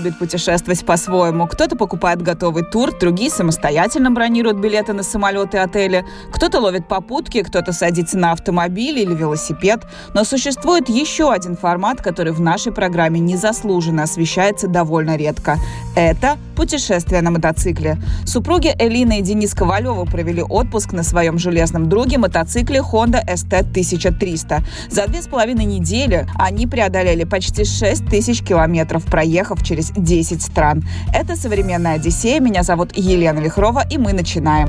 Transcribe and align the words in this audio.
Любит 0.00 0.18
путешествовать 0.18 0.84
по-своему. 0.84 1.46
Кто-то 1.46 1.76
покупает 1.76 2.22
готовый 2.22 2.64
тур, 2.64 2.90
другие 2.98 3.30
самостоятельно 3.30 4.10
бронируют 4.10 4.58
билеты 4.58 4.92
на 4.92 5.02
самолеты 5.02 5.58
и 5.58 5.60
отели. 5.60 6.04
Кто-то 6.32 6.58
ловит 6.60 6.88
попутки, 6.88 7.42
кто-то 7.42 7.72
садится 7.72 8.18
на 8.18 8.32
автомобиль 8.32 8.98
или 8.98 9.14
велосипед. 9.14 9.80
Но 10.14 10.24
существует 10.24 10.88
еще 10.88 11.32
один 11.32 11.56
формат, 11.56 12.02
который 12.02 12.32
в 12.32 12.40
нашей 12.40 12.72
программе 12.72 13.20
незаслуженно 13.20 14.04
освещается 14.04 14.66
довольно 14.68 15.16
редко. 15.16 15.56
Это 15.94 16.38
путешествие 16.60 17.22
на 17.22 17.30
мотоцикле. 17.30 17.96
Супруги 18.26 18.74
Элина 18.78 19.18
и 19.18 19.22
Денис 19.22 19.54
Ковалева 19.54 20.04
провели 20.04 20.42
отпуск 20.42 20.92
на 20.92 21.02
своем 21.02 21.38
железном 21.38 21.88
друге 21.88 22.18
мотоцикле 22.18 22.80
Honda 22.80 23.26
ST 23.26 23.60
1300. 23.60 24.62
За 24.90 25.06
две 25.06 25.22
с 25.22 25.26
половиной 25.26 25.64
недели 25.64 26.26
они 26.38 26.66
преодолели 26.66 27.24
почти 27.24 27.64
6 27.64 28.04
тысяч 28.10 28.42
километров, 28.42 29.06
проехав 29.06 29.64
через 29.64 29.90
10 29.92 30.42
стран. 30.42 30.84
Это 31.14 31.34
«Современная 31.34 31.94
Одиссея». 31.94 32.40
Меня 32.40 32.62
зовут 32.62 32.94
Елена 32.94 33.38
Вихрова, 33.38 33.82
и 33.90 33.96
мы 33.96 34.12
начинаем. 34.12 34.68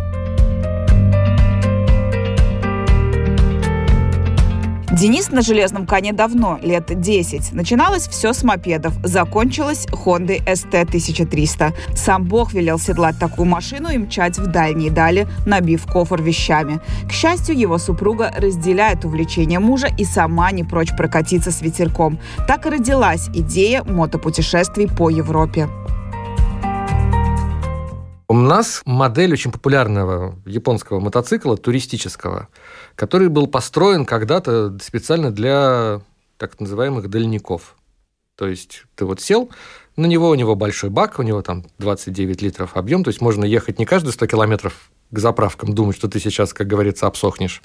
Денис 4.91 5.31
на 5.31 5.41
железном 5.41 5.87
коне 5.87 6.11
давно, 6.11 6.59
лет 6.61 6.99
10. 6.99 7.53
Начиналось 7.53 8.09
все 8.09 8.33
с 8.33 8.43
мопедов, 8.43 8.93
закончилось 9.05 9.87
Honda 9.89 10.43
ST 10.45 10.81
1300. 10.81 11.71
Сам 11.95 12.25
Бог 12.25 12.51
велел 12.51 12.77
седлать 12.77 13.17
такую 13.17 13.45
машину 13.45 13.87
и 13.87 13.97
мчать 13.97 14.37
в 14.37 14.47
дальние 14.47 14.91
дали, 14.91 15.29
набив 15.45 15.85
кофр 15.85 16.21
вещами. 16.21 16.81
К 17.07 17.13
счастью, 17.13 17.57
его 17.57 17.77
супруга 17.77 18.33
разделяет 18.35 19.05
увлечение 19.05 19.59
мужа 19.59 19.87
и 19.97 20.03
сама 20.03 20.51
не 20.51 20.65
прочь 20.65 20.93
прокатиться 20.97 21.51
с 21.51 21.61
ветерком. 21.61 22.19
Так 22.45 22.65
и 22.65 22.69
родилась 22.69 23.29
идея 23.33 23.85
мотопутешествий 23.85 24.89
по 24.89 25.09
Европе. 25.09 25.69
У 28.31 28.33
нас 28.33 28.81
модель 28.85 29.33
очень 29.33 29.51
популярного 29.51 30.39
японского 30.45 31.01
мотоцикла, 31.01 31.57
туристического, 31.57 32.47
который 32.95 33.27
был 33.27 33.45
построен 33.45 34.05
когда-то 34.05 34.77
специально 34.81 35.31
для 35.31 35.99
так 36.37 36.57
называемых 36.61 37.09
дальников. 37.09 37.75
То 38.37 38.47
есть 38.47 38.85
ты 38.95 39.03
вот 39.03 39.19
сел, 39.19 39.49
на 39.97 40.05
него 40.05 40.29
у 40.29 40.35
него 40.35 40.55
большой 40.55 40.89
бак, 40.89 41.19
у 41.19 41.23
него 41.23 41.41
там 41.41 41.65
29 41.79 42.41
литров 42.41 42.77
объем, 42.77 43.03
то 43.03 43.09
есть 43.09 43.19
можно 43.19 43.43
ехать 43.43 43.79
не 43.79 43.85
каждые 43.85 44.13
100 44.13 44.27
километров 44.27 44.91
к 45.09 45.19
заправкам, 45.19 45.75
думать, 45.75 45.97
что 45.97 46.07
ты 46.07 46.21
сейчас, 46.21 46.53
как 46.53 46.67
говорится, 46.67 47.07
обсохнешь, 47.07 47.61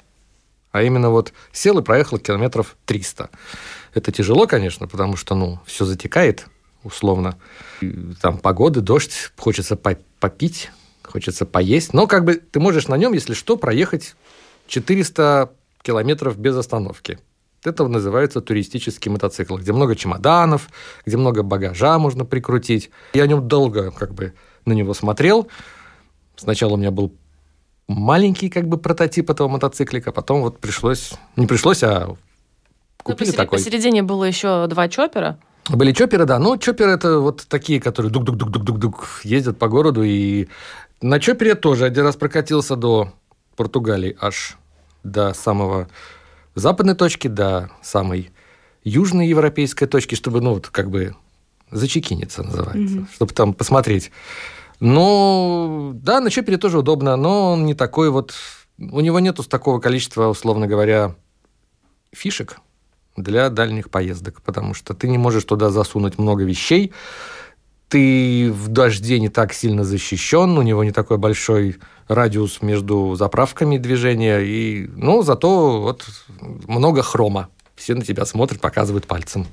а 0.71 0.83
именно 0.83 1.11
вот 1.11 1.31
сел 1.53 1.79
и 1.79 1.81
проехал 1.81 2.17
километров 2.17 2.75
300. 2.83 3.29
Это 3.93 4.11
тяжело, 4.11 4.47
конечно, 4.47 4.85
потому 4.85 5.15
что, 5.15 5.33
ну, 5.33 5.61
все 5.65 5.85
затекает, 5.85 6.45
условно. 6.83 7.37
Там 8.21 8.37
погоды, 8.39 8.81
дождь, 8.81 9.31
хочется 9.37 9.75
попить, 9.75 10.71
хочется 11.03 11.45
поесть. 11.45 11.93
Но 11.93 12.07
как 12.07 12.25
бы 12.25 12.35
ты 12.35 12.59
можешь 12.59 12.87
на 12.87 12.97
нем, 12.97 13.13
если 13.13 13.33
что, 13.33 13.57
проехать 13.57 14.15
400 14.67 15.51
километров 15.81 16.37
без 16.37 16.55
остановки. 16.55 17.19
Это 17.63 17.87
называется 17.87 18.41
туристический 18.41 19.11
мотоцикл, 19.11 19.57
где 19.57 19.73
много 19.73 19.95
чемоданов, 19.95 20.69
где 21.05 21.17
много 21.17 21.43
багажа 21.43 21.97
можно 21.97 22.23
прикрутить. 22.23 22.91
Я 23.13 23.23
о 23.23 23.27
нем 23.27 23.47
долго 23.47 23.91
как 23.91 24.13
бы 24.13 24.33
на 24.65 24.73
него 24.73 24.93
смотрел. 24.93 25.47
Сначала 26.35 26.73
у 26.73 26.77
меня 26.77 26.91
был 26.91 27.13
маленький 27.87 28.49
как 28.49 28.67
бы 28.67 28.77
прототип 28.77 29.29
этого 29.29 29.47
мотоциклика, 29.47 30.11
потом 30.11 30.41
вот 30.41 30.59
пришлось, 30.59 31.13
не 31.35 31.47
пришлось, 31.47 31.83
а 31.83 32.15
купили 33.01 33.29
ну, 33.29 33.35
такой. 33.35 33.59
Посередине 33.59 34.03
было 34.03 34.23
еще 34.23 34.67
два 34.67 34.87
чопера. 34.87 35.39
Были 35.69 35.91
чоперы, 35.91 36.25
да. 36.25 36.39
Но 36.39 36.57
чоперы 36.57 36.91
это 36.91 37.19
вот 37.19 37.45
такие, 37.47 37.79
которые 37.79 38.11
дук-дук-дук-дук-дук 38.11 39.21
ездят 39.23 39.57
по 39.57 39.67
городу. 39.67 40.03
И 40.03 40.47
на 41.01 41.19
чопере 41.19 41.55
тоже 41.55 41.85
один 41.85 42.05
раз 42.05 42.15
прокатился 42.15 42.75
до 42.75 43.13
Португалии 43.55 44.17
аж 44.19 44.57
до 45.03 45.33
самого 45.33 45.87
западной 46.55 46.95
точки, 46.95 47.27
до 47.27 47.69
самой 47.81 48.31
южной 48.83 49.27
европейской 49.27 49.85
точки, 49.85 50.15
чтобы, 50.15 50.41
ну, 50.41 50.53
вот 50.53 50.67
как 50.67 50.89
бы 50.89 51.15
зачекиниться 51.71 52.43
называется, 52.43 52.97
mm-hmm. 52.97 53.07
чтобы 53.13 53.33
там 53.33 53.53
посмотреть. 53.53 54.11
Ну, 54.79 55.91
да, 55.95 56.21
на 56.21 56.29
чопере 56.29 56.57
тоже 56.57 56.79
удобно, 56.79 57.15
но 57.15 57.53
он 57.53 57.65
не 57.65 57.73
такой 57.73 58.09
вот... 58.09 58.33
У 58.79 58.99
него 58.99 59.19
нету 59.19 59.43
такого 59.43 59.79
количества, 59.79 60.27
условно 60.27 60.67
говоря, 60.67 61.15
фишек, 62.13 62.57
для 63.17 63.49
дальних 63.49 63.89
поездок, 63.89 64.41
потому 64.41 64.73
что 64.73 64.93
ты 64.93 65.07
не 65.07 65.17
можешь 65.17 65.43
туда 65.43 65.69
засунуть 65.69 66.17
много 66.17 66.43
вещей, 66.43 66.93
ты 67.89 68.51
в 68.51 68.67
дожде 68.67 69.19
не 69.19 69.29
так 69.29 69.53
сильно 69.53 69.83
защищен, 69.83 70.57
у 70.57 70.61
него 70.61 70.83
не 70.83 70.91
такой 70.91 71.17
большой 71.17 71.77
радиус 72.07 72.61
между 72.61 73.15
заправками 73.15 73.77
движения, 73.77 74.39
и, 74.39 74.87
ну, 74.95 75.23
зато 75.23 75.81
вот 75.81 76.05
много 76.67 77.01
хрома. 77.01 77.49
Все 77.75 77.93
на 77.93 78.01
тебя 78.01 78.25
смотрят, 78.25 78.59
показывают 78.59 79.05
пальцем. 79.05 79.45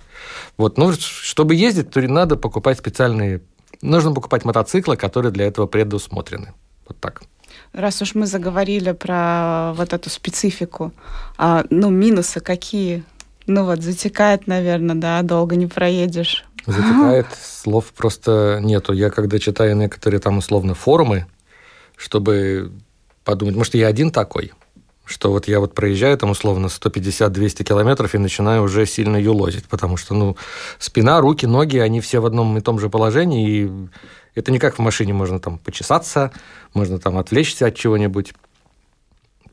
Вот, 0.57 0.79
ну, 0.79 0.93
чтобы 0.93 1.55
ездить, 1.55 1.91
то 1.91 2.01
надо 2.01 2.37
покупать 2.37 2.79
специальные... 2.79 3.43
Нужно 3.83 4.13
покупать 4.13 4.45
мотоциклы, 4.45 4.97
которые 4.97 5.31
для 5.31 5.47
этого 5.47 5.67
предусмотрены. 5.67 6.55
Вот 6.89 6.99
так. 7.01 7.23
Раз 7.75 8.01
уж 8.03 8.15
мы 8.15 8.27
заговорили 8.27 8.93
про 8.93 9.73
вот 9.75 9.93
эту 9.93 10.09
специфику, 10.09 10.93
а, 11.37 11.65
ну, 11.71 11.91
минусы 11.91 12.41
какие 12.41 13.05
ну 13.47 13.65
вот, 13.65 13.83
затекает, 13.83 14.47
наверное, 14.47 14.97
да, 14.97 15.23
долго 15.23 15.57
не 15.57 15.67
проедешь. 15.67 16.45
Затекает, 16.67 17.27
слов 17.43 17.93
просто 17.93 18.59
нету. 18.63 18.93
Я 18.93 19.11
когда 19.11 19.39
читаю 19.39 19.77
некоторые 19.77 20.21
там 20.21 20.39
условно 20.39 20.75
форумы, 20.75 21.27
чтобы 21.97 22.73
подумать, 23.23 23.55
может, 23.55 23.75
я 23.75 23.87
один 23.87 24.11
такой, 24.11 24.53
что 25.05 25.31
вот 25.31 25.47
я 25.47 25.61
вот 25.61 25.75
проезжаю 25.75 26.17
там 26.17 26.31
условно 26.31 26.67
150-200 26.67 27.65
километров 27.65 28.15
и 28.15 28.19
начинаю 28.19 28.63
уже 28.63 28.87
сильно 28.87 29.17
юлозить, 29.17 29.67
потому 29.67 29.97
что, 29.97 30.15
ну, 30.15 30.37
спина, 30.79 31.21
руки, 31.21 31.47
ноги, 31.47 31.77
они 31.79 32.01
все 32.01 32.21
в 32.21 32.27
одном 32.27 32.57
и 32.57 32.63
том 32.63 32.79
же 32.79 32.89
положении, 32.89 33.49
и 33.51 33.71
это 34.35 34.51
не 34.51 34.59
как 34.59 34.77
в 34.77 34.79
машине, 34.81 35.13
можно 35.13 35.39
там 35.39 35.59
почесаться, 35.59 36.33
можно 36.73 36.99
там 36.99 37.19
отвлечься 37.19 37.67
от 37.67 37.77
чего-нибудь. 37.77 38.33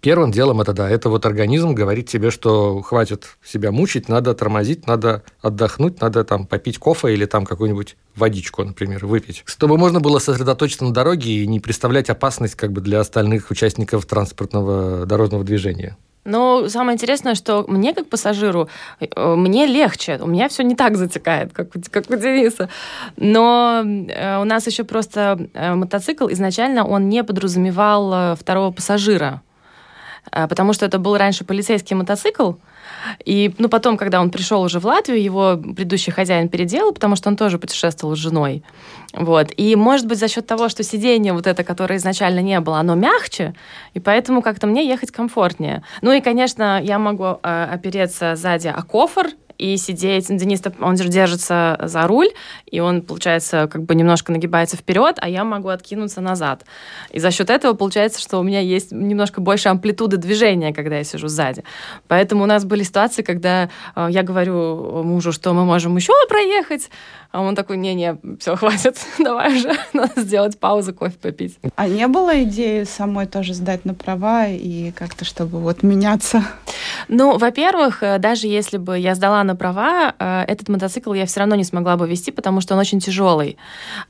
Первым 0.02 0.32
делом 0.32 0.60
это 0.62 0.74
да, 0.74 0.90
это 0.90 1.10
вот 1.10 1.28
организм 1.28 1.76
говорит 1.76 2.10
тебе, 2.10 2.32
что 2.32 2.82
хватит 2.82 3.38
себя 3.46 3.72
мучить, 3.72 4.10
надо 4.10 4.34
тормозить, 4.34 4.88
надо 4.88 5.22
отдохнуть, 5.42 6.02
надо 6.02 6.24
там 6.24 6.48
попить 6.48 6.80
кофе 6.80 7.14
или 7.14 7.26
там 7.26 7.46
какую-нибудь 7.46 7.98
водичку, 8.16 8.64
например, 8.64 9.06
выпить. 9.06 9.44
Чтобы 9.46 9.78
можно 9.78 10.00
было 10.00 10.18
сосредоточиться 10.18 10.86
на 10.86 10.92
дороге 10.92 11.32
и 11.32 11.46
не 11.48 11.60
представлять 11.60 12.10
опасность 12.10 12.56
как 12.56 12.72
бы 12.72 12.82
для 12.82 13.00
остальных 13.00 13.52
участников 13.52 14.08
транспортного 14.08 15.06
дорожного 15.06 15.44
движения. 15.44 15.98
Но 16.24 16.68
самое 16.68 16.96
интересное, 16.96 17.36
что 17.36 17.66
мне 17.68 17.94
как 17.94 18.08
пассажиру, 18.08 18.70
э, 19.00 19.36
мне 19.36 19.66
легче. 19.66 20.20
У 20.22 20.28
меня 20.28 20.50
все 20.50 20.64
не 20.64 20.76
так 20.76 20.98
затекает, 20.98 21.52
как, 21.54 21.70
как 21.92 22.10
у 22.10 22.16
Дениса. 22.16 22.70
Но 23.18 23.84
э, 23.84 24.40
у 24.40 24.44
нас 24.44 24.68
еще 24.68 24.84
просто 24.84 25.48
э, 25.54 25.74
мотоцикл 25.74 26.28
изначально 26.30 26.86
он 26.86 27.10
не 27.10 27.24
подразумевал 27.24 28.36
второго 28.36 28.72
пассажира. 28.72 29.42
А, 30.32 30.48
потому 30.48 30.74
что 30.74 30.86
это 30.86 31.00
был 31.00 31.18
раньше 31.18 31.44
полицейский 31.44 31.96
мотоцикл, 31.96 32.54
и 33.26 33.54
ну, 33.58 33.70
потом, 33.70 33.98
когда 33.98 34.22
он 34.22 34.30
пришел 34.30 34.62
уже 34.62 34.80
в 34.80 34.86
Латвию, 34.86 35.22
его 35.22 35.58
предыдущий 35.58 36.12
хозяин 36.12 36.50
переделал, 36.50 36.92
потому 36.92 37.16
что 37.16 37.30
он 37.30 37.36
тоже 37.36 37.58
путешествовал 37.58 38.16
с 38.16 38.20
женой. 38.20 38.64
Вот. 39.14 39.52
И, 39.58 39.76
может 39.76 40.08
быть, 40.08 40.20
за 40.20 40.28
счет 40.28 40.46
того, 40.46 40.70
что 40.70 40.84
сиденье 40.84 41.34
вот 41.34 41.48
это, 41.48 41.64
которое 41.64 41.98
изначально 41.98 42.40
не 42.40 42.60
было, 42.60 42.80
оно 42.80 42.96
мягче, 42.96 43.54
и 43.94 44.00
поэтому 44.00 44.42
как-то 44.42 44.68
мне 44.68 44.88
ехать 44.88 45.12
комфортнее. 45.12 45.84
Ну 46.02 46.12
и, 46.12 46.22
конечно, 46.22 46.82
я 46.82 47.00
могу 47.00 47.40
э, 47.42 47.68
опереться 47.74 48.36
сзади 48.36 48.68
о 48.68 48.82
кофр, 48.84 49.28
и 49.62 49.78
сидеть. 49.78 50.26
Денис, 50.28 50.62
он 50.80 50.96
держится 50.96 51.80
за 51.84 52.08
руль, 52.08 52.30
и 52.66 52.80
он, 52.80 53.04
получается, 53.04 53.70
как 53.72 53.84
бы 53.84 53.94
немножко 53.94 54.32
нагибается 54.32 54.76
вперед, 54.76 55.18
а 55.22 55.30
я 55.30 55.44
могу 55.44 55.70
откинуться 55.70 56.20
назад. 56.20 56.66
И 57.12 57.20
за 57.20 57.30
счет 57.30 57.52
этого 57.52 57.74
получается, 57.74 58.20
что 58.20 58.40
у 58.40 58.44
меня 58.44 58.60
есть 58.60 58.92
немножко 58.92 59.40
больше 59.40 59.70
амплитуды 59.70 60.18
движения, 60.18 60.74
когда 60.74 60.98
я 60.98 61.04
сижу 61.04 61.28
сзади. 61.28 61.64
Поэтому 62.08 62.44
у 62.44 62.48
нас 62.48 62.66
были 62.66 62.82
ситуации, 62.82 63.22
когда 63.22 63.70
э, 63.96 64.08
я 64.10 64.24
говорю 64.24 65.04
мужу, 65.04 65.32
что 65.32 65.54
мы 65.54 65.64
можем 65.64 65.96
еще 65.96 66.14
проехать, 66.28 66.90
а 67.32 67.42
он 67.42 67.56
такой, 67.56 67.78
не-не, 67.78 68.18
все, 68.40 68.56
хватит, 68.58 68.98
давай 69.20 69.56
уже, 69.56 69.74
надо 69.94 70.22
сделать 70.22 70.60
паузу, 70.60 70.94
кофе 70.94 71.18
попить. 71.22 71.60
А 71.76 71.88
не 71.88 72.08
было 72.08 72.44
идеи 72.44 72.84
самой 72.84 73.26
тоже 73.28 73.54
сдать 73.54 73.86
на 73.86 73.94
права 73.94 74.48
и 74.48 74.92
как-то, 74.92 75.24
чтобы 75.24 75.60
вот 75.60 75.84
меняться? 75.84 76.44
Ну, 77.08 77.38
во-первых, 77.38 78.04
э, 78.04 78.18
даже 78.18 78.48
если 78.48 78.78
бы 78.78 78.98
я 78.98 79.16
сдала 79.16 79.44
на 79.44 79.51
права, 79.56 80.14
э, 80.18 80.44
этот 80.48 80.70
мотоцикл 80.70 81.14
я 81.14 81.26
все 81.26 81.40
равно 81.40 81.56
не 81.56 81.64
смогла 81.64 81.98
бы 81.98 82.08
вести, 82.08 82.32
потому 82.32 82.62
что 82.62 82.74
он 82.74 82.80
очень 82.80 83.00
тяжелый. 83.00 83.58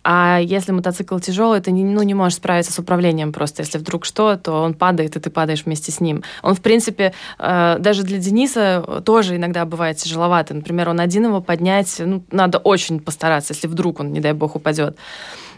А 0.03 0.39
если 0.41 0.71
мотоцикл 0.71 1.19
тяжелый, 1.19 1.61
ты 1.61 1.71
не, 1.71 1.83
ну, 1.83 2.03
не 2.03 2.13
можешь 2.13 2.37
справиться 2.37 2.71
с 2.71 2.79
управлением 2.79 3.33
просто. 3.33 3.61
Если 3.63 3.77
вдруг 3.77 4.05
что, 4.05 4.37
то 4.37 4.61
он 4.63 4.73
падает, 4.73 5.15
и 5.15 5.19
ты 5.19 5.29
падаешь 5.29 5.65
вместе 5.65 5.91
с 5.91 5.99
ним. 6.01 6.23
Он, 6.43 6.55
в 6.55 6.61
принципе, 6.61 7.13
э, 7.39 7.77
даже 7.79 8.03
для 8.03 8.17
Дениса 8.17 9.01
тоже 9.05 9.35
иногда 9.35 9.65
бывает 9.65 9.97
тяжеловато. 9.97 10.53
Например, 10.53 10.89
он 10.89 10.99
один 10.99 11.25
его 11.25 11.41
поднять, 11.41 11.95
ну, 11.99 12.23
надо 12.31 12.57
очень 12.57 12.99
постараться, 12.99 13.53
если 13.53 13.67
вдруг 13.67 13.99
он, 13.99 14.13
не 14.13 14.19
дай 14.19 14.33
бог, 14.33 14.55
упадет. 14.55 14.97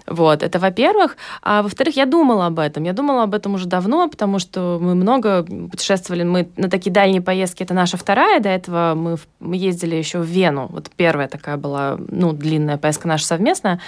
Вот, 0.07 0.44
это 0.44 0.59
во-первых. 0.59 1.17
А 1.41 1.61
во-вторых, 1.61 1.95
я 1.95 2.05
думала 2.05 2.47
об 2.47 2.59
этом. 2.59 2.83
Я 2.83 2.94
думала 2.94 3.23
об 3.23 3.33
этом 3.33 3.55
уже 3.55 3.67
давно, 3.67 4.07
потому 4.09 4.39
что 4.39 4.77
мы 4.81 4.95
много 4.95 5.44
путешествовали. 5.44 6.23
Мы 6.23 6.50
на 6.57 6.69
такие 6.69 6.91
дальние 6.91 7.21
поездки, 7.21 7.63
это 7.63 7.73
наша 7.73 7.97
вторая. 7.97 8.39
До 8.39 8.50
этого 8.50 8.94
мы, 8.95 9.17
мы 9.39 9.55
ездили 9.55 9.95
еще 9.95 10.19
в 10.19 10.25
Вену. 10.25 10.67
Вот 10.69 10.89
первая 10.95 11.27
такая 11.27 11.57
была, 11.57 11.97
ну, 12.09 12.33
длинная 12.33 12.77
поездка 12.77 13.07
наша 13.07 13.25
совместная. 13.25 13.79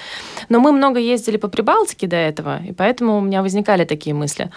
Но 0.50 0.59
мы 0.59 0.71
много 0.71 1.00
ездили 1.00 1.38
по 1.38 1.47
Прибалтике 1.47 2.07
до 2.07 2.15
этого, 2.15 2.63
и 2.63 2.71
поэтому 2.71 3.18
у 3.18 3.21
меня 3.21 3.41
возникали 3.41 3.85
такие 3.85 4.13
мысли. 4.13 4.50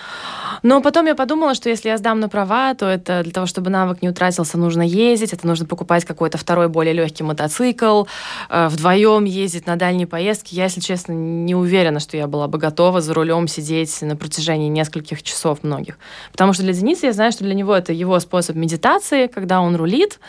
Но 0.63 0.81
потом 0.81 1.07
я 1.07 1.15
подумала, 1.15 1.55
что 1.55 1.69
если 1.69 1.89
я 1.89 1.99
сдам 1.99 2.21
на 2.21 2.29
права, 2.29 2.75
то 2.75 2.87
это 2.87 3.23
для 3.23 3.33
того, 3.33 3.47
чтобы 3.47 3.71
навык 3.71 4.03
не 4.03 4.09
утратился, 4.09 4.59
нужно 4.59 4.83
ездить, 4.83 5.33
это 5.33 5.47
нужно 5.47 5.67
покупать 5.67 6.05
какой-то 6.05 6.39
второй 6.39 6.69
более 6.69 6.95
легкий 6.95 7.23
мотоцикл, 7.23 8.05
э, 8.49 8.69
вдвоем 8.69 9.25
ездить 9.25 9.67
на 9.67 9.77
дальние 9.77 10.07
поездки. 10.07 10.55
Я, 10.55 10.65
если 10.65 10.81
честно, 10.81 11.13
не 11.49 11.55
уверена, 11.55 11.99
что 11.99 12.17
я 12.17 12.27
была 12.27 12.47
бы 12.47 12.59
готова 12.59 13.01
за 13.01 13.15
рулем 13.15 13.49
сидеть 13.49 14.03
на 14.03 14.17
протяжении 14.17 14.69
нескольких 14.69 15.23
часов 15.23 15.65
многих. 15.65 15.99
Потому 16.31 16.53
что 16.53 16.63
для 16.63 16.75
Дениса 16.75 17.07
я 17.07 17.13
знаю, 17.13 17.33
что 17.33 17.45
для 17.45 17.55
него 17.55 17.75
это 17.75 17.93
его 17.93 18.21
способ 18.21 18.55
медитации, 18.55 19.27
когда 19.27 19.61
он 19.61 19.75
рулит, 19.77 20.21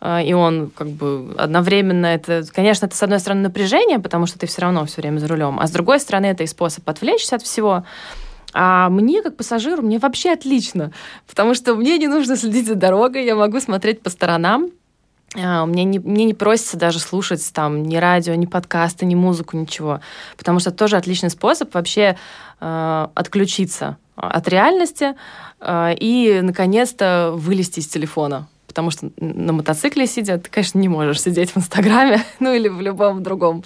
э, 0.00 0.24
и 0.24 0.34
он 0.34 0.70
как 0.70 0.88
бы 0.88 1.34
одновременно 1.38 2.06
это, 2.06 2.44
конечно, 2.54 2.86
это 2.86 2.94
с 2.94 3.02
одной 3.02 3.18
стороны 3.18 3.40
напряжение, 3.42 3.98
потому 3.98 4.26
что 4.26 4.38
ты 4.38 4.46
все 4.46 4.62
равно 4.62 4.84
все 4.84 5.00
время 5.00 5.18
за 5.18 5.28
рулем, 5.28 5.58
а 5.58 5.66
с 5.66 5.70
другой 5.70 5.98
стороны 5.98 6.26
это 6.26 6.44
и 6.44 6.46
способ 6.46 6.88
отвлечься 6.88 7.36
от 7.36 7.42
всего. 7.42 7.84
А 8.52 8.88
мне, 8.90 9.22
как 9.22 9.36
пассажиру, 9.36 9.82
мне 9.82 9.98
вообще 9.98 10.32
отлично, 10.32 10.92
потому 11.26 11.54
что 11.54 11.74
мне 11.74 11.98
не 11.98 12.06
нужно 12.06 12.36
следить 12.36 12.66
за 12.66 12.74
дорогой, 12.74 13.24
я 13.24 13.34
могу 13.34 13.60
смотреть 13.60 14.02
по 14.02 14.10
сторонам, 14.10 14.70
мне 15.36 15.84
не, 15.84 15.98
мне 15.98 16.24
не 16.24 16.34
просится 16.34 16.76
даже 16.76 16.98
слушать 16.98 17.50
там 17.52 17.82
ни 17.82 17.96
радио, 17.96 18.34
ни 18.34 18.46
подкасты, 18.46 19.06
ни 19.06 19.14
музыку, 19.14 19.56
ничего. 19.56 20.00
Потому 20.36 20.60
что 20.60 20.70
это 20.70 20.78
тоже 20.78 20.96
отличный 20.96 21.30
способ 21.30 21.74
вообще 21.74 22.16
э, 22.60 23.08
отключиться 23.14 23.98
от 24.16 24.48
реальности 24.48 25.14
э, 25.60 25.94
и, 25.98 26.40
наконец-то, 26.42 27.32
вылезти 27.34 27.80
из 27.80 27.86
телефона 27.86 28.48
потому 28.76 28.90
что 28.90 29.10
на 29.16 29.54
мотоцикле 29.54 30.06
сидя, 30.06 30.36
ты, 30.36 30.50
конечно, 30.50 30.78
не 30.78 30.88
можешь 30.88 31.22
сидеть 31.22 31.50
в 31.52 31.56
Инстаграме, 31.56 32.22
ну 32.40 32.52
или 32.52 32.68
в 32.68 32.82
любом 32.82 33.22
другом 33.22 33.64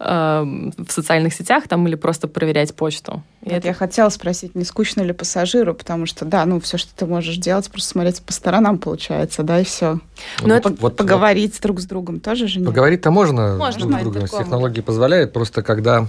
э, 0.00 0.70
в 0.78 0.90
социальных 0.90 1.34
сетях 1.34 1.68
там 1.68 1.86
или 1.86 1.96
просто 1.96 2.28
проверять 2.28 2.74
почту. 2.74 3.22
Вот 3.42 3.52
это... 3.52 3.68
Я 3.68 3.74
хотела 3.74 4.08
спросить, 4.08 4.54
не 4.54 4.64
скучно 4.64 5.02
ли 5.02 5.12
пассажиру, 5.12 5.74
потому 5.74 6.06
что, 6.06 6.24
да, 6.24 6.46
ну 6.46 6.60
все, 6.60 6.78
что 6.78 6.94
ты 6.96 7.04
можешь 7.04 7.36
делать, 7.36 7.70
просто 7.70 7.90
смотреть 7.90 8.22
по 8.22 8.32
сторонам 8.32 8.78
получается, 8.78 9.42
да, 9.42 9.60
и 9.60 9.64
все. 9.64 10.00
Но 10.40 10.46
ну, 10.46 10.54
вот, 10.54 10.66
это 10.66 10.80
вот, 10.80 10.96
поговорить 10.96 11.52
вот, 11.52 11.62
друг 11.62 11.80
с 11.80 11.84
другом 11.84 12.18
тоже 12.18 12.48
же 12.48 12.60
нет. 12.60 12.68
Поговорить-то 12.68 13.10
можно, 13.10 13.56
можно 13.58 13.86
друг 13.86 14.00
с 14.00 14.30
другом, 14.30 14.44
технологии 14.44 14.80
позволяют, 14.80 15.34
просто 15.34 15.62
когда 15.62 16.06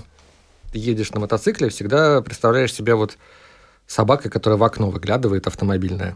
ты 0.71 0.79
едешь 0.79 1.11
на 1.11 1.19
мотоцикле, 1.19 1.67
всегда 1.67 2.21
представляешь 2.21 2.73
себя 2.73 2.95
вот 2.95 3.17
собакой, 3.85 4.31
которая 4.31 4.57
в 4.57 4.63
окно 4.63 4.89
выглядывает 4.89 5.45
автомобильное 5.45 6.15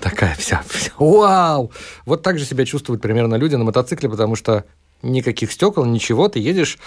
такая 0.00 0.34
вся, 0.34 0.62
вся, 0.68 0.92
вау! 0.98 1.72
Вот 2.04 2.22
так 2.22 2.38
же 2.38 2.44
себя 2.44 2.64
чувствуют 2.64 3.02
примерно 3.02 3.36
люди 3.36 3.54
на 3.54 3.64
мотоцикле, 3.64 4.08
потому 4.08 4.36
что 4.36 4.64
никаких 5.02 5.52
стекол, 5.52 5.84
ничего, 5.84 6.28
ты 6.28 6.38
едешь, 6.38 6.78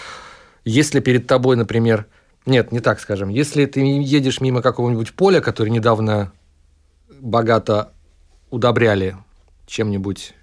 если 0.65 0.99
перед 0.99 1.27
тобой, 1.27 1.55
например, 1.55 2.07
нет, 2.45 2.71
не 2.71 2.79
так 2.79 2.99
скажем, 2.99 3.29
если 3.29 3.65
ты 3.65 3.81
едешь 3.81 4.41
мимо 4.41 4.61
какого-нибудь 4.61 5.13
поля, 5.13 5.41
которое 5.41 5.69
недавно 5.69 6.31
богато 7.19 7.93
удобряли 8.49 9.15
чем-нибудь 9.67 10.33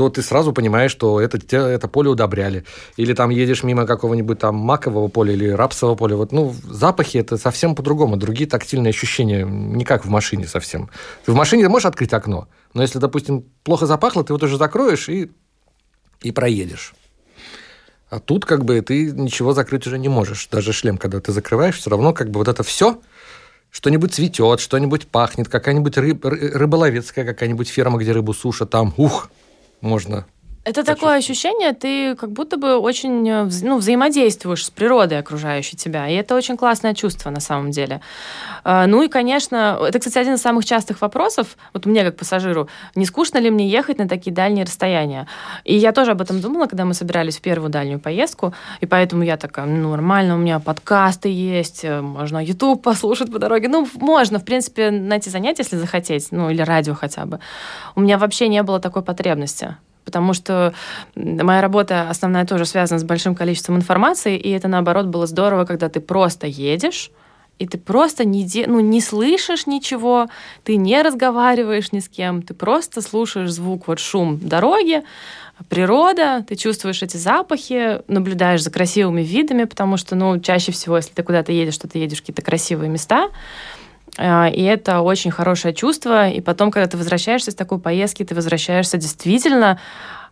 то 0.00 0.08
ты 0.08 0.22
сразу 0.22 0.54
понимаешь, 0.54 0.90
что 0.90 1.20
это, 1.20 1.36
это 1.54 1.86
поле 1.86 2.08
удобряли. 2.08 2.64
Или 2.96 3.12
там 3.12 3.28
едешь 3.28 3.62
мимо 3.62 3.84
какого-нибудь 3.84 4.38
там 4.38 4.54
макового 4.54 5.08
поля 5.08 5.34
или 5.34 5.50
рапсового 5.50 5.94
поля. 5.94 6.16
Вот, 6.16 6.32
ну, 6.32 6.54
запахи 6.64 7.18
это 7.18 7.36
совсем 7.36 7.74
по-другому. 7.74 8.16
Другие 8.16 8.48
тактильные 8.48 8.92
ощущения, 8.92 9.44
не 9.44 9.84
как 9.84 10.06
в 10.06 10.08
машине 10.08 10.46
совсем. 10.46 10.88
Ты 11.26 11.32
в 11.32 11.34
машине 11.34 11.68
можешь 11.68 11.84
открыть 11.84 12.14
окно, 12.14 12.48
но 12.72 12.80
если, 12.80 12.98
допустим, 12.98 13.44
плохо 13.62 13.84
запахло, 13.84 14.24
ты 14.24 14.32
вот 14.32 14.42
уже 14.42 14.56
закроешь 14.56 15.10
и, 15.10 15.30
и 16.22 16.32
проедешь. 16.32 16.94
А 18.08 18.20
тут 18.20 18.46
как 18.46 18.64
бы 18.64 18.80
ты 18.80 19.10
ничего 19.10 19.52
закрыть 19.52 19.86
уже 19.86 19.98
не 19.98 20.08
можешь. 20.08 20.48
Даже 20.50 20.72
шлем, 20.72 20.96
когда 20.96 21.20
ты 21.20 21.30
закрываешь, 21.30 21.76
все 21.76 21.90
равно 21.90 22.14
как 22.14 22.30
бы 22.30 22.38
вот 22.38 22.48
это 22.48 22.62
все 22.62 23.02
что-нибудь 23.70 24.14
цветет, 24.14 24.60
что-нибудь 24.60 25.08
пахнет, 25.08 25.48
какая-нибудь 25.48 25.98
рыб, 25.98 26.24
рыболовецкая 26.24 27.26
какая-нибудь 27.26 27.68
ферма, 27.68 27.98
где 27.98 28.12
рыбу 28.12 28.32
сушат, 28.32 28.70
там, 28.70 28.94
ух, 28.96 29.30
можно 29.80 30.26
это 30.70 30.84
такое 30.84 31.16
ощущение, 31.16 31.72
ты 31.72 32.14
как 32.14 32.30
будто 32.30 32.56
бы 32.56 32.78
очень 32.78 33.28
э, 33.28 33.48
ну, 33.62 33.78
взаимодействуешь 33.78 34.64
с 34.64 34.70
природой 34.70 35.18
окружающей 35.18 35.76
тебя. 35.76 36.08
И 36.08 36.14
это 36.14 36.34
очень 36.34 36.56
классное 36.56 36.94
чувство 36.94 37.30
на 37.30 37.40
самом 37.40 37.70
деле. 37.70 38.00
А, 38.64 38.86
ну 38.86 39.02
и, 39.02 39.08
конечно, 39.08 39.78
это, 39.86 39.98
кстати, 39.98 40.18
один 40.18 40.34
из 40.34 40.42
самых 40.42 40.64
частых 40.64 41.00
вопросов, 41.00 41.56
вот 41.74 41.86
мне 41.86 42.04
как 42.04 42.16
пассажиру, 42.16 42.68
не 42.94 43.04
скучно 43.04 43.38
ли 43.38 43.50
мне 43.50 43.68
ехать 43.68 43.98
на 43.98 44.08
такие 44.08 44.32
дальние 44.32 44.64
расстояния? 44.64 45.26
И 45.64 45.76
я 45.76 45.92
тоже 45.92 46.12
об 46.12 46.20
этом 46.20 46.40
думала, 46.40 46.66
когда 46.66 46.84
мы 46.84 46.94
собирались 46.94 47.38
в 47.38 47.40
первую 47.40 47.70
дальнюю 47.70 48.00
поездку, 48.00 48.54
и 48.80 48.86
поэтому 48.86 49.22
я 49.22 49.36
такая, 49.36 49.66
ну, 49.66 49.90
нормально, 49.90 50.34
у 50.34 50.38
меня 50.38 50.60
подкасты 50.60 51.28
есть, 51.28 51.84
э, 51.84 52.00
можно 52.00 52.44
YouTube 52.44 52.82
послушать 52.82 53.32
по 53.32 53.38
дороге. 53.38 53.68
Ну, 53.68 53.88
можно, 53.94 54.38
в 54.38 54.44
принципе, 54.44 54.90
найти 54.90 55.30
занятия, 55.30 55.62
если 55.62 55.76
захотеть, 55.76 56.28
ну, 56.30 56.50
или 56.50 56.62
радио 56.62 56.94
хотя 56.94 57.26
бы. 57.26 57.40
У 57.96 58.00
меня 58.00 58.18
вообще 58.18 58.48
не 58.48 58.62
было 58.62 58.80
такой 58.80 59.02
потребности 59.02 59.76
потому 60.10 60.34
что 60.34 60.74
моя 61.14 61.60
работа 61.60 62.10
основная 62.10 62.44
тоже 62.44 62.64
связана 62.64 62.98
с 62.98 63.04
большим 63.04 63.36
количеством 63.36 63.76
информации, 63.76 64.36
и 64.36 64.50
это, 64.50 64.66
наоборот, 64.66 65.06
было 65.06 65.26
здорово, 65.26 65.64
когда 65.64 65.88
ты 65.88 66.00
просто 66.00 66.48
едешь, 66.48 67.12
и 67.60 67.66
ты 67.68 67.78
просто 67.78 68.24
не, 68.24 68.42
де... 68.42 68.66
ну, 68.66 68.80
не 68.80 69.00
слышишь 69.00 69.66
ничего, 69.66 70.26
ты 70.64 70.76
не 70.76 71.00
разговариваешь 71.00 71.92
ни 71.92 72.00
с 72.00 72.08
кем, 72.08 72.42
ты 72.42 72.54
просто 72.54 73.02
слушаешь 73.02 73.52
звук, 73.52 73.86
вот 73.86 74.00
шум 74.00 74.40
дороги, 74.42 75.04
природа, 75.68 76.44
ты 76.48 76.56
чувствуешь 76.56 77.02
эти 77.02 77.16
запахи, 77.16 78.00
наблюдаешь 78.08 78.62
за 78.62 78.70
красивыми 78.70 79.22
видами, 79.22 79.64
потому 79.64 79.96
что, 79.96 80.16
ну, 80.16 80.40
чаще 80.40 80.72
всего, 80.72 80.96
если 80.96 81.12
ты 81.12 81.22
куда-то 81.22 81.52
едешь, 81.52 81.78
то 81.78 81.86
ты 81.86 81.98
едешь 81.98 82.18
в 82.18 82.22
какие-то 82.22 82.42
красивые 82.42 82.88
места, 82.88 83.28
и 84.20 84.62
это 84.62 85.00
очень 85.00 85.30
хорошее 85.30 85.74
чувство. 85.74 86.28
И 86.28 86.40
потом, 86.40 86.70
когда 86.70 86.86
ты 86.86 86.96
возвращаешься 86.96 87.50
с 87.50 87.54
такой 87.54 87.78
поездки, 87.78 88.24
ты 88.24 88.34
возвращаешься 88.34 88.98
действительно 88.98 89.78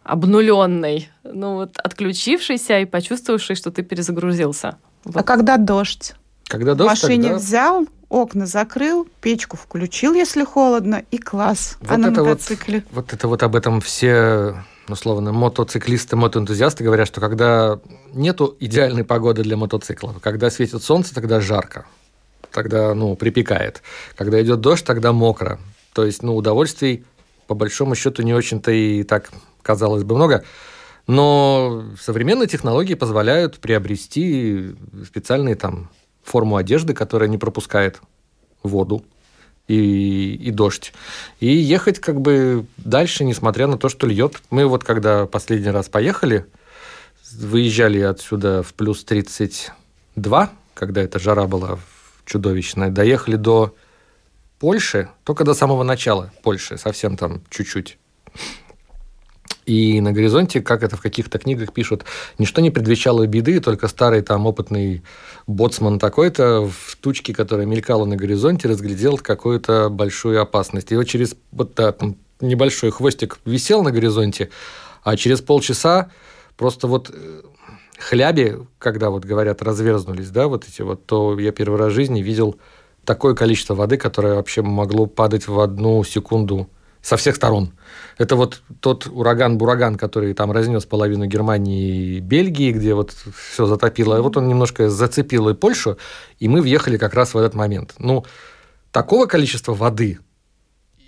обнуленный, 0.05 1.11
ну 1.23 1.55
вот 1.55 1.79
отключившийся 1.79 2.81
и 2.81 2.85
почувствовавший, 2.87 3.57
что 3.57 3.71
ты 3.71 3.83
перезагрузился. 3.83 4.77
Вот. 5.05 5.17
А 5.17 5.23
когда 5.23 5.57
дождь? 5.59 6.15
Когда 6.47 6.75
дождь, 6.75 6.99
В 6.99 7.03
машине 7.03 7.25
тогда... 7.25 7.39
взял, 7.39 7.87
окна 8.09 8.47
закрыл, 8.47 9.07
печку 9.21 9.57
включил, 9.57 10.15
если 10.15 10.45
холодно, 10.45 11.03
и 11.11 11.19
класс. 11.19 11.77
Вот 11.81 11.91
а 11.91 11.99
на 11.99 12.11
мотоцикле? 12.11 12.85
Вот, 12.91 13.05
вот 13.05 13.13
это 13.13 13.29
вот 13.29 13.43
об 13.43 13.55
этом 13.55 13.81
все 13.81 14.65
условно, 14.89 15.33
мотоциклисты, 15.33 16.17
мотоэнтузиасты 16.17 16.83
говорят, 16.83 17.07
что 17.07 17.21
когда 17.21 17.79
нету 18.15 18.57
идеальной 18.59 19.05
погоды 19.05 19.43
для 19.43 19.59
мотоцикла, 19.59 20.15
когда 20.23 20.51
светит 20.51 20.83
солнце, 20.83 21.15
тогда 21.15 21.41
жарко 21.41 21.85
тогда, 22.53 22.95
ну, 22.95 23.17
припекает. 23.17 23.83
Когда 24.17 24.43
идет 24.43 24.61
дождь, 24.61 24.85
тогда 24.85 25.13
мокро. 25.13 25.59
То 25.93 26.05
есть, 26.05 26.23
ну, 26.23 26.37
удовольствий, 26.37 27.05
по 27.47 27.55
большому 27.55 27.95
счету, 27.95 28.23
не 28.23 28.35
очень-то 28.35 28.71
и 28.71 29.03
так, 29.03 29.31
казалось 29.63 30.05
бы, 30.05 30.15
много. 30.15 30.45
Но 31.07 31.85
современные 32.01 32.47
технологии 32.47 32.95
позволяют 32.95 33.59
приобрести 33.59 34.75
специальные 35.07 35.55
там 35.55 35.91
форму 36.23 36.57
одежды, 36.57 36.93
которая 36.93 37.29
не 37.29 37.39
пропускает 37.39 38.01
воду. 38.63 39.03
и, 39.69 40.35
и 40.35 40.51
дождь. 40.51 40.93
И 41.41 41.47
ехать 41.47 41.99
как 41.99 42.21
бы 42.21 42.67
дальше, 42.79 43.25
несмотря 43.25 43.67
на 43.67 43.79
то, 43.79 43.89
что 43.89 44.07
льет. 44.07 44.41
Мы 44.51 44.67
вот 44.67 44.83
когда 44.83 45.27
последний 45.27 45.71
раз 45.71 45.89
поехали, 45.89 46.47
выезжали 47.33 48.01
отсюда 48.01 48.63
в 48.63 48.75
плюс 48.75 49.05
32, 49.05 50.51
когда 50.75 51.03
эта 51.03 51.19
жара 51.19 51.47
была 51.47 51.79
чудовищная, 52.29 52.91
доехали 52.91 53.37
до 53.37 53.75
Польши, 54.61 55.09
только 55.25 55.45
до 55.45 55.55
самого 55.55 55.83
начала 55.83 56.33
Польши, 56.43 56.79
совсем 56.79 57.17
там 57.17 57.43
чуть-чуть. 57.49 57.99
И 59.67 60.01
на 60.01 60.13
горизонте, 60.13 60.63
как 60.63 60.83
это 60.83 60.97
в 60.97 61.03
каких-то 61.03 61.39
книгах 61.39 61.75
пишут, 61.75 62.05
ничто 62.39 62.63
не 62.63 62.71
предвещало 62.71 63.27
беды, 63.27 63.61
только 63.61 63.87
старый 63.89 64.23
там 64.23 64.47
опытный 64.47 65.03
боцман 65.47 65.99
такой-то 65.99 66.67
в 66.67 66.97
тучке, 66.97 67.35
которая 67.35 67.67
мелькала 67.67 68.07
на 68.07 68.17
горизонте, 68.17 68.67
разглядел 68.67 69.19
какую-то 69.19 69.91
большую 69.91 70.41
опасность. 70.41 70.91
И 70.91 70.97
вот 70.97 71.05
через 71.05 71.37
вот 71.53 71.75
да, 71.75 71.93
там 71.93 72.17
небольшой 72.41 72.91
хвостик 72.91 73.39
висел 73.45 73.83
на 73.83 73.93
горизонте, 73.93 74.49
а 75.03 75.17
через 75.17 75.43
полчаса 75.43 76.11
просто 76.57 76.87
вот 76.87 77.11
э, 77.13 77.43
хляби, 77.99 78.59
когда 78.79 79.11
вот 79.11 79.25
говорят, 79.25 79.63
разверзнулись, 79.63 80.31
да, 80.31 80.49
вот 80.49 80.67
эти 80.67 80.83
вот, 80.83 81.07
то 81.07 81.39
я 81.39 81.53
первый 81.53 81.79
раз 81.79 81.93
в 81.93 81.97
жизни 81.97 82.23
видел 82.23 82.57
такое 83.05 83.35
количество 83.35 83.75
воды, 83.75 83.97
которое 83.97 84.35
вообще 84.35 84.63
могло 84.63 85.07
падать 85.07 85.49
в 85.49 85.59
одну 85.61 86.05
секунду 86.05 86.69
со 87.01 87.17
всех 87.17 87.37
сторон. 87.37 87.73
Это 88.19 88.37
вот 88.37 88.63
тот 88.81 89.07
ураган-бураган, 89.07 89.97
который 89.97 90.35
там 90.35 90.53
разнес 90.53 90.85
половину 90.85 91.27
Германии 91.27 92.17
и 92.17 92.21
Бельгии, 92.21 92.73
где 92.73 92.95
вот 92.95 93.15
все 93.35 93.67
затопило. 93.67 94.21
Вот 94.21 94.37
он 94.37 94.49
немножко 94.49 94.91
зацепил 94.91 95.49
и 95.49 95.55
Польшу, 95.55 95.97
и 96.39 96.49
мы 96.49 96.61
въехали 96.61 96.99
как 96.99 97.15
раз 97.15 97.35
в 97.35 97.39
этот 97.39 97.55
момент. 97.55 97.95
Ну, 97.99 98.25
такого 98.91 99.27
количества 99.27 99.75
воды 99.75 100.19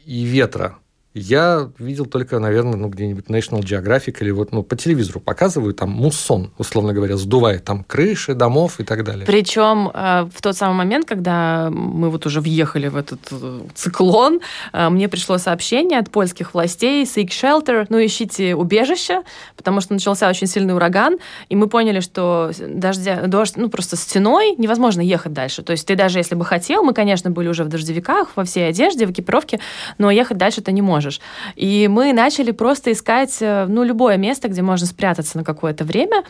и 0.04 0.22
ветра 0.22 0.78
я 1.12 1.68
видел 1.78 2.06
только, 2.06 2.38
наверное, 2.38 2.76
ну, 2.76 2.88
где-нибудь 2.88 3.26
National 3.26 3.60
Geographic 3.62 4.18
или 4.20 4.30
вот 4.30 4.52
ну, 4.52 4.62
по 4.62 4.76
телевизору 4.76 5.18
показывают, 5.18 5.78
там 5.78 5.90
муссон, 5.90 6.52
условно 6.56 6.92
говоря, 6.92 7.16
сдувает 7.16 7.64
там 7.64 7.82
крыши 7.82 8.34
домов 8.34 8.78
и 8.78 8.84
так 8.84 9.02
далее. 9.02 9.26
Причем 9.26 9.90
э, 9.92 10.28
в 10.32 10.40
тот 10.40 10.56
самый 10.56 10.76
момент, 10.76 11.06
когда 11.06 11.68
мы 11.70 12.10
вот 12.10 12.26
уже 12.26 12.40
въехали 12.40 12.86
в 12.86 12.96
этот 12.96 13.20
э, 13.32 13.60
циклон, 13.74 14.40
э, 14.72 14.88
мне 14.88 15.08
пришло 15.08 15.38
сообщение 15.38 15.98
от 15.98 16.10
польских 16.10 16.54
властей 16.54 17.02
Seek 17.02 17.28
Shelter, 17.30 17.86
ну 17.88 17.98
ищите 17.98 18.54
убежище, 18.54 19.22
потому 19.56 19.80
что 19.80 19.94
начался 19.94 20.28
очень 20.28 20.46
сильный 20.46 20.74
ураган, 20.74 21.18
и 21.48 21.56
мы 21.56 21.66
поняли, 21.66 21.98
что 21.98 22.52
дождя, 22.56 23.26
дождь, 23.26 23.54
ну 23.56 23.68
просто 23.68 23.96
стеной 23.96 24.54
невозможно 24.56 25.00
ехать 25.00 25.32
дальше. 25.32 25.62
То 25.62 25.72
есть 25.72 25.88
ты 25.88 25.96
даже 25.96 26.18
если 26.18 26.36
бы 26.36 26.44
хотел, 26.44 26.84
мы, 26.84 26.94
конечно, 26.94 27.32
были 27.32 27.48
уже 27.48 27.64
в 27.64 27.68
дождевиках, 27.68 28.28
во 28.36 28.44
всей 28.44 28.68
одежде, 28.68 29.06
в 29.06 29.10
экипировке, 29.10 29.58
но 29.98 30.12
ехать 30.12 30.36
дальше 30.36 30.60
ты 30.60 30.70
не 30.70 30.82
можешь 30.82 30.99
можешь. 31.00 31.20
И 31.56 31.88
мы 31.88 32.12
начали 32.12 32.52
просто 32.52 32.92
искать, 32.92 33.38
э, 33.40 33.66
ну, 33.68 33.84
любое 33.84 34.18
место, 34.18 34.48
где 34.48 34.62
можно 34.62 34.86
спрятаться 34.86 35.38
на 35.38 35.44
какое-то 35.44 35.84
время. 35.84 36.22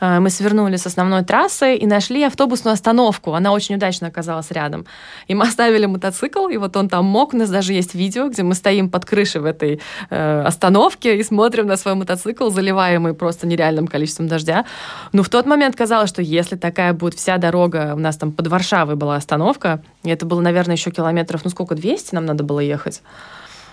Э, 0.00 0.20
мы 0.20 0.30
свернули 0.30 0.76
с 0.76 0.86
основной 0.86 1.24
трассы 1.24 1.76
и 1.76 1.86
нашли 1.86 2.22
автобусную 2.24 2.74
остановку. 2.74 3.32
Она 3.32 3.52
очень 3.52 3.76
удачно 3.76 4.08
оказалась 4.08 4.50
рядом. 4.50 4.84
И 5.28 5.34
мы 5.34 5.46
оставили 5.48 5.86
мотоцикл, 5.86 6.48
и 6.48 6.58
вот 6.58 6.76
он 6.76 6.88
там 6.88 7.04
мог. 7.04 7.34
У 7.34 7.36
нас 7.36 7.50
даже 7.50 7.72
есть 7.72 7.94
видео, 7.94 8.28
где 8.28 8.42
мы 8.42 8.54
стоим 8.54 8.90
под 8.90 9.04
крышей 9.04 9.40
в 9.40 9.46
этой 9.46 9.80
э, 10.10 10.42
остановке 10.46 11.16
и 11.16 11.22
смотрим 11.22 11.66
на 11.66 11.76
свой 11.76 11.94
мотоцикл, 11.94 12.50
заливаемый 12.50 13.14
просто 13.14 13.46
нереальным 13.46 13.86
количеством 13.86 14.28
дождя. 14.28 14.64
Но 15.12 15.22
в 15.22 15.28
тот 15.28 15.46
момент 15.46 15.76
казалось, 15.76 16.10
что 16.10 16.22
если 16.22 16.56
такая 16.56 16.92
будет 16.92 17.14
вся 17.14 17.38
дорога, 17.38 17.92
у 17.94 17.98
нас 17.98 18.16
там 18.16 18.32
под 18.32 18.46
Варшавой 18.48 18.96
была 18.96 19.16
остановка, 19.16 19.80
и 20.04 20.10
это 20.10 20.26
было, 20.26 20.40
наверное, 20.42 20.76
еще 20.76 20.90
километров, 20.90 21.40
ну 21.44 21.50
сколько, 21.50 21.74
200 21.74 22.14
нам 22.14 22.26
надо 22.26 22.44
было 22.44 22.60
ехать. 22.60 23.02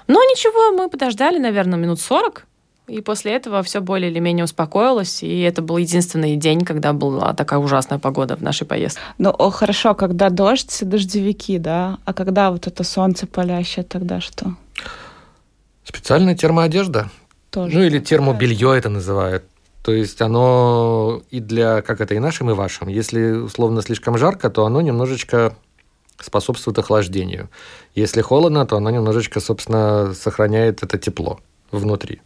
Но 0.07 0.23
ничего, 0.23 0.71
мы 0.71 0.89
подождали, 0.89 1.37
наверное, 1.37 1.77
минут 1.77 1.99
40, 1.99 2.45
и 2.87 3.01
после 3.01 3.33
этого 3.33 3.61
все 3.63 3.81
более 3.81 4.09
или 4.09 4.19
менее 4.19 4.45
успокоилось, 4.45 5.21
и 5.21 5.41
это 5.41 5.61
был 5.61 5.75
единственный 5.77 6.37
день, 6.37 6.63
когда 6.63 6.93
была 6.93 7.33
такая 7.33 7.59
ужасная 7.59 7.99
погода 7.99 8.37
в 8.37 8.41
нашей 8.41 8.65
поездке. 8.65 9.01
Ну, 9.17 9.29
о, 9.29 9.49
хорошо, 9.49 9.93
когда 9.93 10.29
дождь, 10.29 10.79
дождевики, 10.81 11.57
да? 11.57 11.97
А 12.05 12.13
когда 12.13 12.49
вот 12.49 12.67
это 12.67 12.83
солнце 12.85 13.27
палящее, 13.27 13.83
тогда 13.83 14.21
что? 14.21 14.55
Специальная 15.83 16.35
термоодежда. 16.35 17.09
Тоже. 17.49 17.77
Ну, 17.77 17.83
или 17.83 17.99
термобелье 17.99 18.77
это 18.77 18.89
называют. 18.89 19.43
То 19.83 19.93
есть 19.93 20.21
оно 20.21 21.21
и 21.29 21.39
для, 21.39 21.81
как 21.81 22.01
это 22.01 22.13
и 22.13 22.19
нашим, 22.19 22.49
и 22.49 22.53
вашим. 22.53 22.87
Если 22.87 23.31
условно 23.31 23.81
слишком 23.81 24.17
жарко, 24.17 24.49
то 24.49 24.65
оно 24.65 24.81
немножечко 24.81 25.55
способствует 26.19 26.77
охлаждению. 26.79 27.49
Если 27.95 28.21
холодно, 28.21 28.65
то 28.65 28.77
оно 28.77 28.89
немножечко, 28.89 29.39
собственно, 29.39 30.13
сохраняет 30.13 30.83
это 30.83 30.97
тепло 30.97 31.39
внутри. 31.71 32.21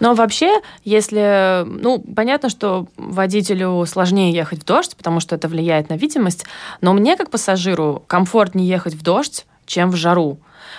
Но 0.00 0.14
вообще, 0.14 0.60
если... 0.84 1.64
Ну, 1.64 2.00
понятно, 2.00 2.48
что 2.48 2.86
водителю 2.96 3.84
сложнее 3.86 4.32
ехать 4.32 4.60
в 4.60 4.64
дождь, 4.64 4.94
потому 4.96 5.20
что 5.20 5.36
это 5.36 5.48
влияет 5.48 5.88
на 5.88 5.96
видимость, 5.96 6.44
но 6.80 6.92
мне, 6.92 7.16
как 7.16 7.30
пассажиру, 7.30 8.02
комфортнее 8.06 8.68
ехать 8.68 8.94
в 8.94 9.02
дождь, 9.02 9.46
чем 9.64 9.90
в 9.90 9.96
жару. 9.96 10.38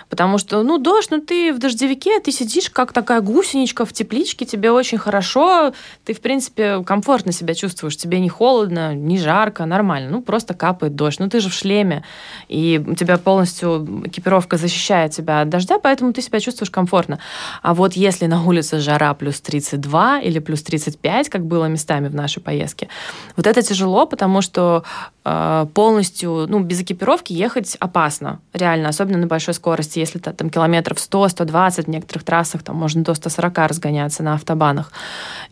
Потому 0.10 0.38
что, 0.38 0.64
ну, 0.64 0.78
дождь, 0.78 1.10
ну, 1.12 1.22
ты 1.22 1.54
в 1.54 1.60
дождевике, 1.60 2.20
ты 2.20 2.32
сидишь 2.32 2.70
как 2.70 2.94
такая 2.94 3.22
гусеничка 3.22 3.86
в 3.86 3.94
тепличке, 3.94 4.46
тебе 4.46 4.72
очень 4.72 4.98
хорошо, 4.98 5.74
ты, 6.06 6.14
в 6.14 6.22
принципе, 6.22 6.84
комфортно 6.84 7.32
себя 7.32 7.54
чувствуешь, 7.54 7.98
тебе 7.98 8.20
не 8.20 8.30
холодно, 8.30 8.94
не 8.94 9.18
жарко, 9.18 9.66
нормально, 9.66 10.10
ну, 10.12 10.22
просто 10.22 10.54
капает 10.54 10.96
дождь, 10.96 11.20
ну, 11.20 11.30
ты 11.30 11.40
же 11.40 11.50
в 11.50 11.54
шлеме, 11.54 12.04
и 12.48 12.84
у 12.86 12.96
тебя 12.96 13.18
полностью 13.18 14.02
экипировка 14.06 14.58
защищает 14.58 15.12
тебя 15.12 15.42
от 15.42 15.50
дождя, 15.50 15.80
поэтому 15.80 16.14
ты 16.14 16.22
себя 16.22 16.40
чувствуешь 16.40 16.72
комфортно. 16.72 17.20
А 17.62 17.74
вот 17.74 17.94
если 17.94 18.26
на 18.26 18.44
улице 18.44 18.80
жара 18.80 19.14
плюс 19.14 19.42
32 19.42 20.22
или 20.22 20.40
плюс 20.40 20.64
35, 20.64 21.30
как 21.30 21.46
было 21.46 21.66
местами 21.66 22.08
в 22.08 22.16
нашей 22.16 22.42
поездке, 22.42 22.88
вот 23.36 23.48
это 23.48 23.62
тяжело, 23.62 24.06
потому 24.06 24.42
что 24.42 24.84
э, 25.26 25.66
полностью, 25.74 26.46
ну, 26.48 26.60
без 26.60 26.82
экипировки 26.82 27.34
ехать 27.34 27.76
опасно, 27.80 28.40
реально, 28.54 28.90
особенно 28.90 29.18
на 29.18 29.28
большой 29.28 29.54
скорости 29.54 29.77
скорости, 29.78 30.00
если 30.00 30.20
там 30.20 30.50
километров 30.50 31.00
100, 31.00 31.30
120, 31.30 31.86
в 31.86 31.90
некоторых 31.90 32.24
трассах 32.24 32.64
там 32.64 32.76
можно 32.76 33.04
до 33.04 33.14
140 33.14 33.58
разгоняться 33.58 34.24
на 34.24 34.34
автобанах. 34.34 34.92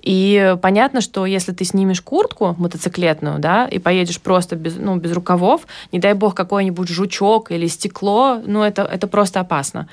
И 0.01 0.55
понятно, 0.62 1.01
что 1.01 1.25
если 1.25 1.53
ты 1.53 1.65
снимешь 1.65 2.01
куртку 2.01 2.55
мотоциклетную, 2.58 3.39
да, 3.39 3.67
и 3.67 3.79
поедешь 3.79 4.20
просто 4.20 4.55
без, 4.55 4.75
ну, 4.77 4.96
без 4.96 5.12
рукавов, 5.12 5.67
не 5.91 6.00
дай 6.00 6.13
бог 6.13 6.34
какой-нибудь 6.34 6.89
жучок 6.89 7.51
или 7.51 7.67
стекло, 7.67 8.41
ну, 8.46 8.63
это, 8.63 8.82
это 8.82 9.08
просто 9.08 9.39
опасно 9.39 9.88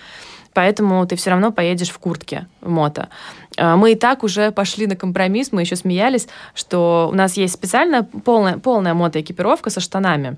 поэтому 0.54 1.06
ты 1.06 1.16
все 1.16 1.30
равно 1.30 1.50
поедешь 1.50 1.88
в 1.88 1.98
куртке 1.98 2.46
в 2.60 2.68
мото. 2.68 3.08
А, 3.56 3.76
мы 3.76 3.92
и 3.92 3.94
так 3.94 4.22
уже 4.22 4.50
пошли 4.50 4.86
на 4.86 4.96
компромисс, 4.96 5.50
мы 5.50 5.62
еще 5.62 5.76
смеялись, 5.76 6.28
что 6.54 7.08
у 7.10 7.14
нас 7.14 7.38
есть 7.38 7.54
специальная 7.54 8.02
полная, 8.02 8.58
полная 8.58 8.92
мотоэкипировка 8.92 9.70
со 9.70 9.80
штанами. 9.80 10.36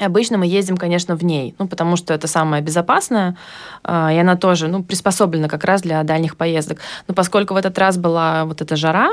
Обычно 0.00 0.38
мы 0.38 0.46
ездим, 0.46 0.76
конечно, 0.76 1.16
в 1.16 1.24
ней, 1.24 1.54
ну, 1.58 1.68
потому 1.68 1.96
что 1.96 2.14
это 2.14 2.26
самое 2.26 2.62
безопасное, 2.62 3.36
а, 3.84 4.12
и 4.12 4.18
она 4.18 4.36
тоже, 4.36 4.68
ну, 4.68 4.82
приспособлена 4.82 5.48
как 5.48 5.64
раз 5.64 5.82
для 5.82 6.02
дальних 6.02 6.36
поездок. 6.36 6.78
Но 7.06 7.14
поскольку 7.14 7.54
в 7.54 7.56
этот 7.56 7.78
раз 7.78 7.96
была 7.96 8.44
вот 8.44 8.60
эта 8.60 8.76
жара, 8.76 9.10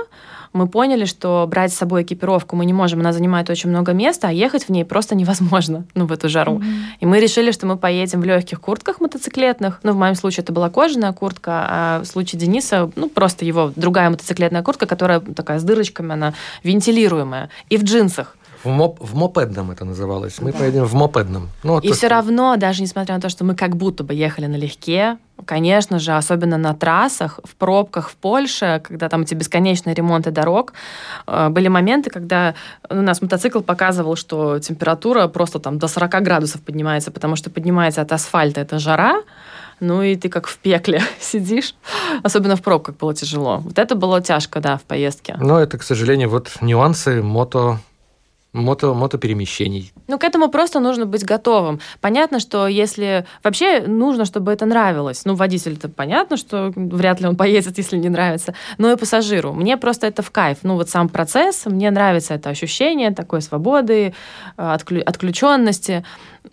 мы 0.54 0.68
поняли, 0.68 1.06
что 1.06 1.46
брать 1.50 1.74
с 1.74 1.78
собой 1.78 2.04
экипировку 2.04 2.56
мы 2.56 2.66
не 2.66 2.74
можем, 2.74 3.00
она 3.00 3.14
занимает 3.14 3.50
очень 3.50 3.70
много 3.70 3.94
места, 3.94 4.28
а 4.28 4.32
ехать 4.32 4.66
в 4.66 4.70
ней 4.70 4.84
просто 4.84 5.16
невозможно, 5.16 5.86
ну, 5.96 6.06
в 6.06 6.12
эту 6.12 6.30
жару. 6.30 6.58
Mm-hmm. 6.60 6.76
И 7.00 7.06
мы 7.06 7.20
решили, 7.20 7.52
что 7.52 7.66
мы 7.66 7.78
поедем 7.78 8.22
в 8.22 8.26
легких 8.26 8.60
куртках 8.60 9.00
мотоциклетных. 9.00 9.80
Ну, 9.84 9.94
в 9.94 9.96
моем 9.96 10.16
случае 10.16 10.44
это 10.44 10.52
была 10.52 10.70
кожаная 10.70 11.14
куртка, 11.14 11.66
а 11.70 12.02
в 12.02 12.06
случае 12.06 12.40
Дениса, 12.40 12.92
ну, 12.96 13.10
просто 13.10 13.46
его 13.46 13.72
другая 13.76 14.10
мотоциклетная 14.10 14.64
куртка, 14.64 14.86
которая 14.86 15.20
такая 15.20 15.60
с 15.60 15.64
дырочками, 15.64 16.14
она 16.14 16.34
вентилируемая. 16.64 17.50
И 17.70 17.78
в 17.78 17.84
джинсах. 17.84 18.36
В, 18.64 18.70
моп, 18.70 18.98
в 19.00 19.16
мопедном 19.16 19.72
это 19.72 19.86
называлось. 19.86 20.40
Мы 20.40 20.52
да. 20.52 20.60
поедем 20.60 20.86
в 20.86 20.94
мопедном. 20.94 21.50
Ну, 21.64 21.80
и 21.80 21.88
то, 21.88 21.94
все 21.94 22.08
что... 22.08 22.16
равно, 22.16 22.56
даже 22.58 22.82
несмотря 22.82 23.16
на 23.16 23.22
то, 23.22 23.30
что 23.30 23.44
мы 23.44 23.56
как 23.56 23.76
будто 23.76 24.04
бы 24.04 24.14
ехали 24.14 24.46
налегке, 24.46 25.18
конечно 25.46 26.00
же, 26.00 26.12
особенно 26.14 26.58
на 26.58 26.74
трассах, 26.74 27.40
в 27.44 27.56
пробках 27.56 28.10
в 28.10 28.16
Польше, 28.16 28.82
когда 28.88 29.10
там 29.10 29.22
эти 29.22 29.34
бесконечные 29.34 29.96
ремонты 29.96 30.32
дорог, 30.32 30.74
э, 31.28 31.50
были 31.50 31.68
моменты, 31.68 32.10
когда 32.10 32.54
у 32.90 32.96
нас 32.96 33.22
мотоцикл 33.22 33.62
показывал, 33.62 34.16
что 34.16 34.60
температура 34.60 35.28
просто 35.28 35.60
там 35.60 35.80
до 35.80 35.88
40 35.88 36.22
градусов 36.22 36.62
поднимается, 36.62 37.12
потому 37.12 37.36
что 37.36 37.50
поднимается 37.50 38.02
от 38.02 38.12
асфальта 38.12 38.62
эта 38.62 38.80
жара, 38.80 39.24
ну 39.80 40.04
и 40.04 40.16
ты 40.16 40.30
как 40.30 40.48
в 40.48 40.58
пекле 40.58 41.02
сидишь. 41.20 41.76
Особенно 42.24 42.56
в 42.56 42.62
пробках 42.62 42.96
было 42.98 43.14
тяжело. 43.14 43.58
Вот 43.58 43.80
это 43.80 43.96
было 43.96 44.22
тяжко, 44.22 44.60
да, 44.60 44.78
в 44.78 44.84
поездке. 44.84 45.36
Но 45.40 45.60
это, 45.60 45.78
к 45.78 45.84
сожалению, 45.84 46.30
вот 46.30 46.50
нюансы 46.62 47.22
мото 47.22 47.80
мото, 48.54 48.94
мотоперемещений. 48.94 49.94
Ну, 50.08 50.20
к 50.20 50.24
этому 50.24 50.50
просто 50.50 50.80
нужно 50.80 51.06
быть 51.06 51.24
готовым. 51.24 51.80
Понятно, 52.02 52.40
что 52.40 52.68
если... 52.68 53.26
Вообще 53.44 53.82
нужно, 53.82 54.26
чтобы 54.26 54.52
это 54.52 54.66
нравилось. 54.66 55.26
Ну, 55.26 55.36
водитель-то 55.36 55.90
понятно, 55.90 56.38
что 56.38 56.72
вряд 56.76 57.22
ли 57.22 57.28
он 57.28 57.36
поедет, 57.36 57.78
если 57.78 57.98
не 57.98 58.10
нравится. 58.10 58.54
Но 58.78 58.92
и 58.92 58.96
пассажиру. 58.96 59.54
Мне 59.54 59.78
просто 59.78 60.08
это 60.08 60.22
в 60.22 60.32
кайф. 60.32 60.60
Ну, 60.64 60.76
вот 60.76 60.90
сам 60.90 61.10
процесс, 61.10 61.66
мне 61.66 61.92
нравится 61.92 62.34
это 62.34 62.50
ощущение 62.50 63.12
такой 63.12 63.42
свободы, 63.42 64.14
э, 64.58 64.78
отключенности. 65.06 66.04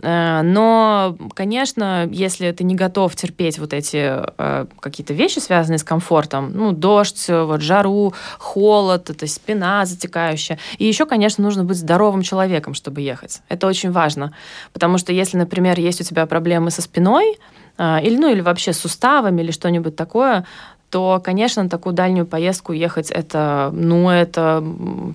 Э, 0.01 0.43
но, 0.43 1.17
конечно, 1.35 2.09
если 2.11 2.51
ты 2.53 2.65
не 2.65 2.75
готов 2.75 3.17
терпеть 3.17 3.59
вот 3.59 3.73
эти 3.73 4.23
э, 4.39 4.67
какие-то 4.81 5.15
вещи, 5.15 5.39
связанные 5.41 5.79
с 5.79 5.85
комфортом, 5.85 6.53
ну, 6.53 6.73
дождь, 6.73 7.27
вот 7.29 7.61
жару, 7.61 8.15
холод, 8.39 9.11
это 9.11 9.27
спина 9.27 9.85
затекающая. 9.85 10.59
И 10.79 10.85
еще, 10.85 11.07
конечно, 11.07 11.43
нужно 11.43 11.65
быть 11.65 11.79
здоровым 11.89 12.23
человеком, 12.23 12.75
чтобы 12.75 13.01
ехать. 13.01 13.41
Это 13.49 13.67
очень 13.67 13.91
важно. 13.91 14.33
Потому 14.73 14.99
что 14.99 15.13
если, 15.13 15.39
например, 15.39 15.81
есть 15.81 16.01
у 16.03 16.05
тебя 16.05 16.27
проблемы 16.27 16.71
со 16.71 16.83
спиной, 16.83 17.39
э, 17.79 18.03
или, 18.03 18.17
ну, 18.19 18.31
или 18.31 18.43
вообще 18.43 18.73
с 18.73 18.81
суставами, 18.81 19.41
или 19.41 19.53
что-нибудь 19.53 19.97
такое, 19.97 20.45
то, 20.91 21.21
конечно, 21.25 21.63
на 21.63 21.69
такую 21.69 21.95
дальнюю 21.95 22.27
поездку 22.27 22.73
ехать 22.73 23.11
это, 23.11 23.71
ну, 23.73 24.11
это 24.11 24.63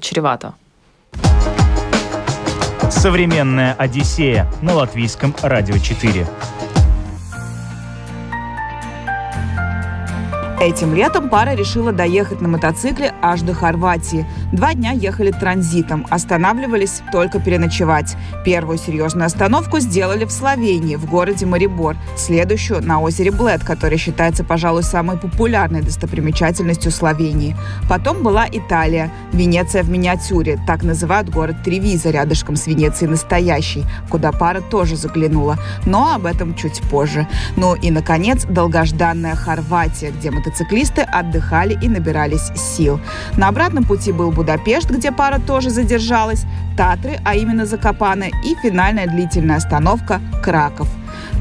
чревато. 0.02 0.54
Современная 2.90 3.76
Одиссея 3.78 4.48
на 4.62 4.74
латвийском 4.74 5.36
радио 5.44 5.78
4. 5.78 6.28
Этим 10.64 10.96
летом 10.96 11.28
пара 11.28 11.56
решила 11.56 11.92
доехать 11.92 12.40
на 12.40 12.48
мотоцикле 12.48 13.14
аж 13.22 13.42
до 13.42 13.54
Хорватии. 13.54 14.26
Два 14.54 14.74
дня 14.74 14.92
ехали 14.92 15.30
транзитом, 15.32 16.08
останавливались 16.10 17.02
только 17.12 17.42
переночевать. 17.42 18.16
Первую 18.46 18.78
серьезную 18.78 19.26
остановку 19.26 19.82
сделали 19.82 20.24
в 20.24 20.32
Словении, 20.32 20.96
в 20.96 21.06
городе 21.06 21.46
Марибор, 21.46 21.98
следующую 22.16 22.82
на 22.82 23.02
озере 23.02 23.30
Блэд, 23.32 23.62
которое 23.66 23.98
считается, 23.98 24.46
пожалуй, 24.46 24.84
самой 24.84 25.18
популярной 25.18 25.82
достопримечательностью 25.82 26.94
Словении. 26.94 27.58
Потом 27.90 28.24
была 28.24 28.48
Италия, 28.50 29.12
Венеция 29.34 29.84
в 29.84 29.90
миниатюре, 29.90 30.58
так 30.66 30.84
называют 30.84 31.28
город 31.28 31.58
Тревиза, 31.66 32.10
рядышком 32.10 32.56
с 32.56 32.68
Венецией 32.68 33.12
настоящей, 33.12 33.84
куда 34.10 34.32
пара 34.32 34.62
тоже 34.62 34.96
заглянула. 34.96 35.58
Но 35.86 36.14
об 36.14 36.26
этом 36.26 36.56
чуть 36.56 36.82
позже. 36.84 37.28
Ну 37.58 37.76
и, 37.76 37.92
наконец, 37.92 38.46
долгожданная 38.46 39.36
Хорватия, 39.36 40.12
где 40.12 40.32
мотоциклисты 40.32 40.53
мотоциклисты 40.54 41.02
отдыхали 41.02 41.78
и 41.82 41.90
набирались 41.90 42.52
сил. 42.56 43.00
На 43.38 43.48
обратном 43.48 43.84
пути 43.84 44.12
был 44.12 44.32
Будапешт, 44.32 44.90
где 44.90 45.12
пара 45.12 45.40
тоже 45.40 45.70
задержалась, 45.70 46.44
Татры, 46.78 47.20
а 47.26 47.36
именно 47.36 47.66
Закопаны, 47.66 48.32
и 48.46 48.56
финальная 48.62 49.08
длительная 49.08 49.58
остановка 49.58 50.22
Краков. 50.44 50.88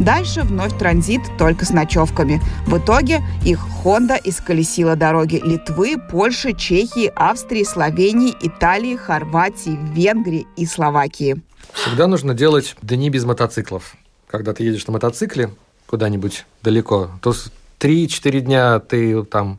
Дальше 0.00 0.42
вновь 0.42 0.76
транзит 0.78 1.20
только 1.38 1.64
с 1.64 1.70
ночевками. 1.70 2.40
В 2.66 2.78
итоге 2.78 3.20
их 3.44 3.60
Honda 3.82 4.18
исколесила 4.22 4.96
дороги 4.96 5.40
Литвы, 5.44 5.96
Польши, 6.10 6.54
Чехии, 6.54 7.12
Австрии, 7.14 7.64
Словении, 7.64 8.34
Италии, 8.40 8.96
Хорватии, 8.96 9.78
Венгрии 9.94 10.46
и 10.56 10.66
Словакии. 10.66 11.40
Всегда 11.72 12.06
нужно 12.06 12.34
делать 12.34 12.76
дни 12.82 13.10
без 13.10 13.24
мотоциклов. 13.24 13.94
Когда 14.30 14.52
ты 14.54 14.64
едешь 14.64 14.86
на 14.86 14.94
мотоцикле 14.94 15.50
куда-нибудь 15.86 16.46
далеко, 16.62 17.10
то 17.20 17.34
3-4 17.82 18.40
дня 18.40 18.78
ты 18.78 19.24
там 19.24 19.58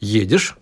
едешь, 0.00 0.56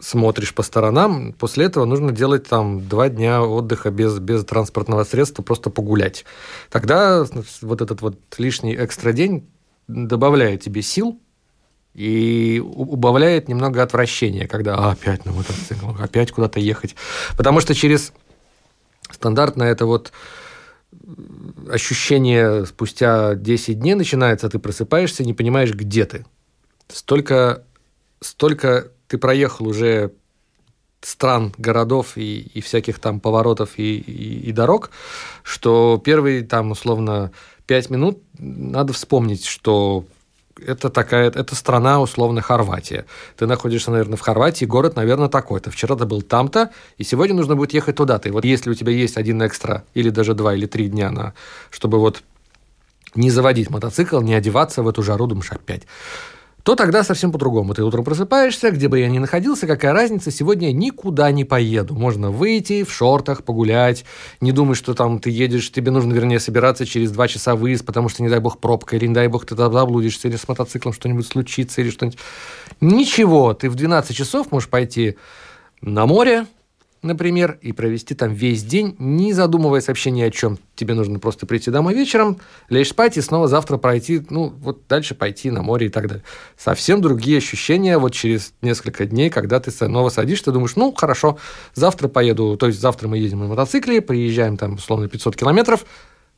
смотришь 0.00 0.54
по 0.54 0.62
сторонам, 0.62 1.34
после 1.34 1.66
этого 1.66 1.84
нужно 1.84 2.10
делать 2.10 2.48
там 2.48 2.88
два 2.88 3.10
дня 3.10 3.42
отдыха 3.42 3.90
без, 3.90 4.18
без 4.18 4.44
транспортного 4.46 5.04
средства, 5.04 5.42
просто 5.42 5.68
погулять. 5.68 6.24
Тогда 6.70 7.24
вот 7.60 7.82
этот 7.82 8.00
вот 8.00 8.18
лишний 8.38 8.74
экстра 8.74 9.12
день 9.12 9.46
добавляет 9.88 10.62
тебе 10.62 10.80
сил 10.80 11.20
и 11.92 12.62
убавляет 12.64 13.48
немного 13.48 13.82
отвращения, 13.82 14.48
когда 14.48 14.76
а, 14.76 14.92
опять 14.92 15.26
на 15.26 15.32
мотоцикл, 15.32 15.90
опять 16.00 16.32
куда-то 16.32 16.60
ехать. 16.60 16.96
Потому 17.36 17.60
что 17.60 17.74
через 17.74 18.14
стандартно 19.10 19.64
это 19.64 19.84
вот 19.84 20.12
ощущение 21.68 22.66
спустя 22.66 23.34
10 23.34 23.78
дней 23.78 23.94
начинается, 23.94 24.48
ты 24.48 24.58
просыпаешься, 24.58 25.24
не 25.24 25.34
понимаешь, 25.34 25.72
где 25.72 26.04
ты. 26.04 26.24
Столько, 26.88 27.64
столько 28.20 28.90
ты 29.08 29.18
проехал 29.18 29.68
уже 29.68 30.12
стран, 31.00 31.52
городов 31.58 32.16
и, 32.16 32.40
и 32.40 32.60
всяких 32.60 32.98
там 32.98 33.20
поворотов 33.20 33.78
и, 33.78 33.96
и, 33.98 34.48
и 34.48 34.52
дорог, 34.52 34.90
что 35.42 36.00
первые 36.02 36.42
там 36.42 36.70
условно 36.70 37.32
5 37.66 37.90
минут 37.90 38.22
надо 38.38 38.92
вспомнить, 38.92 39.44
что 39.44 40.04
это 40.66 40.90
такая, 40.90 41.28
это 41.28 41.54
страна, 41.54 42.00
условно, 42.00 42.40
Хорватия. 42.40 43.06
Ты 43.36 43.46
находишься, 43.46 43.90
наверное, 43.90 44.16
в 44.16 44.20
Хорватии, 44.20 44.64
город, 44.64 44.96
наверное, 44.96 45.28
такой-то. 45.28 45.70
Вчера 45.70 45.96
ты 45.96 46.06
был 46.06 46.22
там-то, 46.22 46.70
и 46.98 47.04
сегодня 47.04 47.34
нужно 47.34 47.56
будет 47.56 47.74
ехать 47.74 47.96
туда-то. 47.96 48.28
И 48.28 48.32
вот 48.32 48.44
если 48.44 48.70
у 48.70 48.74
тебя 48.74 48.92
есть 48.92 49.16
один 49.16 49.44
экстра, 49.44 49.84
или 49.94 50.10
даже 50.10 50.34
два, 50.34 50.54
или 50.54 50.66
три 50.66 50.88
дня 50.88 51.10
на, 51.10 51.34
чтобы 51.70 51.98
вот 51.98 52.22
не 53.14 53.30
заводить 53.30 53.70
мотоцикл, 53.70 54.20
не 54.20 54.34
одеваться 54.34 54.82
в 54.82 54.88
эту 54.88 55.02
жару, 55.02 55.26
думаешь, 55.26 55.52
опять 55.52 55.82
то 56.62 56.76
тогда 56.76 57.02
совсем 57.02 57.32
по-другому. 57.32 57.74
Ты 57.74 57.82
утром 57.82 58.04
просыпаешься, 58.04 58.70
где 58.70 58.88
бы 58.88 58.98
я 58.98 59.08
ни 59.08 59.18
находился, 59.18 59.66
какая 59.66 59.92
разница, 59.92 60.30
сегодня 60.30 60.68
я 60.68 60.72
никуда 60.72 61.30
не 61.32 61.44
поеду. 61.44 61.94
Можно 61.94 62.30
выйти 62.30 62.84
в 62.84 62.92
шортах, 62.92 63.44
погулять, 63.44 64.04
не 64.40 64.52
думай, 64.52 64.74
что 64.74 64.94
там 64.94 65.18
ты 65.18 65.30
едешь, 65.30 65.72
тебе 65.72 65.90
нужно, 65.90 66.12
вернее, 66.12 66.40
собираться 66.40 66.86
через 66.86 67.10
два 67.10 67.28
часа 67.28 67.56
выезд, 67.56 67.84
потому 67.84 68.08
что, 68.08 68.22
не 68.22 68.28
дай 68.28 68.38
бог, 68.38 68.58
пробка, 68.58 68.96
или, 68.96 69.06
не 69.06 69.14
дай 69.14 69.28
бог, 69.28 69.44
ты 69.44 69.56
там 69.56 69.72
заблудишься, 69.72 70.28
или 70.28 70.36
с 70.36 70.46
мотоциклом 70.46 70.92
что-нибудь 70.92 71.26
случится, 71.26 71.80
или 71.80 71.90
что-нибудь. 71.90 72.18
Ничего, 72.80 73.54
ты 73.54 73.68
в 73.68 73.74
12 73.74 74.16
часов 74.16 74.52
можешь 74.52 74.68
пойти 74.68 75.16
на 75.80 76.06
море, 76.06 76.46
например, 77.02 77.58
и 77.60 77.72
провести 77.72 78.14
там 78.14 78.32
весь 78.32 78.62
день, 78.64 78.94
не 78.98 79.32
задумываясь 79.32 79.88
вообще 79.88 80.10
ни 80.10 80.22
о 80.22 80.30
чем. 80.30 80.58
Тебе 80.76 80.94
нужно 80.94 81.18
просто 81.18 81.46
прийти 81.46 81.70
домой 81.70 81.94
вечером, 81.94 82.38
лечь 82.68 82.90
спать 82.90 83.16
и 83.16 83.20
снова 83.20 83.48
завтра 83.48 83.76
пройти, 83.76 84.24
ну, 84.30 84.52
вот 84.60 84.82
дальше 84.88 85.14
пойти 85.14 85.50
на 85.50 85.62
море 85.62 85.86
и 85.86 85.90
так 85.90 86.06
далее. 86.06 86.24
Совсем 86.56 87.00
другие 87.00 87.38
ощущения 87.38 87.98
вот 87.98 88.12
через 88.14 88.54
несколько 88.62 89.04
дней, 89.04 89.30
когда 89.30 89.58
ты 89.60 89.70
снова 89.70 90.08
садишься, 90.08 90.46
ты 90.46 90.52
думаешь, 90.52 90.76
ну, 90.76 90.92
хорошо, 90.92 91.38
завтра 91.74 92.08
поеду, 92.08 92.56
то 92.56 92.68
есть 92.68 92.80
завтра 92.80 93.08
мы 93.08 93.18
едем 93.18 93.40
на 93.40 93.48
мотоцикле, 93.48 94.00
приезжаем 94.00 94.56
там, 94.56 94.74
условно, 94.74 95.08
500 95.08 95.36
километров, 95.36 95.84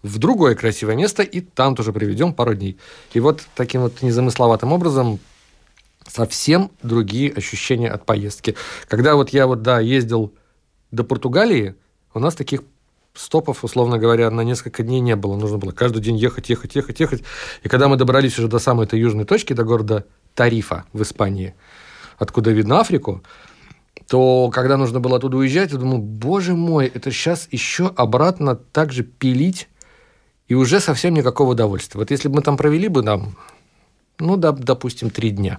в 0.02 0.18
другое 0.18 0.54
красивое 0.54 0.96
место, 0.96 1.22
и 1.22 1.40
там 1.40 1.74
тоже 1.74 1.92
проведем 1.92 2.34
пару 2.34 2.54
дней. 2.54 2.78
И 3.14 3.20
вот 3.20 3.42
таким 3.54 3.80
вот 3.80 4.02
незамысловатым 4.02 4.72
образом 4.72 5.18
совсем 6.06 6.70
другие 6.82 7.32
ощущения 7.32 7.90
от 7.90 8.04
поездки. 8.04 8.54
Когда 8.88 9.16
вот 9.16 9.30
я 9.30 9.46
вот, 9.46 9.62
да, 9.62 9.80
ездил 9.80 10.34
до 10.94 11.04
Португалии 11.04 11.74
у 12.12 12.18
нас 12.18 12.34
таких 12.34 12.62
стопов, 13.14 13.64
условно 13.64 13.98
говоря, 13.98 14.30
на 14.30 14.42
несколько 14.42 14.82
дней 14.82 15.00
не 15.00 15.16
было. 15.16 15.36
Нужно 15.36 15.58
было 15.58 15.72
каждый 15.72 16.02
день 16.02 16.16
ехать, 16.16 16.48
ехать, 16.48 16.74
ехать, 16.74 17.00
ехать. 17.00 17.22
И 17.62 17.68
когда 17.68 17.88
мы 17.88 17.96
добрались 17.96 18.38
уже 18.38 18.48
до 18.48 18.58
самой 18.58 18.86
этой 18.86 18.98
южной 18.98 19.24
точки, 19.24 19.52
до 19.52 19.64
города 19.64 20.04
Тарифа 20.34 20.84
в 20.92 21.02
Испании, 21.02 21.54
откуда 22.18 22.50
видно 22.50 22.80
Африку, 22.80 23.22
то 24.08 24.50
когда 24.52 24.76
нужно 24.76 25.00
было 25.00 25.16
оттуда 25.16 25.36
уезжать, 25.36 25.72
я 25.72 25.78
думал, 25.78 25.98
боже 25.98 26.54
мой, 26.54 26.86
это 26.86 27.10
сейчас 27.10 27.48
еще 27.50 27.92
обратно 27.96 28.56
так 28.56 28.92
же 28.92 29.02
пилить, 29.04 29.68
и 30.46 30.54
уже 30.54 30.80
совсем 30.80 31.14
никакого 31.14 31.52
удовольствия. 31.52 31.98
Вот 31.98 32.10
если 32.10 32.28
бы 32.28 32.36
мы 32.36 32.42
там 32.42 32.56
провели 32.56 32.88
бы 32.88 33.02
нам, 33.02 33.36
ну, 34.18 34.36
да, 34.36 34.52
допустим, 34.52 35.10
три 35.10 35.30
дня, 35.30 35.58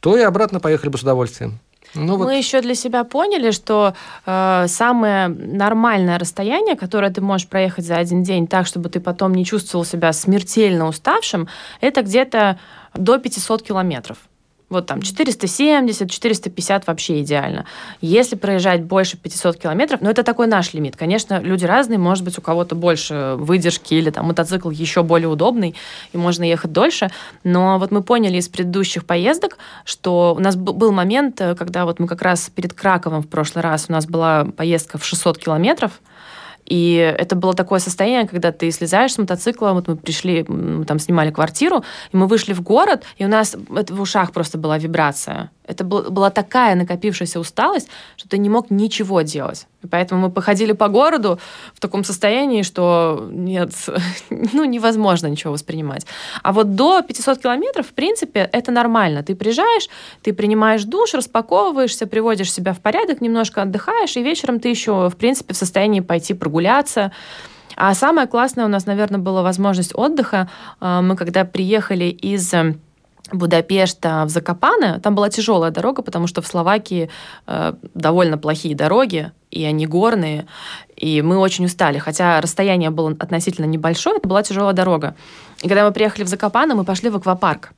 то 0.00 0.16
и 0.16 0.22
обратно 0.22 0.58
поехали 0.58 0.90
бы 0.90 0.98
с 0.98 1.02
удовольствием. 1.02 1.60
Ну, 1.94 2.16
вот. 2.16 2.26
Мы 2.26 2.38
еще 2.38 2.60
для 2.60 2.74
себя 2.74 3.04
поняли, 3.04 3.50
что 3.50 3.94
э, 4.26 4.64
самое 4.68 5.28
нормальное 5.28 6.18
расстояние, 6.18 6.76
которое 6.76 7.10
ты 7.10 7.20
можешь 7.20 7.48
проехать 7.48 7.84
за 7.84 7.96
один 7.96 8.22
день 8.22 8.46
так, 8.46 8.66
чтобы 8.66 8.88
ты 8.88 9.00
потом 9.00 9.34
не 9.34 9.44
чувствовал 9.44 9.84
себя 9.84 10.12
смертельно 10.12 10.88
уставшим, 10.88 11.48
это 11.80 12.02
где-то 12.02 12.58
до 12.94 13.18
500 13.18 13.62
километров. 13.62 14.18
Вот 14.72 14.86
там 14.86 15.02
470, 15.02 16.10
450 16.10 16.86
вообще 16.86 17.20
идеально. 17.20 17.66
Если 18.00 18.36
проезжать 18.36 18.82
больше 18.82 19.18
500 19.18 19.58
километров, 19.58 20.00
ну 20.00 20.08
это 20.08 20.22
такой 20.22 20.46
наш 20.46 20.72
лимит. 20.72 20.96
Конечно, 20.96 21.40
люди 21.40 21.66
разные, 21.66 21.98
может 21.98 22.24
быть, 22.24 22.38
у 22.38 22.40
кого-то 22.40 22.74
больше 22.74 23.34
выдержки 23.36 23.92
или 23.92 24.08
там 24.08 24.26
мотоцикл 24.26 24.70
еще 24.70 25.02
более 25.02 25.28
удобный, 25.28 25.74
и 26.14 26.16
можно 26.16 26.44
ехать 26.44 26.72
дольше. 26.72 27.10
Но 27.44 27.78
вот 27.78 27.90
мы 27.90 28.02
поняли 28.02 28.38
из 28.38 28.48
предыдущих 28.48 29.04
поездок, 29.04 29.58
что 29.84 30.34
у 30.34 30.40
нас 30.40 30.56
был 30.56 30.90
момент, 30.90 31.38
э, 31.42 31.54
когда 31.54 31.84
вот 31.84 31.98
мы 31.98 32.06
как 32.06 32.22
раз 32.22 32.48
перед 32.48 32.72
Краковом 32.72 33.22
в 33.22 33.28
прошлый 33.28 33.62
раз 33.62 33.86
у 33.90 33.92
нас 33.92 34.06
была 34.06 34.46
поездка 34.56 34.96
в 34.96 35.04
600 35.04 35.36
километров, 35.36 36.00
и 36.72 36.94
это 37.18 37.36
было 37.36 37.52
такое 37.52 37.80
состояние, 37.80 38.26
когда 38.26 38.50
ты 38.50 38.70
слезаешь 38.70 39.12
с 39.12 39.18
мотоцикла, 39.18 39.72
вот 39.74 39.88
мы 39.88 39.96
пришли, 39.96 40.42
мы 40.48 40.86
там 40.86 40.98
снимали 40.98 41.30
квартиру, 41.30 41.84
и 42.12 42.16
мы 42.16 42.26
вышли 42.26 42.54
в 42.54 42.62
город, 42.62 43.02
и 43.18 43.26
у 43.26 43.28
нас 43.28 43.54
это 43.76 43.94
в 43.94 44.00
ушах 44.00 44.32
просто 44.32 44.56
была 44.56 44.78
вибрация. 44.78 45.50
Это 45.72 45.84
был, 45.84 46.10
была 46.10 46.30
такая 46.30 46.74
накопившаяся 46.74 47.40
усталость, 47.40 47.88
что 48.16 48.28
ты 48.28 48.38
не 48.38 48.48
мог 48.48 48.70
ничего 48.70 49.22
делать. 49.22 49.66
И 49.82 49.86
поэтому 49.88 50.20
мы 50.20 50.30
походили 50.30 50.72
по 50.72 50.88
городу 50.88 51.40
в 51.74 51.80
таком 51.80 52.04
состоянии, 52.04 52.62
что 52.62 53.28
нет, 53.30 53.72
ну, 54.30 54.64
невозможно 54.64 55.26
ничего 55.26 55.52
воспринимать. 55.52 56.06
А 56.42 56.52
вот 56.52 56.74
до 56.74 57.02
500 57.02 57.38
километров, 57.38 57.88
в 57.88 57.92
принципе, 57.92 58.48
это 58.52 58.70
нормально. 58.70 59.22
Ты 59.22 59.34
приезжаешь, 59.34 59.88
ты 60.22 60.32
принимаешь 60.32 60.84
душ, 60.84 61.14
распаковываешься, 61.14 62.06
приводишь 62.06 62.52
себя 62.52 62.72
в 62.72 62.80
порядок, 62.80 63.20
немножко 63.20 63.62
отдыхаешь, 63.62 64.16
и 64.16 64.22
вечером 64.22 64.60
ты 64.60 64.68
еще, 64.68 65.08
в 65.08 65.16
принципе, 65.16 65.54
в 65.54 65.56
состоянии 65.56 66.00
пойти 66.00 66.34
прогуляться, 66.34 67.12
А 67.74 67.94
самое 67.94 68.28
классное 68.28 68.66
у 68.66 68.68
нас, 68.68 68.86
наверное, 68.86 69.18
была 69.18 69.42
возможность 69.42 69.94
отдыха. 69.94 70.48
Э, 70.80 71.00
мы 71.00 71.16
когда 71.16 71.44
приехали 71.44 72.04
из 72.04 72.52
Будапешта 73.30 74.24
в 74.24 74.28
Закопане, 74.30 74.98
там 74.98 75.14
была 75.14 75.30
тяжелая 75.30 75.70
дорога, 75.70 76.02
потому 76.02 76.26
что 76.26 76.42
в 76.42 76.46
Словакии 76.46 77.08
э, 77.46 77.74
довольно 77.94 78.36
плохие 78.36 78.74
дороги, 78.74 79.32
и 79.50 79.64
они 79.64 79.86
горные, 79.86 80.46
и 80.96 81.22
мы 81.22 81.38
очень 81.38 81.66
устали. 81.66 81.98
Хотя 81.98 82.40
расстояние 82.40 82.90
было 82.90 83.14
относительно 83.18 83.66
небольшое, 83.66 84.16
это 84.16 84.28
была 84.28 84.42
тяжелая 84.42 84.74
дорога. 84.74 85.14
И 85.62 85.68
когда 85.68 85.86
мы 85.86 85.92
приехали 85.92 86.24
в 86.24 86.28
Закопане, 86.28 86.74
мы 86.74 86.84
пошли 86.84 87.10
в 87.10 87.16
аквапарк. 87.16 87.72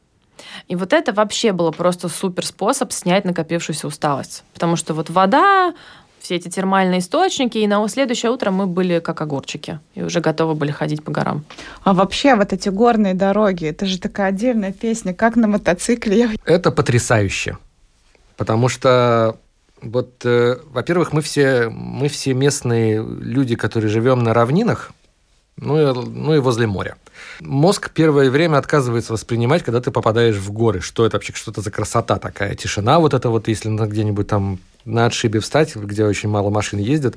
И 0.69 0.77
вот 0.77 0.93
это 0.93 1.13
вообще 1.13 1.53
было 1.53 1.71
просто 1.71 2.09
супер 2.09 2.47
способ 2.47 2.93
снять 2.93 3.25
накопившуюся 3.25 3.87
усталость. 3.87 4.45
Потому 4.53 4.77
что 4.77 4.95
вот 4.95 5.11
вода, 5.11 5.75
все 6.25 6.37
эти 6.37 6.49
термальные 6.49 7.01
источники, 7.01 7.59
и 7.59 7.67
на 7.67 7.87
следующее 7.87 8.33
утро 8.33 8.51
мы 8.51 8.67
были 8.67 8.99
как 8.99 9.21
огурчики 9.21 9.79
и 9.95 10.03
уже 10.03 10.21
готовы 10.21 10.55
были 10.55 10.71
ходить 10.71 11.05
по 11.05 11.13
горам. 11.13 11.45
А 11.83 11.93
вообще 11.93 12.35
вот 12.35 12.53
эти 12.55 12.71
горные 12.71 13.13
дороги, 13.13 13.67
это 13.67 13.85
же 13.85 13.99
такая 13.99 14.29
отдельная 14.29 14.73
песня, 14.73 15.13
как 15.13 15.37
на 15.37 15.47
мотоцикле. 15.47 16.31
Это 16.47 16.71
потрясающе, 16.71 17.59
потому 18.39 18.71
что 18.71 19.37
вот, 19.83 20.25
э, 20.25 20.57
во-первых, 20.71 21.13
мы 21.13 21.21
все, 21.21 21.69
мы 21.69 22.09
все 22.09 22.33
местные 22.33 23.05
люди, 23.05 23.55
которые 23.55 23.91
живем 23.91 24.23
на 24.23 24.33
равнинах, 24.33 24.93
ну 25.59 25.79
и, 25.79 26.09
ну 26.09 26.35
и 26.35 26.39
возле 26.39 26.67
моря. 26.67 26.97
Мозг 27.41 27.91
первое 27.91 28.31
время 28.31 28.59
отказывается 28.59 29.13
воспринимать, 29.13 29.63
когда 29.63 29.81
ты 29.81 29.91
попадаешь 29.91 30.37
в 30.37 30.53
горы. 30.53 30.81
Что 30.81 31.07
это 31.07 31.17
вообще, 31.17 31.33
что 31.35 31.51
это 31.51 31.61
за 31.61 31.71
красота 31.71 32.19
такая, 32.19 32.55
тишина 32.55 32.99
вот 32.99 33.15
это 33.15 33.31
вот, 33.31 33.49
если 33.49 33.69
где-нибудь 33.69 34.27
там 34.27 34.59
на 34.85 35.07
отшибе 35.07 35.41
встать, 35.41 35.75
где 35.75 36.05
очень 36.05 36.29
мало 36.29 36.51
машин 36.51 36.79
ездят, 36.79 37.17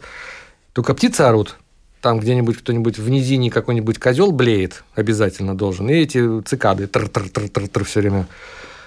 только 0.74 0.94
птицы 0.94 1.22
орут, 1.22 1.58
там 2.02 2.20
где-нибудь 2.20 2.58
кто-нибудь 2.58 2.98
в 2.98 3.10
низине 3.10 3.52
какой-нибудь 3.52 4.00
козел 4.00 4.32
блеет, 4.32 4.84
обязательно 4.96 5.58
должен. 5.58 5.90
И 5.90 5.94
эти 5.94 6.42
цикады 6.42 6.88
тр-тр-тр-тр 6.88 7.84
все 7.84 8.02
время. 8.02 8.28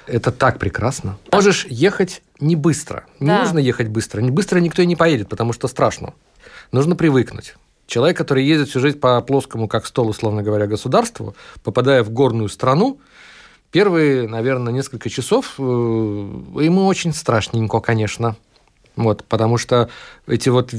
Это 0.07 0.33
так 0.33 0.59
прекрасно. 0.59 1.19
Можешь 1.31 1.67
ехать 1.69 2.23
не 2.41 2.57
быстро. 2.57 3.05
Не 3.21 3.29
да. 3.29 3.43
нужно 3.43 3.59
ехать 3.59 3.89
быстро. 3.89 4.21
Не 4.21 4.31
быстро 4.31 4.59
никто 4.59 4.83
и 4.83 4.87
не 4.87 4.97
поедет, 4.97 5.29
потому 5.29 5.53
что 5.53 5.69
страшно. 5.69 6.15
Нужно 6.73 6.97
привыкнуть. 6.97 7.55
Человек, 7.91 8.17
который 8.17 8.45
ездит 8.45 8.69
всю 8.69 8.79
жизнь 8.79 9.01
по 9.01 9.21
плоскому, 9.21 9.67
как 9.67 9.85
стол, 9.85 10.11
условно 10.11 10.45
говоря, 10.45 10.69
государству, 10.69 11.35
попадая 11.65 12.05
в 12.05 12.11
горную 12.11 12.49
страну, 12.49 13.01
первые, 13.73 14.29
наверное, 14.29 14.73
несколько 14.73 15.11
часов 15.11 15.55
э, 15.59 15.63
ему 15.63 16.87
очень 16.87 17.13
страшненько, 17.13 17.81
конечно. 17.81 18.37
Вот, 18.95 19.25
потому 19.25 19.59
что 19.59 19.91
эти 20.29 20.49
вот 20.51 20.73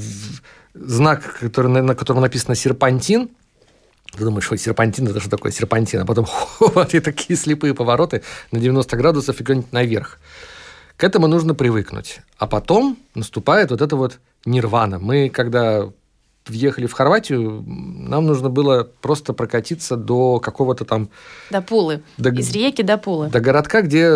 знак, 0.74 1.38
который, 1.42 1.68
на 1.68 1.96
котором 1.96 2.22
написано 2.22 2.56
серпантин, 2.56 3.28
ты 4.14 4.24
думаешь, 4.24 4.46
что 4.46 4.56
серпантин, 4.56 5.06
это 5.10 5.20
что 5.20 5.32
такое 5.32 5.52
серпантин? 5.52 6.00
А 6.00 6.06
потом 6.06 6.28
вот, 6.62 6.94
и 6.94 7.02
такие 7.02 7.36
слепые 7.36 7.74
повороты 7.74 8.24
на 8.54 8.60
90 8.62 8.96
градусов 8.96 9.36
и 9.36 9.44
куда-нибудь 9.44 9.74
наверх. 9.74 10.18
К 10.96 11.04
этому 11.04 11.28
нужно 11.28 11.56
привыкнуть. 11.56 12.22
А 12.38 12.48
потом 12.48 12.98
наступает 13.16 13.72
вот 13.72 13.82
это 13.82 13.98
вот 13.98 14.20
нирвана. 14.46 14.98
Мы, 14.98 15.28
когда 15.30 15.90
въехали 16.48 16.88
в 16.88 16.94
Хорватию, 16.94 17.64
нам 17.66 18.26
нужно 18.26 18.50
было 18.50 18.90
просто 19.02 19.34
прокатиться 19.34 19.96
до 19.96 20.40
какого-то 20.40 20.86
там... 20.86 21.10
До 21.50 21.62
Пулы. 21.62 22.02
До, 22.18 22.30
Из 22.30 22.52
реки 22.52 22.82
до 22.82 22.98
Пулы. 22.98 23.30
До 23.30 23.40
городка, 23.40 23.82
где 23.82 24.12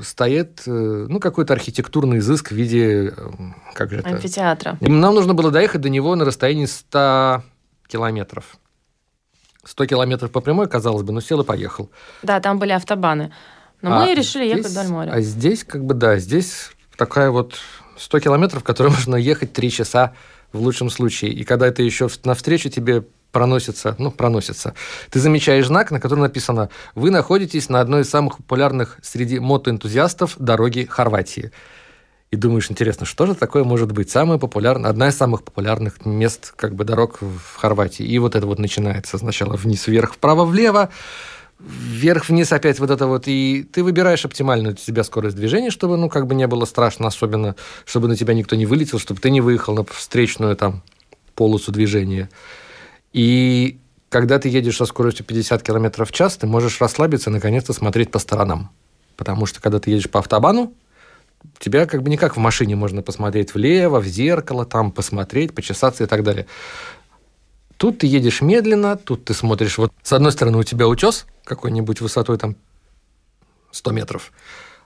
стоит 0.00 0.62
э, 0.66 0.70
ну, 1.08 1.18
какой-то 1.20 1.52
архитектурный 1.52 2.18
изыск 2.18 2.50
в 2.50 2.54
виде... 2.54 3.12
Э, 3.16 3.30
как 3.74 3.90
же 3.90 3.98
это? 3.98 4.08
Амфитеатра. 4.08 4.78
И 4.80 4.88
нам 4.88 5.14
нужно 5.14 5.34
было 5.34 5.50
доехать 5.50 5.80
до 5.80 5.88
него 5.88 6.14
на 6.14 6.24
расстоянии 6.24 6.66
100 6.66 7.42
километров. 7.88 8.56
100 9.64 9.86
километров 9.86 10.30
по 10.30 10.40
прямой, 10.40 10.68
казалось 10.68 11.02
бы, 11.02 11.12
но 11.12 11.20
сел 11.20 11.40
и 11.40 11.44
поехал. 11.44 11.90
Да, 12.22 12.40
там 12.40 12.58
были 12.58 12.72
автобаны. 12.72 13.32
Но 13.82 13.96
а 13.96 14.00
мы 14.00 14.14
решили 14.14 14.44
здесь, 14.46 14.58
ехать 14.58 14.72
вдоль 14.72 14.88
моря. 14.88 15.10
А 15.10 15.20
здесь, 15.20 15.64
как 15.64 15.84
бы, 15.84 15.94
да, 15.94 16.18
здесь 16.18 16.70
такая 16.96 17.30
вот 17.30 17.54
100 17.98 18.20
километров, 18.20 18.62
которые 18.62 18.92
можно 18.94 19.16
ехать 19.16 19.52
3 19.52 19.70
часа 19.70 20.14
в 20.54 20.60
лучшем 20.60 20.88
случае. 20.88 21.32
И 21.32 21.44
когда 21.44 21.66
это 21.66 21.82
еще 21.82 22.08
навстречу 22.24 22.70
тебе 22.70 23.04
проносится, 23.32 23.96
ну, 23.98 24.10
проносится, 24.10 24.74
ты 25.10 25.18
замечаешь 25.18 25.66
знак, 25.66 25.90
на 25.90 26.00
котором 26.00 26.22
написано 26.22 26.70
«Вы 26.94 27.10
находитесь 27.10 27.68
на 27.68 27.80
одной 27.80 28.02
из 28.02 28.08
самых 28.08 28.36
популярных 28.36 28.98
среди 29.02 29.40
мотоэнтузиастов 29.40 30.36
дороги 30.38 30.86
Хорватии». 30.88 31.50
И 32.30 32.36
думаешь, 32.36 32.70
интересно, 32.70 33.06
что 33.06 33.26
же 33.26 33.34
такое 33.34 33.62
может 33.62 33.92
быть? 33.92 34.10
Самая 34.10 34.38
популярная, 34.38 34.90
одна 34.90 35.08
из 35.08 35.16
самых 35.16 35.44
популярных 35.44 36.04
мест, 36.04 36.52
как 36.56 36.74
бы, 36.74 36.84
дорог 36.84 37.20
в 37.20 37.56
Хорватии. 37.56 38.04
И 38.04 38.18
вот 38.18 38.34
это 38.34 38.46
вот 38.46 38.58
начинается 38.58 39.18
сначала 39.18 39.56
вниз, 39.56 39.86
вверх, 39.86 40.14
вправо, 40.14 40.44
влево, 40.44 40.90
вверх-вниз 41.66 42.52
опять 42.52 42.78
вот 42.78 42.90
это 42.90 43.06
вот, 43.06 43.24
и 43.26 43.66
ты 43.72 43.82
выбираешь 43.82 44.24
оптимальную 44.24 44.74
для 44.74 44.84
тебя 44.84 45.04
скорость 45.04 45.36
движения, 45.36 45.70
чтобы, 45.70 45.96
ну, 45.96 46.08
как 46.08 46.26
бы 46.26 46.34
не 46.34 46.46
было 46.46 46.64
страшно, 46.64 47.08
особенно, 47.08 47.56
чтобы 47.84 48.08
на 48.08 48.16
тебя 48.16 48.34
никто 48.34 48.56
не 48.56 48.66
вылетел, 48.66 48.98
чтобы 48.98 49.20
ты 49.20 49.30
не 49.30 49.40
выехал 49.40 49.74
на 49.74 49.84
встречную 49.84 50.56
там 50.56 50.82
полосу 51.34 51.72
движения. 51.72 52.28
И 53.12 53.78
когда 54.08 54.38
ты 54.38 54.48
едешь 54.48 54.76
со 54.76 54.86
скоростью 54.86 55.24
50 55.24 55.62
км 55.62 56.04
в 56.04 56.12
час, 56.12 56.36
ты 56.36 56.46
можешь 56.46 56.80
расслабиться 56.80 57.30
и 57.30 57.32
наконец-то 57.32 57.72
смотреть 57.72 58.10
по 58.10 58.18
сторонам. 58.18 58.70
Потому 59.16 59.46
что 59.46 59.60
когда 59.60 59.78
ты 59.78 59.90
едешь 59.90 60.10
по 60.10 60.20
автобану, 60.20 60.72
тебя 61.58 61.86
как 61.86 62.02
бы 62.02 62.10
не 62.10 62.16
как 62.16 62.36
в 62.36 62.40
машине 62.40 62.76
можно 62.76 63.02
посмотреть 63.02 63.54
влево, 63.54 64.00
в 64.00 64.06
зеркало, 64.06 64.64
там 64.64 64.90
посмотреть, 64.90 65.54
почесаться 65.54 66.04
и 66.04 66.06
так 66.06 66.22
далее. 66.22 66.46
Тут 67.76 67.98
ты 67.98 68.06
едешь 68.06 68.40
медленно, 68.40 68.96
тут 68.96 69.24
ты 69.24 69.34
смотришь, 69.34 69.78
вот 69.78 69.92
с 70.02 70.12
одной 70.12 70.32
стороны 70.32 70.58
у 70.58 70.62
тебя 70.62 70.86
утес 70.86 71.26
какой-нибудь 71.44 72.00
высотой 72.00 72.38
там 72.38 72.56
100 73.72 73.90
метров, 73.90 74.32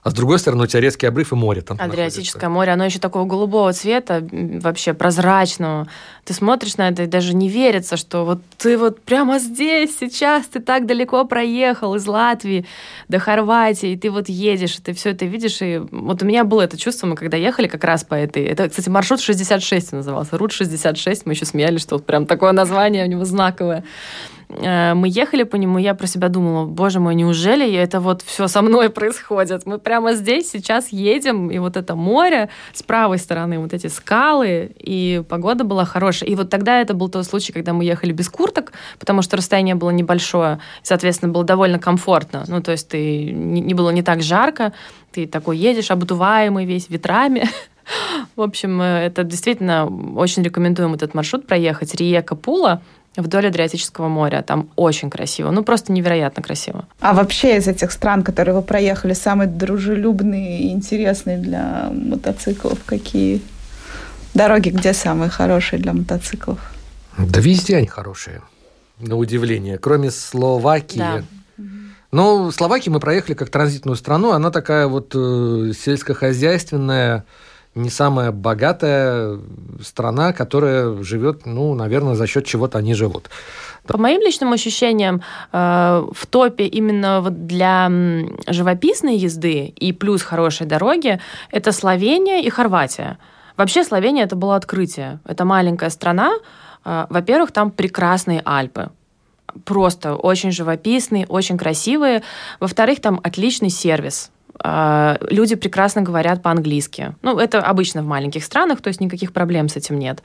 а 0.01 0.11
с 0.11 0.13
другой 0.13 0.39
стороны 0.39 0.63
у 0.63 0.67
тебя 0.67 0.79
резкий 0.79 1.07
обрыв 1.07 1.31
и 1.31 1.35
море 1.35 1.61
там. 1.61 1.77
Адриатическое 1.79 2.49
находится. 2.49 2.49
море, 2.49 2.71
оно 2.71 2.85
еще 2.85 2.99
такого 2.99 3.25
голубого 3.25 3.73
цвета, 3.73 4.25
вообще 4.31 4.93
прозрачного. 4.93 5.87
Ты 6.23 6.33
смотришь 6.33 6.77
на 6.77 6.89
это 6.89 7.03
и 7.03 7.07
даже 7.07 7.35
не 7.35 7.49
верится, 7.49 7.97
что 7.97 8.23
вот 8.23 8.41
ты 8.57 8.77
вот 8.77 9.01
прямо 9.01 9.39
здесь, 9.39 9.97
сейчас, 9.99 10.45
ты 10.47 10.59
так 10.59 10.85
далеко 10.85 11.25
проехал 11.25 11.95
из 11.95 12.07
Латвии 12.07 12.65
до 13.09 13.19
Хорватии, 13.19 13.91
и 13.91 13.97
ты 13.97 14.09
вот 14.09 14.29
едешь, 14.29 14.77
и 14.77 14.81
ты 14.81 14.93
все 14.93 15.09
это 15.09 15.25
видишь. 15.25 15.61
И 15.61 15.81
вот 15.91 16.23
у 16.23 16.25
меня 16.25 16.43
было 16.43 16.61
это 16.61 16.77
чувство, 16.77 17.07
мы 17.07 17.15
когда 17.15 17.35
ехали 17.37 17.67
как 17.67 17.83
раз 17.83 18.03
по 18.03 18.15
этой... 18.15 18.43
Это, 18.43 18.69
кстати, 18.69 18.87
маршрут 18.89 19.19
66 19.19 19.91
назывался, 19.91 20.37
Рут 20.37 20.53
66, 20.53 21.25
мы 21.25 21.33
еще 21.33 21.45
смеялись, 21.45 21.81
что 21.81 21.95
вот 21.95 22.05
прям 22.05 22.25
такое 22.25 22.53
название 22.53 23.03
у 23.03 23.07
него 23.07 23.25
знаковое. 23.25 23.83
Э, 24.49 24.93
мы 24.95 25.07
ехали 25.09 25.43
по 25.43 25.55
нему, 25.55 25.77
я 25.77 25.93
про 25.93 26.07
себя 26.07 26.29
думала, 26.29 26.65
боже 26.65 26.99
мой, 26.99 27.15
неужели 27.15 27.71
это 27.71 27.99
вот 27.99 28.21
все 28.21 28.47
со 28.47 28.61
мной 28.61 28.89
происходит? 28.89 29.65
Мы 29.65 29.77
прямо 29.77 30.13
здесь 30.13 30.49
сейчас 30.49 30.89
едем, 30.89 31.51
и 31.51 31.59
вот 31.59 31.77
это 31.77 31.95
море, 31.95 32.49
с 32.73 32.81
правой 32.81 33.19
стороны 33.19 33.59
вот 33.59 33.73
эти 33.73 33.87
скалы, 33.87 34.71
и 34.77 35.23
погода 35.29 35.63
была 35.63 35.85
хорошая. 35.85 36.29
И 36.29 36.35
вот 36.35 36.49
тогда 36.49 36.81
это 36.81 36.93
был 36.93 37.09
тот 37.09 37.25
случай, 37.25 37.53
когда 37.53 37.73
мы 37.73 37.83
ехали 37.83 38.11
без 38.11 38.29
курток, 38.29 38.71
потому 38.99 39.21
что 39.21 39.37
расстояние 39.37 39.75
было 39.75 39.91
небольшое, 39.91 40.59
и, 40.81 40.85
соответственно, 40.85 41.31
было 41.31 41.43
довольно 41.43 41.79
комфортно. 41.79 42.43
Ну, 42.47 42.61
то 42.61 42.71
есть 42.71 42.89
ты 42.89 43.31
не 43.31 43.73
было 43.73 43.91
не 43.91 44.01
так 44.01 44.21
жарко, 44.23 44.73
ты 45.11 45.27
такой 45.27 45.57
едешь, 45.57 45.91
обдуваемый 45.91 46.65
весь 46.65 46.89
ветрами. 46.89 47.47
В 48.35 48.41
общем, 48.41 48.81
э, 48.81 49.05
это 49.05 49.23
действительно 49.23 49.87
очень 50.15 50.43
рекомендуем 50.43 50.93
этот 50.93 51.13
маршрут 51.13 51.47
проехать. 51.47 51.95
Риека 51.95 52.35
Пула, 52.35 52.81
вдоль 53.21 53.47
Адриатического 53.47 54.07
моря. 54.07 54.43
Там 54.45 54.69
очень 54.75 55.09
красиво, 55.09 55.51
ну 55.51 55.63
просто 55.63 55.91
невероятно 55.91 56.43
красиво. 56.43 56.85
А 56.99 57.13
вообще 57.13 57.57
из 57.57 57.67
этих 57.67 57.91
стран, 57.91 58.23
которые 58.23 58.55
вы 58.55 58.61
проехали, 58.61 59.13
самые 59.13 59.47
дружелюбные 59.47 60.61
и 60.61 60.69
интересные 60.71 61.37
для 61.37 61.89
мотоциклов 61.91 62.79
какие? 62.85 63.41
Дороги 64.33 64.69
где 64.69 64.93
самые 64.93 65.29
хорошие 65.29 65.79
для 65.79 65.93
мотоциклов? 65.93 66.59
Да 67.17 67.39
везде 67.39 67.77
они 67.77 67.87
хорошие, 67.87 68.41
на 68.99 69.15
удивление. 69.15 69.77
Кроме 69.77 70.11
Словакии. 70.11 70.99
Да. 70.99 71.23
Ну, 72.11 72.51
Словакию 72.51 72.93
мы 72.93 72.99
проехали 72.99 73.35
как 73.35 73.49
транзитную 73.49 73.95
страну. 73.95 74.31
Она 74.31 74.49
такая 74.49 74.87
вот 74.87 75.11
э, 75.13 75.73
сельскохозяйственная, 75.77 77.25
не 77.79 77.89
самая 77.89 78.31
богатая 78.31 79.39
страна, 79.81 80.33
которая 80.33 81.01
живет, 81.03 81.45
ну, 81.45 81.73
наверное, 81.73 82.15
за 82.15 82.27
счет 82.27 82.45
чего-то 82.45 82.77
они 82.77 82.93
живут. 82.93 83.29
По 83.87 83.97
моим 83.97 84.21
личным 84.21 84.53
ощущениям, 84.53 85.21
э, 85.51 86.07
в 86.13 86.25
топе 86.27 86.65
именно 86.65 87.21
вот 87.21 87.47
для 87.47 87.89
живописной 88.47 89.17
езды 89.17 89.73
и 89.79 89.93
плюс 89.93 90.21
хорошей 90.21 90.67
дороги 90.67 91.19
это 91.51 91.71
Словения 91.71 92.43
и 92.43 92.49
Хорватия. 92.49 93.17
Вообще 93.57 93.83
Словения 93.83 94.23
это 94.23 94.35
было 94.35 94.55
открытие. 94.55 95.19
Это 95.25 95.45
маленькая 95.45 95.89
страна. 95.89 96.33
Э, 96.85 97.07
во-первых, 97.09 97.51
там 97.51 97.71
прекрасные 97.71 98.41
Альпы 98.45 98.89
просто 99.65 100.15
очень 100.15 100.51
живописные, 100.51 101.25
очень 101.27 101.57
красивые. 101.57 102.21
Во-вторых, 102.59 103.01
там 103.01 103.19
отличный 103.23 103.69
сервис 103.69 104.31
люди 104.63 105.55
прекрасно 105.55 106.01
говорят 106.01 106.41
по-английски. 106.41 107.15
Ну, 107.21 107.37
это 107.37 107.59
обычно 107.59 108.01
в 108.01 108.05
маленьких 108.05 108.43
странах, 108.43 108.81
то 108.81 108.89
есть 108.89 109.01
никаких 109.01 109.31
проблем 109.31 109.69
с 109.69 109.77
этим 109.77 109.97
нет. 109.97 110.21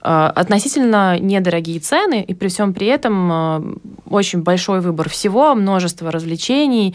А, 0.00 0.30
относительно 0.30 1.18
недорогие 1.18 1.80
цены, 1.80 2.22
и 2.22 2.34
при 2.34 2.48
всем 2.48 2.72
при 2.74 2.86
этом 2.86 3.32
а, 3.32 3.64
очень 4.08 4.42
большой 4.42 4.80
выбор 4.80 5.08
всего, 5.08 5.54
множество 5.54 6.10
развлечений. 6.10 6.94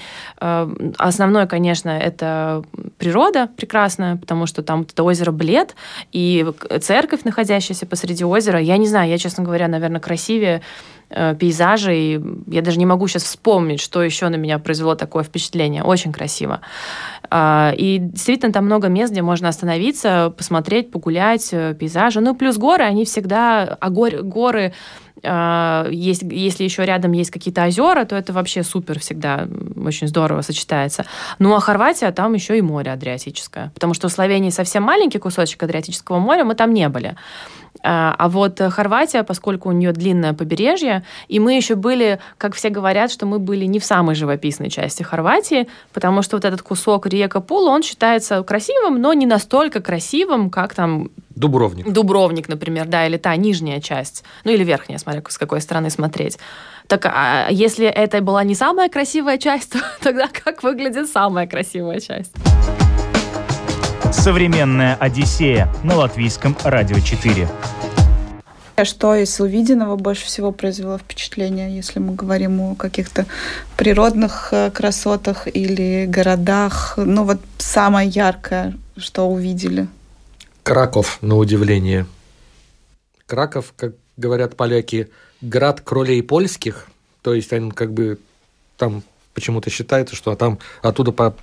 Основное, 0.98 1.48
конечно, 1.48 1.90
это 1.90 2.64
природа 2.98 3.50
прекрасная, 3.58 4.16
потому 4.16 4.46
что 4.46 4.64
там 4.64 4.82
это 4.82 5.04
озеро 5.04 5.32
Блед, 5.32 5.76
и 6.12 6.46
церковь, 6.82 7.24
находящаяся 7.24 7.86
посреди 7.86 8.24
озера. 8.24 8.60
Я 8.60 8.78
не 8.78 8.88
знаю, 8.88 9.10
я, 9.10 9.18
честно 9.18 9.44
говоря, 9.44 9.68
наверное, 9.68 10.00
красивее 10.00 10.62
Э, 11.12 11.34
пейзажей. 11.34 12.22
Я 12.48 12.62
даже 12.62 12.78
не 12.78 12.86
могу 12.86 13.08
сейчас 13.08 13.24
вспомнить, 13.24 13.80
что 13.80 14.04
еще 14.04 14.30
на 14.30 14.36
меня 14.36 14.60
произвело 14.60 14.94
такое 14.94 15.24
впечатление. 15.24 15.82
Очень 15.84 16.14
красиво. 16.14 16.62
А, 17.32 17.74
и 17.76 17.98
действительно 17.98 18.54
там 18.54 18.66
много 18.66 18.90
мест, 18.90 19.12
где 19.12 19.24
можно 19.24 19.48
остановиться, 19.48 20.32
посмотреть, 20.38 20.92
погулять, 20.92 21.50
э, 21.52 21.74
пейзажи. 21.74 22.22
Ну, 22.22 22.36
плюс 22.36 22.58
горы, 22.58 22.84
они 22.84 23.06
всегда... 23.06 23.78
А 23.80 23.90
горы, 23.90 24.22
горы 24.22 24.74
а, 25.24 25.88
есть, 25.90 26.22
если 26.24 26.64
еще 26.64 26.86
рядом 26.86 27.12
есть 27.14 27.32
какие-то 27.32 27.66
озера, 27.66 28.06
то 28.06 28.16
это 28.16 28.32
вообще 28.32 28.62
супер 28.62 29.00
всегда, 29.00 29.48
очень 29.84 30.08
здорово 30.08 30.42
сочетается. 30.42 31.06
Ну 31.40 31.56
а 31.56 31.60
Хорватия, 31.60 32.12
там 32.12 32.34
еще 32.34 32.58
и 32.58 32.62
море 32.62 32.92
Адриатическое. 32.92 33.72
Потому 33.74 33.96
что 33.96 34.10
в 34.10 34.12
Словении 34.12 34.52
совсем 34.52 34.84
маленький 34.84 35.18
кусочек 35.18 35.64
Адриатического 35.64 36.20
моря, 36.20 36.46
мы 36.46 36.54
там 36.56 36.74
не 36.74 36.88
были. 36.88 37.16
А, 37.84 38.16
а 38.18 38.30
вот 38.30 38.60
Хорватия, 38.60 39.24
поскольку 39.24 39.70
у 39.70 39.72
нее 39.72 39.92
длинное 39.92 40.34
побережье, 40.34 41.04
и 41.28 41.40
мы 41.40 41.54
еще 41.56 41.76
были, 41.76 42.20
как 42.38 42.56
все 42.56 42.70
говорят, 42.70 43.12
что 43.12 43.26
мы 43.26 43.40
были 43.40 43.66
не 43.66 43.80
в 43.80 43.86
самой 43.86 44.16
живописной 44.16 44.70
части 44.70 45.04
Хорватии, 45.04 45.68
потому 45.94 46.22
что 46.22 46.38
вот 46.38 46.46
этот 46.46 46.62
кусок 46.62 47.08
река 47.08 47.40
Пула, 47.40 47.70
он 47.70 47.84
считается 47.84 48.44
красивым, 48.44 49.02
но 49.02 49.14
не 49.14 49.26
настолько 49.26 49.82
красивым, 49.82 50.50
как 50.50 50.74
там 50.74 51.10
Дубровник. 51.40 51.90
Дубровник, 51.90 52.50
например, 52.50 52.86
да, 52.86 53.08
или 53.08 53.16
та 53.16 53.34
нижняя 53.38 53.80
часть, 53.80 54.26
ну 54.44 54.52
или 54.52 54.66
верхняя, 54.66 55.00
смотря 55.00 55.24
с 55.26 55.38
какой 55.38 55.62
стороны 55.62 55.90
смотреть. 55.90 56.38
Так 56.88 57.06
а 57.06 57.48
если 57.50 57.86
это 57.86 58.20
была 58.22 58.44
не 58.44 58.56
самая 58.56 58.90
красивая 58.90 59.38
часть, 59.38 59.72
то 59.74 59.80
тогда 60.02 60.28
как 60.28 60.64
выглядит 60.64 61.08
самая 61.08 61.48
красивая 61.48 62.02
часть? 62.02 62.34
Современная 64.12 64.96
Одиссея 64.96 65.72
на 65.84 65.96
латвийском 65.96 66.58
радио 66.64 67.00
4. 67.00 67.48
А 68.76 68.86
что 68.86 69.14
из 69.14 69.40
увиденного 69.40 69.98
больше 69.98 70.26
всего 70.26 70.52
произвело 70.52 70.98
впечатление, 70.98 71.76
если 71.76 72.00
мы 72.00 72.16
говорим 72.16 72.60
о 72.62 72.76
каких-то 72.76 73.28
природных 73.78 74.50
э, 74.52 74.72
красотах 74.72 75.48
или 75.48 76.06
городах? 76.08 76.96
Ну 76.98 77.24
вот 77.24 77.40
самое 77.60 78.10
яркое, 78.10 78.76
что 78.98 79.30
увидели. 79.30 79.88
Краков, 80.64 81.20
на 81.22 81.38
удивление. 81.38 82.08
Краков, 83.28 83.74
как 83.76 83.94
говорят 84.18 84.56
поляки, 84.56 85.10
град 85.42 85.82
кролей 85.82 86.24
польских, 86.24 86.88
то 87.22 87.36
есть 87.36 87.54
он 87.54 87.72
как 87.72 87.94
бы 87.94 88.18
там 88.78 89.04
почему-то 89.36 89.70
считается, 89.70 90.16
что 90.16 90.36
там 90.36 90.58
оттуда 90.82 91.12
по 91.12 91.36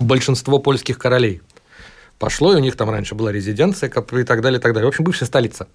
большинство 0.00 0.58
польских 0.58 0.98
королей 0.98 1.42
пошло, 2.18 2.52
и 2.52 2.56
у 2.56 2.60
них 2.60 2.76
там 2.76 2.90
раньше 2.90 3.14
была 3.14 3.32
резиденция 3.32 3.88
и 3.88 4.24
так 4.24 4.40
далее, 4.40 4.58
и 4.58 4.62
так 4.62 4.72
далее. 4.72 4.86
В 4.86 4.88
общем, 4.88 5.04
бывшая 5.04 5.26
столица. 5.26 5.68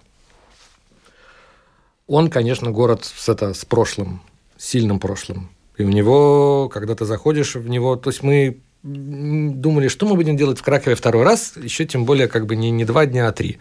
Он, 2.08 2.30
конечно, 2.30 2.72
город 2.72 3.06
с, 3.06 3.30
это, 3.30 3.54
с 3.54 3.64
прошлым, 3.64 4.22
сильным 4.58 5.00
прошлым. 5.00 5.50
И 5.78 5.84
у 5.84 5.90
него, 5.90 6.70
когда 6.70 6.96
ты 6.96 7.06
заходишь 7.06 7.56
в 7.56 7.70
него, 7.70 7.96
то 7.96 8.10
есть 8.10 8.24
мы 8.24 8.60
думали, 8.84 9.88
что 9.88 10.08
мы 10.08 10.16
будем 10.16 10.36
делать 10.36 10.60
в 10.60 10.64
Кракове 10.64 10.96
второй 10.96 11.24
раз, 11.24 11.54
еще 11.56 11.86
тем 11.86 12.06
более 12.06 12.28
как 12.28 12.48
бы 12.48 12.56
не, 12.56 12.72
не 12.72 12.84
два 12.84 13.06
дня, 13.06 13.28
а 13.28 13.32
три. 13.32 13.60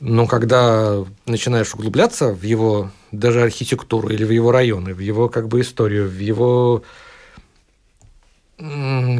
Но 0.00 0.26
когда 0.26 1.04
начинаешь 1.26 1.74
углубляться 1.74 2.32
в 2.32 2.42
его 2.42 2.90
даже 3.12 3.42
архитектуру 3.42 4.08
или 4.08 4.24
в 4.24 4.30
его 4.30 4.50
районы, 4.50 4.94
в 4.94 4.98
его 4.98 5.28
как 5.28 5.48
бы 5.48 5.60
историю, 5.60 6.08
в 6.08 6.18
его 6.18 6.82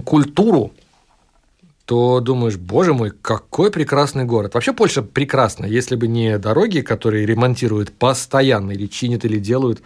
культуру, 0.04 0.72
то 1.90 2.20
думаешь, 2.20 2.56
боже 2.56 2.94
мой, 2.94 3.10
какой 3.10 3.72
прекрасный 3.72 4.24
город. 4.24 4.54
Вообще 4.54 4.72
Польша 4.72 5.02
прекрасна, 5.02 5.66
если 5.66 5.96
бы 5.96 6.06
не 6.06 6.38
дороги, 6.38 6.82
которые 6.82 7.26
ремонтируют 7.26 7.90
постоянно 7.90 8.70
или 8.70 8.86
чинят, 8.86 9.24
или 9.24 9.40
делают. 9.40 9.82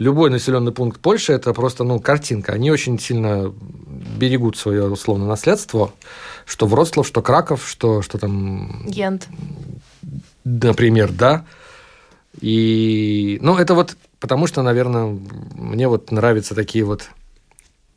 Любой 0.00 0.30
населенный 0.30 0.72
пункт 0.72 1.00
Польши– 1.00 1.32
это 1.34 1.54
просто 1.54 1.84
ну, 1.84 2.00
картинка. 2.00 2.54
Они 2.54 2.72
очень 2.72 2.98
сильно 2.98 3.54
берегут 4.18 4.56
свое 4.56 4.88
условно 4.88 5.28
наследство, 5.28 5.92
что 6.44 6.66
Вроцлав, 6.66 7.06
что 7.06 7.22
Краков, 7.22 7.68
что, 7.68 8.02
что 8.02 8.18
там... 8.18 8.84
Гент. 8.88 9.28
Например, 10.42 11.08
да. 11.12 11.46
И, 12.40 13.38
ну, 13.42 13.56
это 13.56 13.74
вот 13.74 13.96
потому 14.18 14.48
что, 14.48 14.62
наверное, 14.62 15.16
мне 15.54 15.86
вот 15.86 16.10
нравятся 16.10 16.56
такие 16.56 16.84
вот 16.84 17.10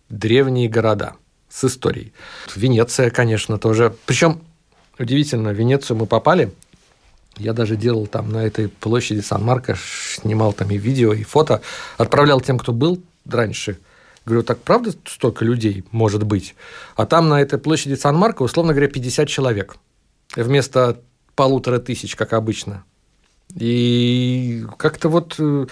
древние 0.10 0.70
города– 0.70 1.14
с 1.52 1.66
историей. 1.66 2.14
Венеция, 2.56 3.10
конечно, 3.10 3.58
тоже. 3.58 3.94
Причем, 4.06 4.42
удивительно, 4.98 5.52
в 5.52 5.56
Венецию 5.56 5.98
мы 5.98 6.06
попали. 6.06 6.54
Я 7.38 7.54
даже 7.54 7.76
делал 7.76 8.08
там 8.08 8.32
на 8.32 8.46
этой 8.46 8.68
площади 8.68 9.20
Сан-Марко, 9.22 9.78
снимал 10.22 10.54
там 10.54 10.70
и 10.72 10.78
видео, 10.78 11.14
и 11.14 11.24
фото, 11.24 11.62
отправлял 11.98 12.42
тем, 12.42 12.58
кто 12.58 12.74
был 12.74 13.02
раньше. 13.30 13.78
Говорю, 14.26 14.44
так 14.44 14.60
правда 14.60 14.94
столько 15.06 15.44
людей 15.46 15.84
может 15.92 16.24
быть? 16.24 16.56
А 16.96 17.06
там 17.06 17.30
на 17.30 17.42
этой 17.42 17.58
площади 17.58 17.96
Сан-Марко, 17.96 18.44
условно 18.44 18.74
говоря, 18.74 18.90
50 18.90 19.28
человек. 19.28 19.76
Вместо 20.36 21.00
полутора 21.36 21.80
тысяч, 21.80 22.16
как 22.16 22.34
обычно. 22.34 22.84
И 23.56 24.64
как-то 24.78 25.10
вот, 25.10 25.36
э, 25.40 25.66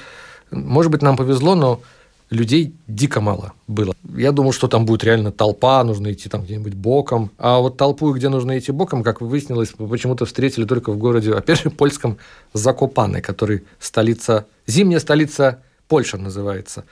может 0.52 0.92
быть, 0.92 1.02
нам 1.02 1.16
повезло, 1.16 1.56
но 1.56 1.82
людей 2.30 2.76
дико 2.88 3.22
мало 3.22 3.54
было. 3.68 3.96
Я 4.16 4.32
думал, 4.32 4.52
что 4.52 4.68
там 4.68 4.86
будет 4.86 5.04
реально 5.04 5.32
толпа, 5.32 5.84
нужно 5.84 6.12
идти 6.12 6.30
там 6.30 6.44
где-нибудь 6.44 6.76
боком. 6.76 7.32
А 7.38 7.60
вот 7.60 7.78
толпу, 7.78 8.12
где 8.14 8.30
нужно 8.30 8.58
идти 8.58 8.72
боком, 8.72 9.04
как 9.04 9.22
выяснилось, 9.22 9.70
почему-то 9.70 10.26
встретили 10.26 10.66
только 10.66 10.92
в 10.92 10.98
городе, 10.98 11.34
опять 11.34 11.62
же, 11.62 11.70
польском 11.70 12.18
Закопаны, 12.54 13.22
который 13.22 13.64
столица, 13.80 14.46
зимняя 14.68 15.00
столица 15.00 15.62
Польша 15.88 16.18
называется. 16.18 16.86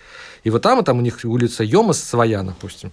И 0.43 0.49
вот 0.49 0.63
там, 0.63 0.79
и 0.79 0.83
там 0.83 0.97
у 0.97 1.01
них 1.01 1.19
улица 1.23 1.63
Йомас 1.63 2.03
своя, 2.03 2.41
допустим. 2.43 2.91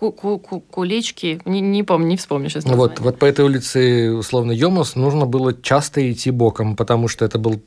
Кулички, 0.00 1.40
не, 1.44 1.60
не 1.60 1.82
помню, 1.82 2.08
не 2.08 2.16
вспомню 2.16 2.48
сейчас. 2.48 2.64
Название. 2.64 2.96
Вот, 2.96 3.00
вот 3.00 3.18
по 3.18 3.24
этой 3.24 3.44
улице, 3.44 4.10
условно, 4.12 4.52
Йомас, 4.52 4.96
нужно 4.96 5.24
было 5.24 5.54
часто 5.54 6.10
идти 6.10 6.30
боком, 6.30 6.76
потому 6.76 7.08
что 7.08 7.24
это 7.24 7.38
был 7.38 7.62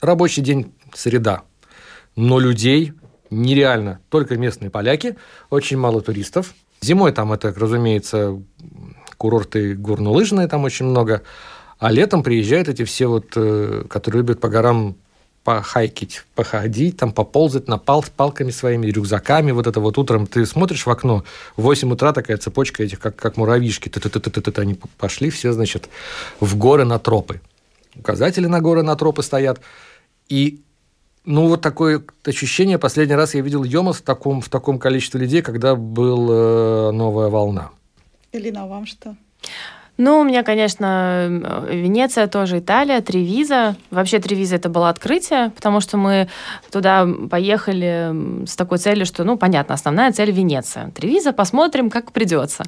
рабочий 0.00 0.42
день, 0.42 0.72
среда. 0.94 1.42
Но 2.16 2.38
людей 2.38 2.92
нереально. 3.30 4.00
Только 4.08 4.36
местные 4.36 4.70
поляки, 4.70 5.16
очень 5.50 5.78
мало 5.78 6.00
туристов. 6.00 6.54
Зимой 6.80 7.12
там 7.12 7.32
это, 7.32 7.52
разумеется, 7.56 8.40
курорты 9.16 9.74
горнолыжные 9.74 10.48
там 10.48 10.64
очень 10.64 10.86
много. 10.86 11.22
А 11.78 11.90
летом 11.90 12.22
приезжают 12.22 12.68
эти 12.68 12.84
все 12.84 13.06
вот, 13.06 13.32
э, 13.36 13.84
которые 13.88 14.20
любят 14.20 14.40
по 14.40 14.48
горам 14.48 14.96
похайкить, 15.44 16.24
походить, 16.34 16.96
там 16.96 17.12
поползать 17.12 17.68
на 17.68 17.76
пал 17.76 18.04
палками 18.16 18.50
своими, 18.50 18.86
рюкзаками. 18.86 19.52
Вот 19.52 19.66
это 19.66 19.78
вот 19.78 19.98
утром 19.98 20.26
ты 20.26 20.46
смотришь 20.46 20.86
в 20.86 20.90
окно, 20.90 21.24
в 21.56 21.62
8 21.62 21.92
утра 21.92 22.12
такая 22.12 22.38
цепочка 22.38 22.82
этих, 22.82 22.98
как, 22.98 23.14
как 23.16 23.36
муравьишки. 23.36 23.90
Т 23.90 24.00
-т 24.00 24.08
-т 24.08 24.20
-т 24.20 24.30
-т 24.30 24.52
-т 24.52 24.60
Они 24.60 24.78
пошли 24.98 25.28
все, 25.28 25.52
значит, 25.52 25.88
в 26.40 26.56
горы 26.56 26.84
на 26.84 26.98
тропы. 26.98 27.40
Указатели 27.94 28.46
на 28.46 28.60
горы 28.60 28.82
на 28.82 28.96
тропы 28.96 29.22
стоят. 29.22 29.60
И 30.30 30.62
ну, 31.24 31.48
вот 31.48 31.60
такое 31.60 32.02
ощущение. 32.24 32.78
Последний 32.78 33.14
раз 33.14 33.34
я 33.34 33.40
видел 33.40 33.64
Йомас 33.64 33.98
в 33.98 34.02
таком, 34.02 34.40
в 34.40 34.48
таком 34.48 34.78
количестве 34.78 35.20
людей, 35.20 35.42
когда 35.42 35.74
была 35.74 36.88
э, 36.88 36.90
новая 36.92 37.28
волна. 37.28 37.70
Элина, 38.32 38.64
а 38.64 38.66
вам 38.66 38.86
что? 38.86 39.16
Ну, 39.96 40.20
у 40.20 40.24
меня, 40.24 40.42
конечно, 40.42 41.28
Венеция 41.70 42.26
тоже 42.26 42.58
Италия, 42.58 43.00
Тревиза. 43.00 43.76
Вообще 43.92 44.18
Тревиза 44.18 44.56
это 44.56 44.68
было 44.68 44.88
открытие, 44.88 45.52
потому 45.54 45.80
что 45.80 45.96
мы 45.96 46.28
туда 46.72 47.06
поехали 47.30 48.44
с 48.44 48.56
такой 48.56 48.78
целью, 48.78 49.06
что, 49.06 49.22
ну, 49.22 49.36
понятно, 49.36 49.74
основная 49.74 50.10
цель 50.10 50.32
Венеция. 50.32 50.90
Тревиза, 50.90 51.32
посмотрим, 51.32 51.90
как 51.90 52.10
придется. 52.10 52.64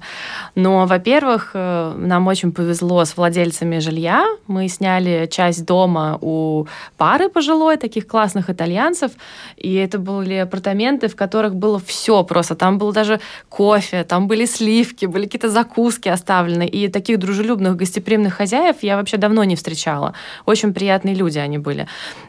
Но, 0.55 0.87
во-первых, 0.87 1.51
э, 1.55 1.95
нам 1.99 2.29
очень 2.29 2.53
повезло 2.53 3.05
с 3.05 3.17
владельцами 3.17 3.81
жилья. 3.81 4.25
Мы 4.47 4.69
сняли 4.69 5.27
часть 5.29 5.65
дома 5.65 6.19
у 6.21 6.67
пары 6.97 7.29
пожилой, 7.29 7.77
таких 7.77 8.07
классных 8.07 8.51
итальянцев, 8.51 9.11
и 9.57 9.75
это 9.75 9.99
были 9.99 10.35
апартаменты, 10.35 11.09
в 11.09 11.17
которых 11.17 11.57
было 11.57 11.81
все 11.81 12.23
просто. 12.23 12.55
Там 12.55 12.79
был 12.79 12.93
даже 12.93 13.19
кофе, 13.49 14.05
там 14.05 14.29
были 14.29 14.45
сливки, 14.47 15.07
были 15.07 15.25
какие-то 15.25 15.51
закуски 15.51 16.09
оставлены, 16.09 16.69
и 16.69 16.87
таких 16.87 17.16
таких 17.17 17.19
дружелюбных, 17.19 17.77
гостеприимных 17.77 18.35
хозяев 18.35 18.77
я 18.83 18.97
вообще 18.97 19.17
давно 19.17 19.45
не 19.45 19.55
встречала. 19.57 20.13
Очень 20.47 20.73
приятные 20.73 21.15
люди 21.15 21.39
они 21.39 21.59
были. 21.59 21.87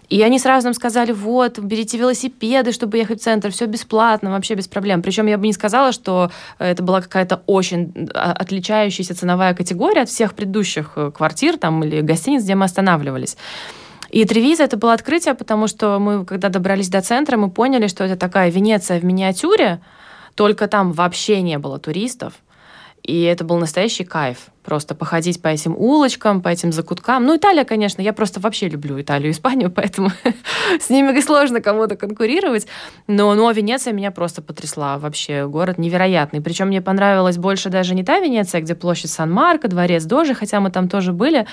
И 0.10 0.21
они 0.21 0.39
сразу 0.39 0.67
нам 0.67 0.73
сказали, 0.73 1.12
вот, 1.12 1.60
берите 1.60 1.97
велосипеды, 1.97 2.71
чтобы 2.71 2.97
ехать 2.97 3.19
в 3.19 3.23
центр, 3.23 3.50
все 3.50 3.65
бесплатно, 3.65 4.32
вообще 4.32 4.56
без 4.56 4.67
проблем. 4.67 5.02
Причем 5.02 5.28
я 5.28 5.38
бы 5.38 5.45
не 5.47 5.54
сказала, 5.54 5.91
что 5.91 6.30
это 6.60 6.84
была 6.84 7.02
какая-то 7.02 7.41
очень 7.47 8.10
а, 8.13 8.32
отличающаяся 8.32 9.15
ценовая 9.15 9.54
категория 9.54 10.04
от 10.04 10.10
всех 10.10 10.34
предыдущих 10.34 10.93
э, 10.95 11.12
квартир 11.12 11.58
там, 11.58 11.84
или 11.84 12.02
гостиниц, 12.02 12.43
где 12.43 12.56
мы 12.56 12.65
останавливались. 12.65 13.38
И 14.13 14.23
Тревиза 14.26 14.63
это 14.63 14.78
было 14.78 14.93
открытие, 14.93 15.34
потому 15.34 15.67
что 15.67 16.00
мы, 16.00 16.26
когда 16.26 16.50
добрались 16.50 16.89
до 16.89 17.02
центра, 17.02 17.38
мы 17.38 17.50
поняли, 17.50 17.88
что 17.88 18.06
это 18.06 18.15
такая 18.15 18.50
Венеция 18.52 19.00
в 19.00 19.04
миниатюре, 19.04 19.80
только 20.36 20.67
там 20.67 20.93
вообще 20.93 21.41
не 21.41 21.58
было 21.58 21.78
туристов. 21.80 22.34
И 23.08 23.24
это 23.24 23.46
был 23.46 23.58
настоящий 23.58 24.04
кайф. 24.04 24.50
Просто 24.65 24.93
походить 24.93 25.41
по 25.41 25.48
этим 25.48 25.74
улочкам, 25.78 26.41
по 26.41 26.50
этим 26.50 26.74
закуткам. 26.74 27.24
Ну, 27.24 27.38
Италия, 27.38 27.63
конечно, 27.63 28.02
я 28.02 28.12
просто 28.12 28.41
вообще 28.41 28.67
люблю 28.67 29.00
Италию 29.00 29.30
и 29.30 29.32
Испанию, 29.34 29.72
поэтому 29.72 30.12
с 30.80 30.89
ними 30.89 31.17
сложно 31.22 31.62
кому-то 31.62 31.96
конкурировать. 31.96 32.67
Но, 33.08 33.34
но 33.34 33.50
Венеция 33.52 33.93
меня 33.93 34.12
просто 34.12 34.41
потрясла. 34.41 34.98
Вообще 34.98 35.48
город 35.48 35.78
невероятный. 35.78 36.41
Причем 36.41 36.67
мне 36.67 36.82
понравилась 36.82 37.38
больше 37.38 37.70
даже 37.70 37.96
не 37.96 38.04
та 38.04 38.20
Венеция, 38.20 38.60
где 38.60 38.76
площадь 38.76 39.10
Сан-Марко, 39.10 39.70
дворец 39.70 40.04
Дожи, 40.04 40.34
хотя 40.34 40.60
мы 40.60 40.70
там 40.70 40.89
тоже 40.89 41.13
были 41.13 41.48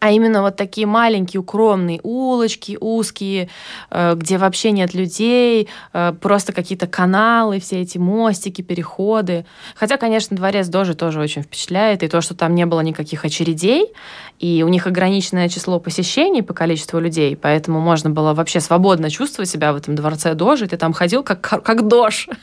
а 0.00 0.10
именно 0.10 0.42
вот 0.42 0.56
такие 0.56 0.86
маленькие 0.86 1.40
укромные 1.40 2.00
улочки, 2.02 2.76
узкие, 2.80 3.48
э, 3.90 4.14
где 4.16 4.38
вообще 4.38 4.72
нет 4.72 4.94
людей, 4.94 5.68
э, 5.92 6.12
просто 6.20 6.52
какие-то 6.52 6.86
каналы, 6.86 7.60
все 7.60 7.80
эти 7.80 7.98
мостики, 7.98 8.62
переходы. 8.62 9.44
Хотя, 9.74 9.96
конечно, 9.96 10.36
дворец 10.36 10.68
Дожи 10.68 10.94
тоже 10.94 11.20
очень 11.20 11.42
впечатляет, 11.42 12.02
и 12.02 12.08
то, 12.08 12.20
что 12.20 12.34
там 12.34 12.54
не 12.54 12.66
было 12.66 12.80
никаких 12.80 13.24
очередей, 13.24 13.92
и 14.38 14.62
у 14.64 14.68
них 14.68 14.86
ограниченное 14.86 15.48
число 15.48 15.78
посещений 15.78 16.42
по 16.42 16.54
количеству 16.54 16.98
людей, 16.98 17.36
поэтому 17.36 17.80
можно 17.80 18.10
было 18.10 18.34
вообще 18.34 18.60
свободно 18.60 19.10
чувствовать 19.10 19.50
себя 19.50 19.72
в 19.72 19.76
этом 19.76 19.94
дворце 19.94 20.34
Дожи, 20.34 20.66
ты 20.66 20.76
там 20.76 20.92
ходил 20.92 21.22
как, 21.22 21.40
как 21.40 21.86
Дож. 21.86 22.28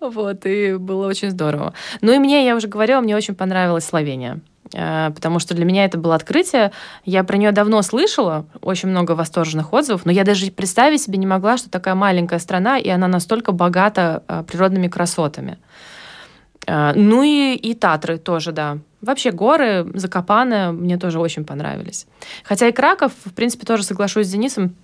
Вот, 0.00 0.44
и 0.44 0.74
было 0.74 1.06
очень 1.06 1.30
здорово. 1.30 1.72
Ну 2.02 2.12
и 2.12 2.18
мне, 2.18 2.44
я 2.44 2.54
уже 2.54 2.68
говорила, 2.68 3.00
мне 3.00 3.16
очень 3.16 3.34
понравилась 3.34 3.84
Словения. 3.84 4.40
Э, 4.74 5.10
потому 5.14 5.38
что 5.38 5.54
для 5.54 5.64
меня 5.64 5.84
это 5.84 5.98
было 5.98 6.14
открытие. 6.14 6.72
Я 7.04 7.24
про 7.24 7.36
нее 7.36 7.52
давно 7.52 7.82
слышала, 7.82 8.46
очень 8.60 8.88
много 8.88 9.12
восторженных 9.12 9.72
отзывов, 9.72 10.04
но 10.04 10.12
я 10.12 10.24
даже 10.24 10.50
представить 10.50 11.02
себе 11.02 11.18
не 11.18 11.26
могла, 11.26 11.56
что 11.56 11.70
такая 11.70 11.94
маленькая 11.94 12.38
страна, 12.38 12.78
и 12.78 12.88
она 12.88 13.08
настолько 13.08 13.52
богата 13.52 14.22
э, 14.28 14.44
природными 14.46 14.88
красотами. 14.88 15.58
Э, 16.66 16.92
ну 16.94 17.22
и, 17.22 17.54
и 17.54 17.74
Татры 17.74 18.18
тоже, 18.18 18.52
да. 18.52 18.78
Вообще 19.00 19.30
горы, 19.30 19.90
Закопаны 19.94 20.72
мне 20.72 20.98
тоже 20.98 21.20
очень 21.20 21.44
понравились. 21.44 22.06
Хотя 22.42 22.68
и 22.68 22.72
Краков, 22.72 23.12
в 23.24 23.32
принципе, 23.32 23.64
тоже 23.64 23.84
соглашусь 23.84 24.26
с 24.26 24.30
Денисом, 24.30 24.74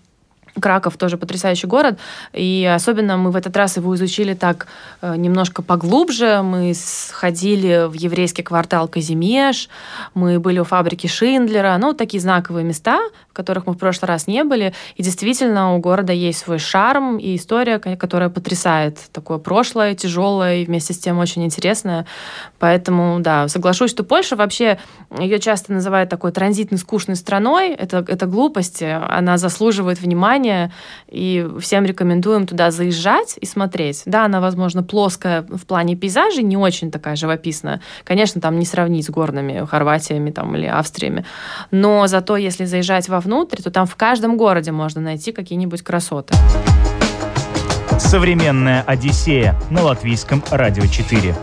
Краков 0.61 0.97
тоже 0.97 1.17
потрясающий 1.17 1.67
город, 1.67 1.99
и 2.33 2.71
особенно 2.73 3.17
мы 3.17 3.31
в 3.31 3.37
этот 3.37 3.57
раз 3.57 3.77
его 3.77 3.95
изучили 3.95 4.35
так 4.35 4.67
э, 5.03 5.17
немножко 5.17 5.63
поглубже. 5.63 6.43
Мы 6.43 6.75
сходили 6.75 7.89
в 7.89 7.95
еврейский 7.95 8.43
квартал 8.43 8.87
Казимеш, 8.87 9.69
мы 10.15 10.39
были 10.39 10.61
у 10.61 10.65
фабрики 10.65 11.07
Шиндлера, 11.07 11.77
ну, 11.79 11.93
такие 11.93 12.21
знаковые 12.21 12.65
места, 12.65 13.01
в 13.31 13.33
которых 13.33 13.67
мы 13.67 13.73
в 13.73 13.79
прошлый 13.79 14.09
раз 14.09 14.27
не 14.29 14.45
были. 14.45 14.75
И 14.95 15.03
действительно, 15.03 15.75
у 15.75 15.79
города 15.79 16.13
есть 16.13 16.39
свой 16.39 16.59
шарм 16.59 17.19
и 17.19 17.35
история, 17.35 17.79
которая 17.79 18.29
потрясает. 18.29 18.99
Такое 19.13 19.39
прошлое, 19.39 19.95
тяжелое 19.95 20.57
и 20.57 20.65
вместе 20.65 20.93
с 20.93 20.99
тем 20.99 21.19
очень 21.19 21.45
интересное. 21.45 22.07
Поэтому, 22.61 23.19
да, 23.21 23.49
соглашусь, 23.49 23.91
что 23.91 24.05
Польша 24.05 24.37
вообще, 24.37 24.79
ее 25.19 25.41
часто 25.41 25.73
называют 25.73 26.11
такой 26.11 26.31
транзитной, 26.31 26.79
скучной 26.79 27.17
страной. 27.17 27.73
Это, 27.73 28.05
это 28.07 28.27
глупость, 28.27 28.83
она 28.83 29.37
заслуживает 29.37 30.01
внимания, 30.01 30.44
внимание, 30.45 30.71
и 31.09 31.47
всем 31.61 31.85
рекомендуем 31.85 32.47
туда 32.47 32.71
заезжать 32.71 33.37
и 33.41 33.47
смотреть. 33.47 34.03
Да, 34.07 34.25
она, 34.25 34.41
возможно, 34.41 34.83
плоская 34.83 35.43
в 35.43 35.67
плане 35.67 35.97
пейзажей, 35.97 36.43
не 36.43 36.57
очень 36.57 36.91
такая 36.91 37.17
живописная. 37.17 37.81
Конечно, 38.05 38.41
там 38.41 38.59
не 38.59 38.67
сравнить 38.67 39.07
с 39.07 39.11
горными 39.11 39.67
Хорватиями 39.67 40.31
там, 40.31 40.57
или 40.57 40.67
Австриями. 40.67 41.25
Но 41.71 42.07
зато, 42.07 42.37
если 42.37 42.65
заезжать 42.65 43.09
вовнутрь, 43.09 43.63
то 43.63 43.71
там 43.71 43.87
в 43.87 43.97
каждом 43.97 44.37
городе 44.37 44.73
можно 44.73 45.01
найти 45.01 45.33
какие-нибудь 45.33 45.83
красоты. 45.83 46.35
Современная 47.99 48.83
Одиссея 48.83 49.55
на 49.71 49.83
латвийском 49.83 50.43
радио 50.51 50.87
4. 50.87 51.35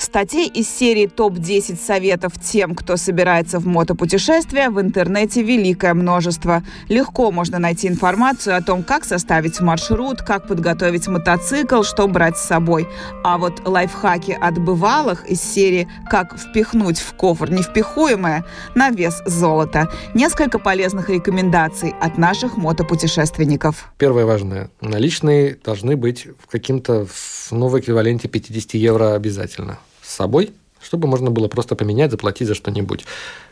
Статей 0.00 0.48
из 0.48 0.66
серии 0.66 1.06
«Топ-10 1.06 1.76
советов 1.76 2.32
тем, 2.42 2.74
кто 2.74 2.96
собирается 2.96 3.58
в 3.58 3.66
мотопутешествие» 3.66 4.70
в 4.70 4.80
интернете 4.80 5.42
великое 5.42 5.92
множество. 5.92 6.64
Легко 6.88 7.30
можно 7.30 7.58
найти 7.58 7.86
информацию 7.86 8.56
о 8.56 8.62
том, 8.62 8.82
как 8.82 9.04
составить 9.04 9.60
маршрут, 9.60 10.22
как 10.22 10.48
подготовить 10.48 11.06
мотоцикл, 11.06 11.82
что 11.82 12.08
брать 12.08 12.38
с 12.38 12.46
собой. 12.46 12.88
А 13.22 13.36
вот 13.36 13.68
лайфхаки 13.68 14.30
от 14.40 14.56
бывалых 14.56 15.26
из 15.26 15.42
серии 15.42 15.86
«Как 16.08 16.34
впихнуть 16.38 16.98
в 16.98 17.12
кофр 17.12 17.50
невпихуемое» 17.50 18.46
на 18.74 18.88
вес 18.88 19.20
золота. 19.26 19.90
Несколько 20.14 20.58
полезных 20.58 21.10
рекомендаций 21.10 21.94
от 22.00 22.16
наших 22.16 22.56
мотопутешественников. 22.56 23.92
Первое 23.98 24.24
важное. 24.24 24.70
Наличные 24.80 25.58
должны 25.62 25.98
быть 25.98 26.26
в 26.42 26.50
каким-то 26.50 27.06
ну, 27.50 27.68
в 27.68 27.78
эквиваленте 27.78 28.28
50 28.28 28.74
евро 28.74 29.14
обязательно 29.14 29.78
собой, 30.20 30.52
чтобы 30.82 31.08
можно 31.08 31.30
было 31.30 31.48
просто 31.48 31.76
поменять, 31.76 32.10
заплатить 32.10 32.48
за 32.48 32.54
что-нибудь. 32.54 33.06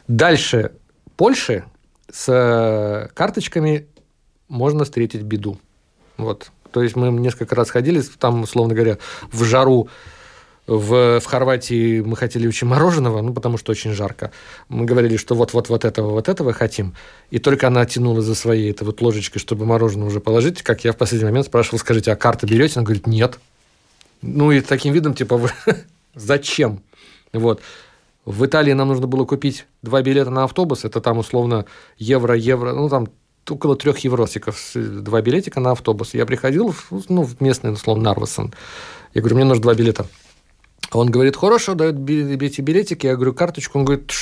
Дальше 0.06 0.72
Польше 1.16 1.64
с 2.12 2.26
э, 2.28 3.08
карточками 3.14 3.86
можно 4.48 4.84
встретить 4.84 5.22
беду. 5.22 5.58
Вот. 6.16 6.50
То 6.72 6.82
есть 6.82 6.94
мы 6.94 7.08
несколько 7.08 7.54
раз 7.54 7.70
ходили, 7.70 8.02
там, 8.18 8.42
условно 8.42 8.74
говоря, 8.74 8.98
в 9.32 9.44
жару 9.44 9.88
в, 10.66 11.20
в 11.20 11.24
Хорватии 11.24 12.02
мы 12.02 12.14
хотели 12.14 12.46
очень 12.46 12.66
мороженого, 12.66 13.22
ну, 13.22 13.32
потому 13.32 13.56
что 13.56 13.72
очень 13.72 13.92
жарко. 13.92 14.30
Мы 14.68 14.84
говорили, 14.84 15.16
что 15.16 15.34
вот-вот 15.34 15.70
вот 15.70 15.84
этого, 15.86 16.10
вот 16.10 16.28
этого 16.28 16.52
хотим. 16.52 16.94
И 17.30 17.38
только 17.38 17.66
она 17.66 17.86
тянула 17.86 18.20
за 18.20 18.34
своей 18.34 18.70
это 18.70 18.84
вот 18.84 19.00
ложечкой, 19.00 19.40
чтобы 19.40 19.64
мороженое 19.64 20.06
уже 20.06 20.20
положить. 20.20 20.62
Как 20.62 20.84
я 20.84 20.92
в 20.92 20.96
последний 20.96 21.24
момент 21.24 21.46
спрашивал, 21.46 21.78
скажите, 21.78 22.12
а 22.12 22.16
карты 22.16 22.46
берете? 22.46 22.74
Она 22.76 22.84
говорит, 22.84 23.06
нет. 23.06 23.38
Ну, 24.20 24.52
и 24.52 24.60
таким 24.60 24.92
видом, 24.92 25.14
типа, 25.14 25.38
вы 25.38 25.50
Зачем? 26.18 26.82
Вот. 27.32 27.60
В 28.24 28.44
Италии 28.44 28.72
нам 28.72 28.88
нужно 28.88 29.06
было 29.06 29.24
купить 29.24 29.66
два 29.82 30.02
билета 30.02 30.30
на 30.30 30.44
автобус, 30.44 30.84
это 30.84 31.00
там 31.00 31.18
условно 31.18 31.64
евро, 31.96 32.34
евро, 32.34 32.74
ну 32.74 32.88
там 32.88 33.08
около 33.48 33.76
трех 33.76 33.98
евросиков, 34.00 34.72
два 34.74 35.22
билетика 35.22 35.60
на 35.60 35.70
автобус. 35.72 36.14
Я 36.14 36.26
приходил, 36.26 36.74
ну, 37.08 37.22
в 37.22 37.40
местный, 37.40 37.72
условно, 37.72 38.04
Нарвасон. 38.04 38.52
Я 39.14 39.22
говорю, 39.22 39.36
мне 39.36 39.44
нужно 39.46 39.62
два 39.62 39.74
билета. 39.74 40.06
Он 40.92 41.10
говорит, 41.10 41.36
хорошо, 41.36 41.74
дает 41.74 41.96
эти 41.96 42.60
билетики. 42.60 43.06
Я 43.06 43.14
говорю, 43.14 43.34
карточку. 43.34 43.78
Он 43.78 43.84
говорит, 43.84 44.12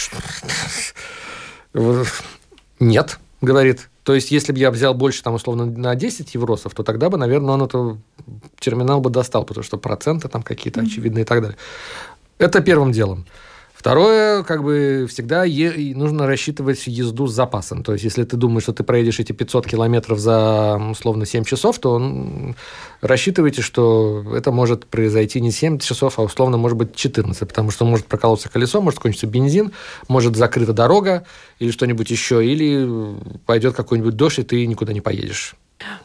нет, 2.80 3.18
говорит. 3.40 3.88
То 4.06 4.14
есть, 4.14 4.30
если 4.30 4.52
бы 4.52 4.60
я 4.60 4.70
взял 4.70 4.94
больше, 4.94 5.20
там, 5.24 5.34
условно, 5.34 5.66
на 5.66 5.96
10 5.96 6.32
евросов, 6.32 6.72
то 6.74 6.84
тогда 6.84 7.10
бы, 7.10 7.18
наверное, 7.18 7.54
он 7.54 7.62
это 7.64 7.98
терминал 8.60 9.00
бы 9.00 9.10
достал, 9.10 9.42
потому 9.42 9.64
что 9.64 9.78
проценты 9.78 10.28
там 10.28 10.44
какие-то 10.44 10.82
очевидные 10.82 11.22
и 11.22 11.26
так 11.26 11.42
далее. 11.42 11.56
Это 12.38 12.60
первым 12.60 12.92
делом. 12.92 13.26
Второе, 13.86 14.42
как 14.42 14.64
бы 14.64 15.06
всегда 15.08 15.44
е- 15.44 15.94
нужно 15.94 16.26
рассчитывать 16.26 16.88
езду 16.88 17.28
с 17.28 17.32
запасом. 17.32 17.84
То 17.84 17.92
есть, 17.92 18.02
если 18.02 18.24
ты 18.24 18.36
думаешь, 18.36 18.64
что 18.64 18.72
ты 18.72 18.82
проедешь 18.82 19.20
эти 19.20 19.30
500 19.30 19.64
километров 19.64 20.18
за, 20.18 20.76
условно, 20.90 21.24
7 21.24 21.44
часов, 21.44 21.78
то 21.78 22.02
рассчитывайте, 23.00 23.62
что 23.62 24.24
это 24.34 24.50
может 24.50 24.86
произойти 24.86 25.40
не 25.40 25.52
7 25.52 25.78
часов, 25.78 26.18
а, 26.18 26.22
условно, 26.22 26.56
может 26.56 26.76
быть, 26.76 26.96
14, 26.96 27.46
потому 27.46 27.70
что 27.70 27.84
может 27.84 28.06
проколоться 28.06 28.48
колесо, 28.48 28.80
может 28.80 28.98
кончиться 28.98 29.28
бензин, 29.28 29.70
может 30.08 30.34
закрыта 30.34 30.72
дорога 30.72 31.24
или 31.60 31.70
что-нибудь 31.70 32.10
еще, 32.10 32.44
или 32.44 33.14
пойдет 33.46 33.76
какой-нибудь 33.76 34.16
дождь, 34.16 34.40
и 34.40 34.42
ты 34.42 34.66
никуда 34.66 34.94
не 34.94 35.00
поедешь. 35.00 35.54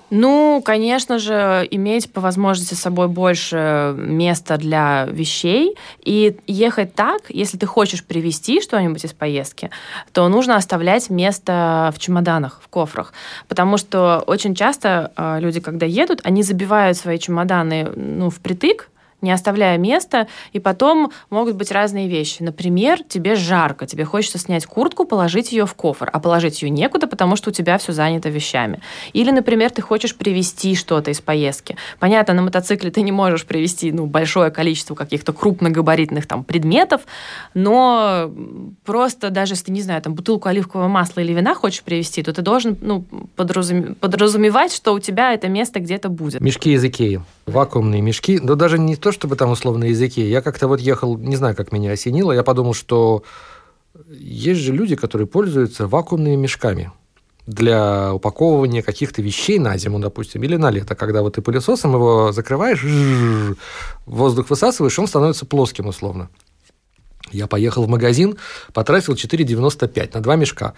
Ну, 0.09 0.61
конечно 0.63 1.19
же, 1.19 1.65
иметь 1.71 2.11
по 2.11 2.19
возможности 2.19 2.73
с 2.73 2.79
собой 2.81 3.07
больше 3.07 3.95
места 3.97 4.57
для 4.57 5.05
вещей 5.09 5.77
и 6.03 6.35
ехать 6.47 6.93
так, 6.93 7.21
если 7.29 7.57
ты 7.57 7.65
хочешь 7.65 8.03
привезти 8.03 8.59
что-нибудь 8.61 9.05
из 9.05 9.13
поездки, 9.13 9.69
то 10.11 10.27
нужно 10.27 10.57
оставлять 10.57 11.09
место 11.09 11.93
в 11.95 11.99
чемоданах, 11.99 12.59
в 12.61 12.67
кофрах, 12.67 13.13
потому 13.47 13.77
что 13.77 14.21
очень 14.27 14.53
часто 14.53 15.13
э, 15.15 15.39
люди, 15.39 15.61
когда 15.61 15.85
едут, 15.85 16.19
они 16.25 16.43
забивают 16.43 16.97
свои 16.97 17.17
чемоданы 17.17 17.89
ну, 17.95 18.29
впритык, 18.29 18.90
не 19.21 19.31
оставляя 19.31 19.77
места, 19.77 20.27
и 20.51 20.59
потом 20.59 21.11
могут 21.29 21.55
быть 21.55 21.71
разные 21.71 22.07
вещи. 22.07 22.41
Например, 22.41 23.03
тебе 23.03 23.35
жарко, 23.35 23.85
тебе 23.85 24.05
хочется 24.05 24.37
снять 24.37 24.65
куртку, 24.65 25.05
положить 25.05 25.51
ее 25.51 25.65
в 25.65 25.73
кофр, 25.73 26.09
а 26.11 26.19
положить 26.19 26.61
ее 26.61 26.69
некуда, 26.69 27.07
потому 27.07 27.35
что 27.35 27.49
у 27.49 27.53
тебя 27.53 27.77
все 27.77 27.91
занято 27.91 28.29
вещами. 28.29 28.81
Или, 29.13 29.31
например, 29.31 29.69
ты 29.71 29.81
хочешь 29.81 30.15
привезти 30.15 30.75
что-то 30.75 31.11
из 31.11 31.21
поездки. 31.21 31.77
Понятно, 31.99 32.33
на 32.33 32.41
мотоцикле 32.41 32.91
ты 32.91 33.01
не 33.01 33.11
можешь 33.11 33.45
привезти 33.45 33.91
ну, 33.91 34.05
большое 34.05 34.51
количество 34.51 34.95
каких-то 34.95 35.33
крупногабаритных 35.33 36.27
там 36.27 36.43
предметов, 36.43 37.01
но 37.53 38.31
просто 38.85 39.29
даже 39.29 39.53
если 39.53 39.71
не 39.71 39.81
знаю, 39.81 40.01
там 40.01 40.13
бутылку 40.15 40.49
оливкового 40.49 40.87
масла 40.87 41.21
или 41.21 41.33
вина 41.33 41.55
хочешь 41.55 41.83
привезти, 41.83 42.23
то 42.23 42.33
ты 42.33 42.41
должен 42.41 42.77
ну, 42.81 43.05
подразумевать, 43.35 44.73
что 44.73 44.93
у 44.93 44.99
тебя 44.99 45.33
это 45.33 45.47
место 45.47 45.79
где-то 45.79 46.09
будет. 46.09 46.41
Мешки 46.41 46.73
из 46.73 46.83
Икеи. 46.83 47.21
Вакуумные 47.45 48.01
мешки. 48.01 48.39
Но 48.41 48.55
даже 48.55 48.77
не 48.79 48.95
то, 48.95 49.10
чтобы 49.11 49.35
там 49.35 49.51
условно 49.51 49.85
из 49.85 50.01
Икеи. 50.01 50.29
Я 50.29 50.41
как-то 50.41 50.67
вот 50.67 50.79
ехал, 50.79 51.17
не 51.17 51.35
знаю, 51.35 51.55
как 51.55 51.71
меня 51.71 51.91
осенило, 51.91 52.31
я 52.31 52.43
подумал, 52.43 52.73
что 52.73 53.23
есть 54.09 54.61
же 54.61 54.73
люди, 54.73 54.95
которые 54.95 55.27
пользуются 55.27 55.87
вакуумными 55.87 56.35
мешками 56.35 56.91
для 57.47 58.13
упаковывания 58.13 58.81
каких-то 58.81 59.21
вещей 59.21 59.59
на 59.59 59.77
зиму, 59.77 59.99
допустим, 59.99 60.43
или 60.43 60.55
на 60.55 60.69
лето, 60.69 60.95
когда 60.95 61.21
вот 61.21 61.35
ты 61.35 61.41
пылесосом 61.41 61.93
его 61.93 62.31
закрываешь, 62.31 62.85
воздух 64.05 64.49
высасываешь, 64.49 64.97
он 64.99 65.07
становится 65.07 65.45
плоским 65.45 65.87
условно. 65.87 66.29
Я 67.31 67.47
поехал 67.47 67.83
в 67.83 67.89
магазин, 67.89 68.37
потратил 68.73 69.13
4,95 69.13 70.11
на 70.13 70.21
два 70.21 70.35
мешка. 70.35 70.73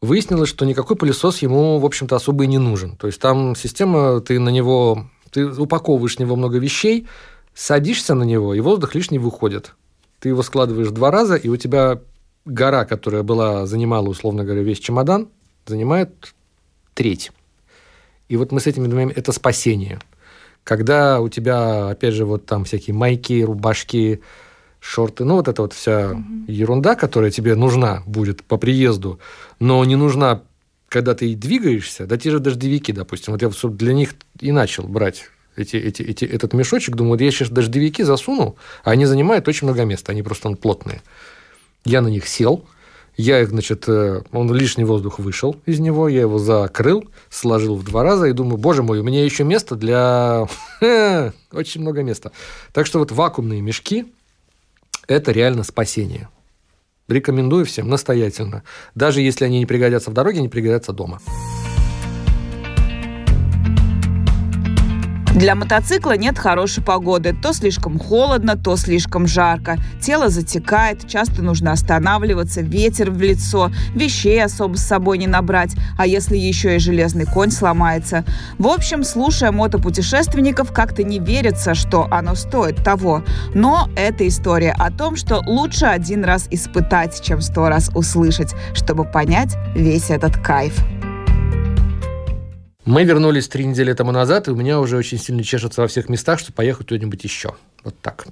Выяснилось, 0.00 0.48
что 0.48 0.64
никакой 0.64 0.96
пылесос 0.96 1.38
ему, 1.38 1.78
в 1.78 1.84
общем-то, 1.84 2.16
особо 2.16 2.44
и 2.44 2.46
не 2.46 2.58
нужен. 2.58 2.96
То 2.96 3.06
есть 3.06 3.20
там 3.20 3.56
система, 3.56 4.20
ты 4.20 4.38
на 4.38 4.48
него, 4.48 5.08
ты 5.30 5.46
упаковываешь 5.46 6.16
в 6.16 6.20
него 6.20 6.36
много 6.36 6.58
вещей, 6.58 7.06
садишься 7.58 8.14
на 8.14 8.22
него, 8.22 8.54
и 8.54 8.60
воздух 8.60 8.94
лишний 8.94 9.18
выходит. 9.18 9.74
Ты 10.20 10.28
его 10.28 10.42
складываешь 10.42 10.90
два 10.90 11.10
раза, 11.10 11.34
и 11.34 11.48
у 11.48 11.56
тебя 11.56 12.00
гора, 12.44 12.84
которая 12.84 13.24
была, 13.24 13.66
занимала, 13.66 14.08
условно 14.08 14.44
говоря, 14.44 14.62
весь 14.62 14.78
чемодан, 14.78 15.28
занимает 15.66 16.34
треть. 16.94 17.32
И 18.28 18.36
вот 18.36 18.52
мы 18.52 18.60
с 18.60 18.68
этими 18.68 18.86
думаем, 18.86 19.12
это 19.14 19.32
спасение. 19.32 19.98
Когда 20.62 21.20
у 21.20 21.28
тебя, 21.28 21.88
опять 21.88 22.14
же, 22.14 22.26
вот 22.26 22.46
там 22.46 22.64
всякие 22.64 22.94
майки, 22.94 23.42
рубашки, 23.42 24.22
шорты, 24.78 25.24
ну 25.24 25.34
вот 25.34 25.48
эта 25.48 25.62
вот 25.62 25.72
вся 25.72 26.12
угу. 26.12 26.22
ерунда, 26.46 26.94
которая 26.94 27.32
тебе 27.32 27.56
нужна 27.56 28.04
будет 28.06 28.44
по 28.44 28.56
приезду, 28.56 29.18
но 29.58 29.84
не 29.84 29.96
нужна, 29.96 30.42
когда 30.88 31.16
ты 31.16 31.34
двигаешься, 31.34 32.06
да 32.06 32.18
те 32.18 32.30
же 32.30 32.38
дождевики, 32.38 32.92
допустим. 32.92 33.32
Вот 33.32 33.42
я 33.42 33.50
для 33.50 33.94
них 33.94 34.14
и 34.38 34.52
начал 34.52 34.84
брать 34.84 35.24
эти, 35.58 35.76
эти, 35.76 36.02
эти, 36.02 36.24
этот 36.24 36.52
мешочек, 36.54 36.94
думаю, 36.94 37.12
вот 37.12 37.20
я 37.20 37.30
сейчас 37.30 37.50
дождевики 37.50 38.02
засуну, 38.02 38.56
а 38.84 38.92
они 38.92 39.06
занимают 39.06 39.48
очень 39.48 39.66
много 39.66 39.84
места, 39.84 40.12
они 40.12 40.22
просто 40.22 40.50
плотные. 40.52 41.02
Я 41.84 42.00
на 42.00 42.08
них 42.08 42.28
сел, 42.28 42.64
я 43.16 43.40
их, 43.40 43.48
значит, 43.48 43.88
э, 43.88 44.22
он 44.30 44.54
лишний 44.54 44.84
воздух 44.84 45.18
вышел 45.18 45.56
из 45.66 45.80
него, 45.80 46.08
я 46.08 46.20
его 46.20 46.38
закрыл, 46.38 47.08
сложил 47.30 47.74
в 47.74 47.84
два 47.84 48.04
раза 48.04 48.26
и 48.26 48.32
думаю, 48.32 48.58
боже 48.58 48.84
мой, 48.84 49.00
у 49.00 49.02
меня 49.02 49.24
еще 49.24 49.42
место 49.42 49.74
для... 49.74 50.46
Очень 51.52 51.80
много 51.80 52.02
места. 52.04 52.30
Так 52.72 52.86
что 52.86 53.00
вот 53.00 53.10
вакуумные 53.10 53.60
мешки– 53.60 54.06
это 55.08 55.32
реально 55.32 55.64
спасение. 55.64 56.28
Рекомендую 57.08 57.64
всем 57.64 57.88
настоятельно. 57.88 58.62
Даже 58.94 59.20
если 59.20 59.46
они 59.46 59.58
не 59.58 59.66
пригодятся 59.66 60.10
в 60.10 60.14
дороге, 60.14 60.38
они 60.38 60.48
пригодятся 60.48 60.92
дома. 60.92 61.20
Для 65.34 65.54
мотоцикла 65.54 66.16
нет 66.16 66.38
хорошей 66.38 66.82
погоды. 66.82 67.32
То 67.32 67.52
слишком 67.52 67.98
холодно, 67.98 68.56
то 68.56 68.76
слишком 68.76 69.26
жарко. 69.26 69.76
Тело 70.00 70.30
затекает, 70.30 71.06
часто 71.06 71.42
нужно 71.42 71.72
останавливаться, 71.72 72.60
ветер 72.60 73.10
в 73.10 73.20
лицо, 73.20 73.70
вещей 73.94 74.42
особо 74.42 74.76
с 74.76 74.84
собой 74.84 75.18
не 75.18 75.26
набрать, 75.26 75.74
а 75.96 76.06
если 76.06 76.36
еще 76.36 76.76
и 76.76 76.78
железный 76.78 77.26
конь 77.26 77.50
сломается. 77.50 78.24
В 78.58 78.66
общем, 78.66 79.04
слушая 79.04 79.52
мотопутешественников, 79.52 80.72
как-то 80.72 81.02
не 81.04 81.18
верится, 81.18 81.74
что 81.74 82.08
оно 82.10 82.34
стоит 82.34 82.82
того. 82.82 83.22
Но 83.54 83.88
это 83.96 84.26
история 84.26 84.74
о 84.78 84.90
том, 84.90 85.16
что 85.16 85.42
лучше 85.46 85.86
один 85.86 86.24
раз 86.24 86.48
испытать, 86.50 87.22
чем 87.22 87.42
сто 87.42 87.68
раз 87.68 87.90
услышать, 87.94 88.54
чтобы 88.74 89.04
понять 89.04 89.56
весь 89.74 90.10
этот 90.10 90.36
кайф. 90.38 90.74
Мы 92.88 93.04
вернулись 93.04 93.48
три 93.48 93.66
недели 93.66 93.92
тому 93.92 94.12
назад, 94.12 94.48
и 94.48 94.50
у 94.50 94.56
меня 94.56 94.80
уже 94.80 94.96
очень 94.96 95.18
сильно 95.18 95.44
чешется 95.44 95.82
во 95.82 95.88
всех 95.88 96.08
местах, 96.08 96.38
чтобы 96.38 96.54
поехать 96.54 96.88
куда-нибудь 96.88 97.22
еще. 97.22 97.54
Вот 97.84 97.94
так. 98.00 98.26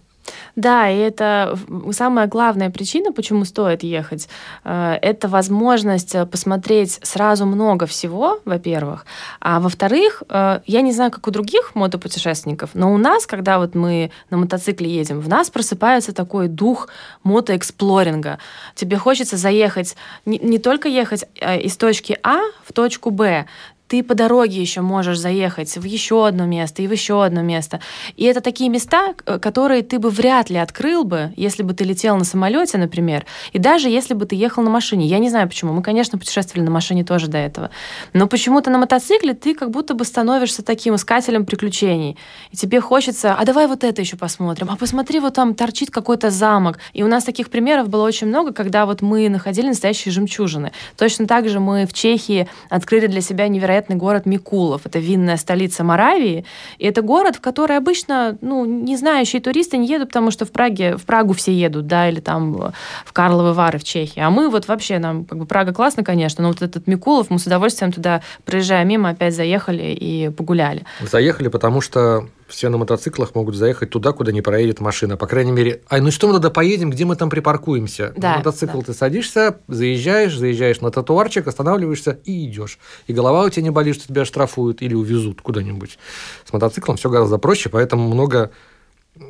Да, 0.57 0.88
и 0.88 0.96
это 0.96 1.59
самая 1.92 2.26
главная 2.26 2.70
причина, 2.70 3.12
почему 3.12 3.44
стоит 3.44 3.82
ехать. 3.82 4.28
Э, 4.64 4.96
это 5.02 5.28
возможность 5.28 6.14
э, 6.14 6.24
посмотреть 6.24 6.98
сразу 7.02 7.44
много 7.44 7.84
всего, 7.84 8.40
во-первых. 8.46 9.04
А 9.40 9.61
во-вторых, 9.61 10.22
э, 10.28 10.61
я 10.66 10.80
не 10.80 10.92
знаю, 10.92 11.11
как 11.11 11.28
у 11.28 11.30
других 11.30 11.74
мотопутешественников, 11.74 12.70
но 12.72 12.92
у 12.92 12.96
нас, 12.96 13.26
когда 13.26 13.59
вот 13.59 13.74
мы 13.74 14.11
на 14.30 14.38
мотоцикле 14.38 14.88
едем, 14.88 15.20
в 15.20 15.28
нас 15.28 15.50
просыпается 15.50 16.14
такой 16.14 16.48
дух 16.48 16.88
мотоэксплоринга. 17.22 18.38
Тебе 18.74 18.96
хочется 18.96 19.36
заехать, 19.36 19.96
не, 20.24 20.38
не 20.38 20.59
только 20.59 20.88
ехать 20.88 21.26
из 21.40 21.76
точки 21.76 22.18
А 22.22 22.40
в 22.64 22.72
точку 22.72 23.11
Б, 23.11 23.46
ты 23.89 24.03
по 24.03 24.14
дороге 24.14 24.61
еще 24.61 24.80
можешь 24.80 25.18
заехать 25.18 25.76
в 25.76 25.84
еще 25.84 26.26
одно 26.26 26.47
место 26.47 26.82
и 26.82 26.87
в 26.87 26.93
еще 26.93 27.24
одно 27.24 27.43
место. 27.43 27.80
И 28.16 28.24
это 28.24 28.41
такие 28.41 28.68
места, 28.68 29.14
которые 29.41 29.82
ты 29.82 29.99
бы 29.99 30.11
вряд 30.11 30.51
ли 30.51 30.57
открыл 30.57 31.05
бы, 31.05 31.32
если 31.37 31.62
бы 31.62 31.72
ты 31.72 31.84
летел 31.84 32.16
на 32.16 32.24
самолете, 32.24 32.78
например, 32.78 33.26
и 33.53 33.59
даже 33.59 33.89
если 33.89 34.14
бы 34.14 34.26
ты 34.26 34.34
ехал 34.34 34.62
на 34.62 34.70
машине. 34.70 35.07
Я 35.07 35.18
не 35.18 35.30
знаю 35.30 35.49
почему. 35.49 35.72
Мы, 35.72 35.82
конечно, 35.82 36.18
путешествовали 36.18 36.64
на 36.64 36.70
машине 36.70 37.05
тоже 37.05 37.28
до 37.28 37.39
этого. 37.39 37.70
Но 38.12 38.26
почему-то 38.26 38.70
на 38.70 38.78
мотоцикле 38.78 39.34
ты 39.34 39.55
как 39.55 39.70
будто 39.70 39.95
бы 39.95 40.05
становишься 40.05 40.64
таким 40.64 40.97
искателем 40.97 41.47
приключений. 41.47 42.16
И 42.51 42.57
тебе 42.57 42.80
хочется, 42.80 43.34
а 43.34 43.45
давай 43.45 43.66
вот 43.66 43.84
это 43.84 44.01
еще 44.01 44.16
посмотрим, 44.16 44.68
а 44.70 44.76
посмотри, 44.76 45.20
вот 45.20 45.34
там 45.34 45.55
торчит 45.55 45.91
какой-то 45.91 46.30
замок. 46.30 46.78
И 46.93 47.03
у 47.03 47.09
нас 47.09 47.24
таких 47.24 47.51
примеров 47.51 47.89
было 47.89 48.05
очень 48.05 48.26
много, 48.26 48.53
когда 48.53 48.87
вот 48.87 49.03
мы 49.03 49.28
находили 49.28 49.68
настоящие 49.68 50.12
жемчужины. 50.12 50.72
Точно 50.97 51.26
так 51.26 51.49
же 51.49 51.61
мы 51.61 51.87
в 51.87 51.93
Чехии 51.93 52.49
открыли 52.68 53.07
для 53.07 53.20
себя 53.20 53.47
невероятно 53.47 53.75
невероятный 53.76 53.96
город 53.96 54.26
Микулов. 54.26 54.86
Это 54.86 54.98
винная 54.98 55.36
столица 55.36 55.84
Моравии. 55.84 56.44
И 56.78 56.86
это 56.86 57.02
город, 57.02 57.36
в 57.36 57.40
который 57.40 57.76
обычно 57.76 58.36
ну, 58.40 58.64
не 58.64 58.96
знающие 58.96 59.40
туристы 59.40 59.76
не 59.76 59.86
едут, 59.86 60.08
потому 60.08 60.30
что 60.30 60.44
в 60.44 60.50
Праге, 60.50 60.96
в 60.96 61.04
Прагу 61.04 61.32
все 61.32 61.52
едут, 61.52 61.86
да, 61.86 62.08
или 62.08 62.20
там 62.20 62.72
в 63.04 63.12
Карловы 63.12 63.52
Вары 63.52 63.78
в 63.78 63.84
Чехии. 63.84 64.20
А 64.20 64.30
мы 64.30 64.48
вот 64.48 64.68
вообще, 64.68 64.98
нам 64.98 65.24
как 65.24 65.38
бы 65.38 65.46
Прага 65.46 65.72
классно, 65.72 66.02
конечно, 66.02 66.42
но 66.42 66.48
вот 66.48 66.62
этот 66.62 66.86
Микулов, 66.86 67.30
мы 67.30 67.38
с 67.38 67.46
удовольствием 67.46 67.92
туда, 67.92 68.22
проезжая 68.44 68.84
мимо, 68.84 69.10
опять 69.10 69.34
заехали 69.34 69.84
и 69.84 70.30
погуляли. 70.30 70.84
Заехали, 71.00 71.48
потому 71.48 71.80
что 71.80 72.28
все 72.49 72.68
на 72.68 72.78
мотоциклах 72.78 73.34
могут 73.34 73.55
заехать 73.55 73.90
туда, 73.90 74.12
куда 74.12 74.32
не 74.32 74.40
проедет 74.40 74.80
машина. 74.80 75.16
По 75.16 75.26
крайней 75.26 75.53
мере, 75.53 75.82
а 75.88 75.99
ну 75.99 76.11
что 76.11 76.28
мы 76.28 76.34
туда 76.34 76.51
поедем, 76.51 76.90
где 76.90 77.05
мы 77.05 77.16
там 77.16 77.30
припаркуемся? 77.30 78.12
Да, 78.16 78.32
на 78.32 78.36
мотоцикл 78.38 78.78
да. 78.78 78.86
ты 78.86 78.94
садишься, 78.94 79.59
заезжаешь, 79.68 80.36
заезжаешь 80.36 80.80
на 80.80 80.90
тротуарчик, 80.90 81.47
останавливаешься 81.47 82.18
и 82.24 82.47
идешь. 82.47 82.78
И 83.07 83.12
голова 83.12 83.44
у 83.44 83.51
тебя 83.51 83.62
не 83.62 83.70
болит, 83.70 83.97
что 83.97 84.09
тебя 84.09 84.24
штрафуют 84.24 84.82
или 84.82 84.94
увезут 84.94 85.42
куда-нибудь. 85.42 85.99
С 86.44 86.53
мотоциклом 86.53 86.97
все 86.97 87.11
гораздо 87.11 87.38
проще, 87.38 87.68
поэтому 87.68 88.09
много 88.09 88.51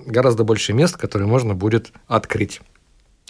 гораздо 0.07 0.45
больше 0.45 0.73
мест, 0.73 0.97
которые 0.97 1.29
можно 1.29 1.55
будет 1.55 1.93
открыть. 2.07 2.61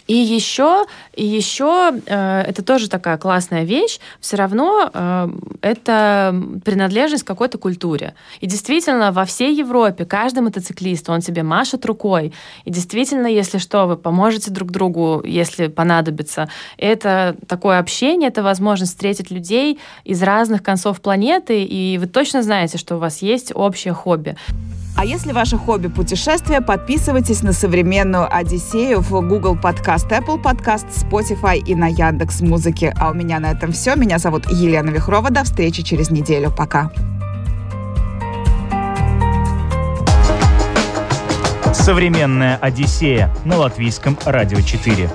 И 0.07 0.15
еще, 0.15 0.85
и 1.13 1.25
еще 1.25 1.91
э, 2.05 2.41
это 2.47 2.63
тоже 2.63 2.89
такая 2.89 3.17
классная 3.17 3.63
вещь, 3.63 3.99
все 4.21 4.37
равно 4.37 4.89
э, 4.93 5.29
это 5.61 6.33
принадлежность 6.63 7.23
какой-то 7.23 7.57
культуре. 7.57 8.13
И 8.39 8.47
действительно, 8.47 9.11
во 9.11 9.25
всей 9.25 9.53
Европе 9.53 10.05
каждый 10.05 10.39
мотоциклист, 10.39 11.09
он 11.09 11.19
тебе 11.19 11.43
машет 11.43 11.85
рукой. 11.85 12.33
И 12.63 12.71
действительно, 12.71 13.27
если 13.27 13.57
что, 13.57 13.85
вы 13.85 13.97
поможете 13.97 14.49
друг 14.49 14.71
другу, 14.71 15.21
если 15.25 15.67
понадобится. 15.67 16.49
Это 16.77 17.35
такое 17.47 17.79
общение, 17.79 18.29
это 18.29 18.43
возможность 18.43 18.93
встретить 18.93 19.29
людей 19.29 19.79
из 20.05 20.23
разных 20.23 20.63
концов 20.63 21.01
планеты, 21.01 21.63
и 21.63 21.97
вы 21.97 22.07
точно 22.07 22.43
знаете, 22.43 22.77
что 22.77 22.95
у 22.95 22.99
вас 22.99 23.21
есть 23.21 23.51
общее 23.53 23.93
хобби. 23.93 24.37
А 24.97 25.05
если 25.05 25.31
ваше 25.31 25.57
хобби 25.57 25.89
путешествия, 25.89 26.59
подписывайтесь 26.59 27.43
на 27.43 27.53
современную 27.53 28.27
Одиссею 28.35 29.01
в 29.01 29.11
Google 29.11 29.55
Podcast, 29.55 30.09
Apple 30.09 30.41
Podcast, 30.41 30.87
Spotify 30.89 31.57
и 31.57 31.75
на 31.75 31.87
Яндекс 31.87 32.41
Музыке. 32.41 32.91
А 32.99 33.11
у 33.11 33.13
меня 33.13 33.39
на 33.39 33.51
этом 33.51 33.71
все. 33.73 33.93
Меня 33.95 34.17
зовут 34.17 34.49
Елена 34.49 34.89
Вихрова. 34.89 35.29
До 35.29 35.43
встречи 35.43 35.83
через 35.83 36.09
неделю. 36.09 36.49
Пока. 36.49 36.91
Современная 41.73 42.57
Одиссея 42.57 43.31
на 43.45 43.57
латвийском 43.57 44.17
радио 44.25 44.61
4. 44.61 45.11